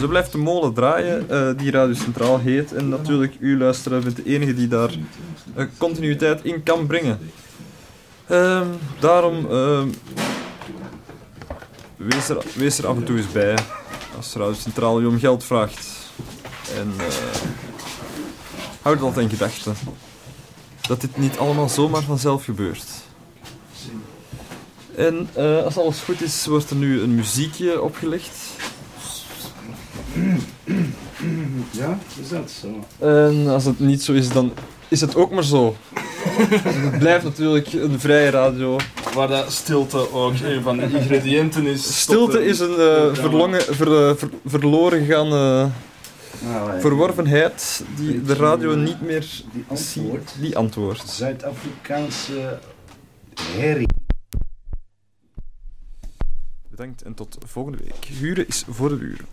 Zo 0.00 0.08
blijft 0.08 0.32
de 0.32 0.38
molen 0.38 0.74
draaien, 0.74 1.56
die 1.56 1.70
Radio 1.70 1.94
Centraal 1.94 2.38
heet. 2.38 2.72
En 2.72 2.88
natuurlijk, 2.88 3.36
u 3.40 3.58
luisteraar 3.58 4.00
bent 4.00 4.16
de 4.16 4.24
enige 4.24 4.54
die 4.54 4.68
daar 4.68 4.90
continuïteit 5.78 6.44
in 6.44 6.62
kan 6.62 6.86
brengen. 6.86 7.18
Ehm, 8.32 8.66
daarom, 9.00 9.50
ehm, 9.50 9.88
wees, 11.96 12.28
er, 12.28 12.44
wees 12.54 12.78
er 12.78 12.86
af 12.86 12.96
en 12.96 13.04
toe 13.04 13.16
eens 13.16 13.32
bij 13.32 13.58
als 14.16 14.34
Radio 14.34 14.54
Centraal 14.54 15.00
u 15.00 15.06
om 15.06 15.18
geld 15.18 15.44
vraagt. 15.44 15.86
En 16.78 16.92
eh, 16.98 17.06
houd 18.82 19.00
dat 19.00 19.18
in 19.18 19.28
gedachten. 19.28 19.74
Dat 20.80 21.00
dit 21.00 21.16
niet 21.16 21.38
allemaal 21.38 21.68
zomaar 21.68 22.02
vanzelf 22.02 22.44
gebeurt. 22.44 22.84
En 24.94 25.28
eh, 25.32 25.64
als 25.64 25.76
alles 25.76 26.00
goed 26.00 26.22
is, 26.22 26.46
wordt 26.46 26.70
er 26.70 26.76
nu 26.76 27.00
een 27.00 27.14
muziekje 27.14 27.82
opgelegd. 27.82 28.38
Ja, 31.70 31.98
is 32.20 32.28
dat 32.28 32.50
zo? 32.60 32.84
En 33.06 33.48
als 33.48 33.64
het 33.64 33.80
niet 33.80 34.02
zo 34.02 34.12
is, 34.12 34.28
dan 34.28 34.52
is 34.92 35.00
het 35.00 35.16
ook 35.16 35.30
maar 35.30 35.44
zo. 35.44 35.76
het 35.82 36.98
blijft 36.98 37.24
natuurlijk 37.24 37.72
een 37.72 38.00
vrije 38.00 38.30
radio. 38.30 38.76
Waar 39.14 39.28
dat 39.28 39.52
stilte 39.52 40.12
ook 40.12 40.32
een 40.42 40.62
van 40.62 40.76
de 40.76 40.82
ingrediënten 40.90 41.66
is. 41.66 42.00
Stilte 42.00 42.44
is 42.44 42.58
een 42.60 42.78
eh, 42.78 43.14
verlongen, 43.14 43.60
ver- 43.62 44.08
eh, 44.08 44.16
ver- 44.16 44.30
verloren 44.46 45.04
gegaan 45.04 45.28
Nou, 45.28 45.70
eh, 46.70 46.80
verworvenheid 46.80 47.84
die 47.96 48.22
de 48.22 48.34
radio 48.34 48.74
niet 48.74 49.00
meer 49.00 49.26
die 49.52 49.64
antwoord. 49.68 50.30
ziet. 50.30 50.40
Die 50.42 50.56
antwoord. 50.56 51.02
Zuid-Afrikaanse 51.08 52.58
herrie. 53.40 53.86
Bedankt 56.70 57.02
en 57.02 57.14
tot 57.14 57.36
volgende 57.46 57.78
week. 57.78 58.04
Huren 58.04 58.46
is 58.48 58.64
voor 58.68 58.88
de 58.88 58.94
buren. 58.96 59.26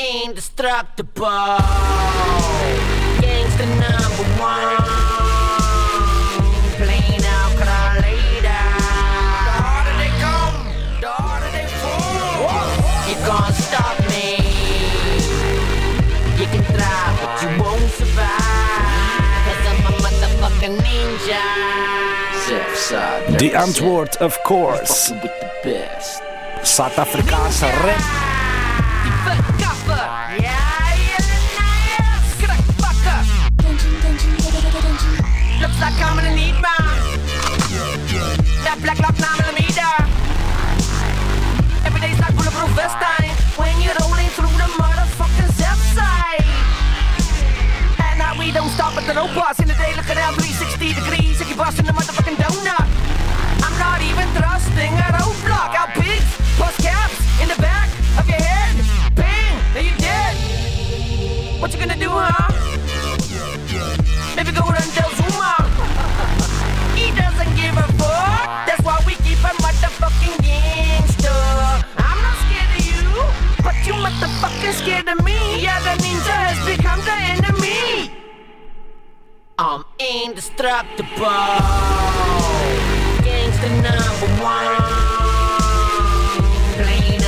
Indestructible. 0.00 1.58
Number 3.60 4.24
one. 4.40 4.76
Playing 6.80 7.24
out. 7.26 7.52
The 7.60 8.56
harder 9.60 9.96
they 10.00 10.12
come, 10.24 10.58
the 11.00 11.08
harder 11.08 11.50
they 11.52 11.66
fall. 11.80 12.64
You 13.06 13.16
can't 13.20 13.54
stop 13.54 13.96
me. 14.08 14.28
You 16.40 16.46
can 16.48 16.64
try, 16.72 17.00
but 17.20 17.32
you 17.42 17.48
won't 17.62 17.90
survive. 17.92 19.44
Cause 19.44 19.62
I'm 19.68 19.84
a 19.86 19.92
motherfucking 20.00 20.76
ninja. 20.80 21.44
The 23.38 23.50
antwoord, 23.50 24.16
of 24.16 24.42
course. 24.44 25.12
Zuid-Afrikaanse 26.64 27.68
rap. 27.84 28.29
Black 38.82 38.98
lock 39.00 39.16
9 39.18 39.28
millimeter. 39.40 39.92
Every 41.84 42.00
day's 42.00 42.18
like 42.20 42.34
bulletproof 42.34 42.70
vest 42.72 42.96
time. 42.96 43.32
When 43.60 43.76
you're 43.80 43.96
rolling 44.00 44.28
through 44.32 44.54
the 44.56 44.68
motherfucking 44.80 45.50
south 45.52 45.84
side. 45.92 46.44
And 48.00 48.18
now 48.18 48.38
we 48.38 48.50
don't 48.52 48.70
stop 48.70 48.96
at 48.96 49.04
the 49.06 49.14
robots 49.14 49.60
in 49.60 49.68
the 49.68 49.74
day 49.74 49.92
looking 49.96 50.16
at 50.16 50.32
360 50.34 50.94
degrees. 50.96 51.40
If 51.40 51.48
you're 51.48 51.60
busting 51.60 51.86
the 51.86 51.92
motherfucking 51.92 52.36
donut. 52.40 52.88
I'm 53.60 53.76
not 53.78 54.00
even 54.00 54.26
thrusting 54.32 54.92
a 54.96 55.08
roadblock. 55.12 55.76
Our 55.76 55.90
pigs, 56.00 56.30
bust 56.58 56.80
caps 56.80 57.20
in 57.42 57.48
the 57.48 57.60
back 57.60 57.88
of 58.18 58.26
your 58.28 58.40
head. 58.40 58.74
Bang, 59.14 59.54
there 59.74 59.84
you 59.84 59.96
dead. 60.00 60.36
What 61.60 61.72
you 61.72 61.78
gonna 61.78 62.00
do, 62.00 62.08
huh? 62.08 62.48
Maybe 64.36 64.52
go 64.52 64.64
and 64.64 64.90
tell 64.96 65.09
motherfucking 70.10 70.42
gangster. 70.42 71.28
I'm 71.98 72.18
not 72.22 72.36
scared 72.42 72.70
of 72.76 72.82
you, 72.86 73.02
but 73.62 73.76
you 73.86 73.94
motherfucking 73.94 74.74
scared 74.74 75.08
of 75.08 75.24
me. 75.24 75.62
Yeah, 75.62 75.80
the 75.80 76.02
ninja 76.02 76.34
has 76.46 76.58
become 76.66 77.00
the 77.00 77.12
enemy. 77.12 78.10
I'm 79.58 79.84
indestructible. 79.98 81.26
Gangster 83.24 83.68
number 83.68 84.30
one. 84.42 84.76
Playing 86.76 87.19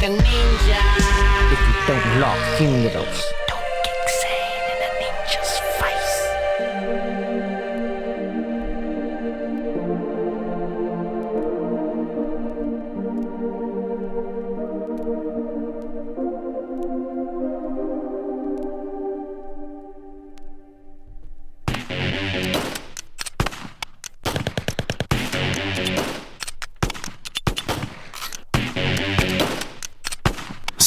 motherfucking 0.00 0.16
ninja. 0.16 0.80
If 1.52 1.60
you 1.60 1.74
don't 1.86 2.20
lock 2.20 2.38
funerals, 2.56 3.39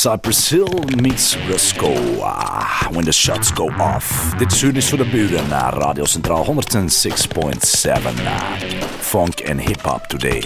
Cypress 0.04 0.50
Hill 0.50 0.68
meets 0.98 1.38
Rusco. 1.48 1.94
Ah, 2.22 2.90
when 2.92 3.06
the 3.06 3.12
shots 3.14 3.54
go 3.54 3.70
off. 3.78 4.34
Dit 4.38 4.52
is 4.52 4.62
Hunis 4.62 4.90
voor 4.90 4.98
de 4.98 5.06
buren 5.06 5.50
Radio 5.50 6.06
Centraal 6.06 6.46
106.7. 6.46 8.26
ah, 8.26 8.52
Funk 9.00 9.40
en 9.40 9.60
hip-hop 9.60 10.08
today. 10.08 10.44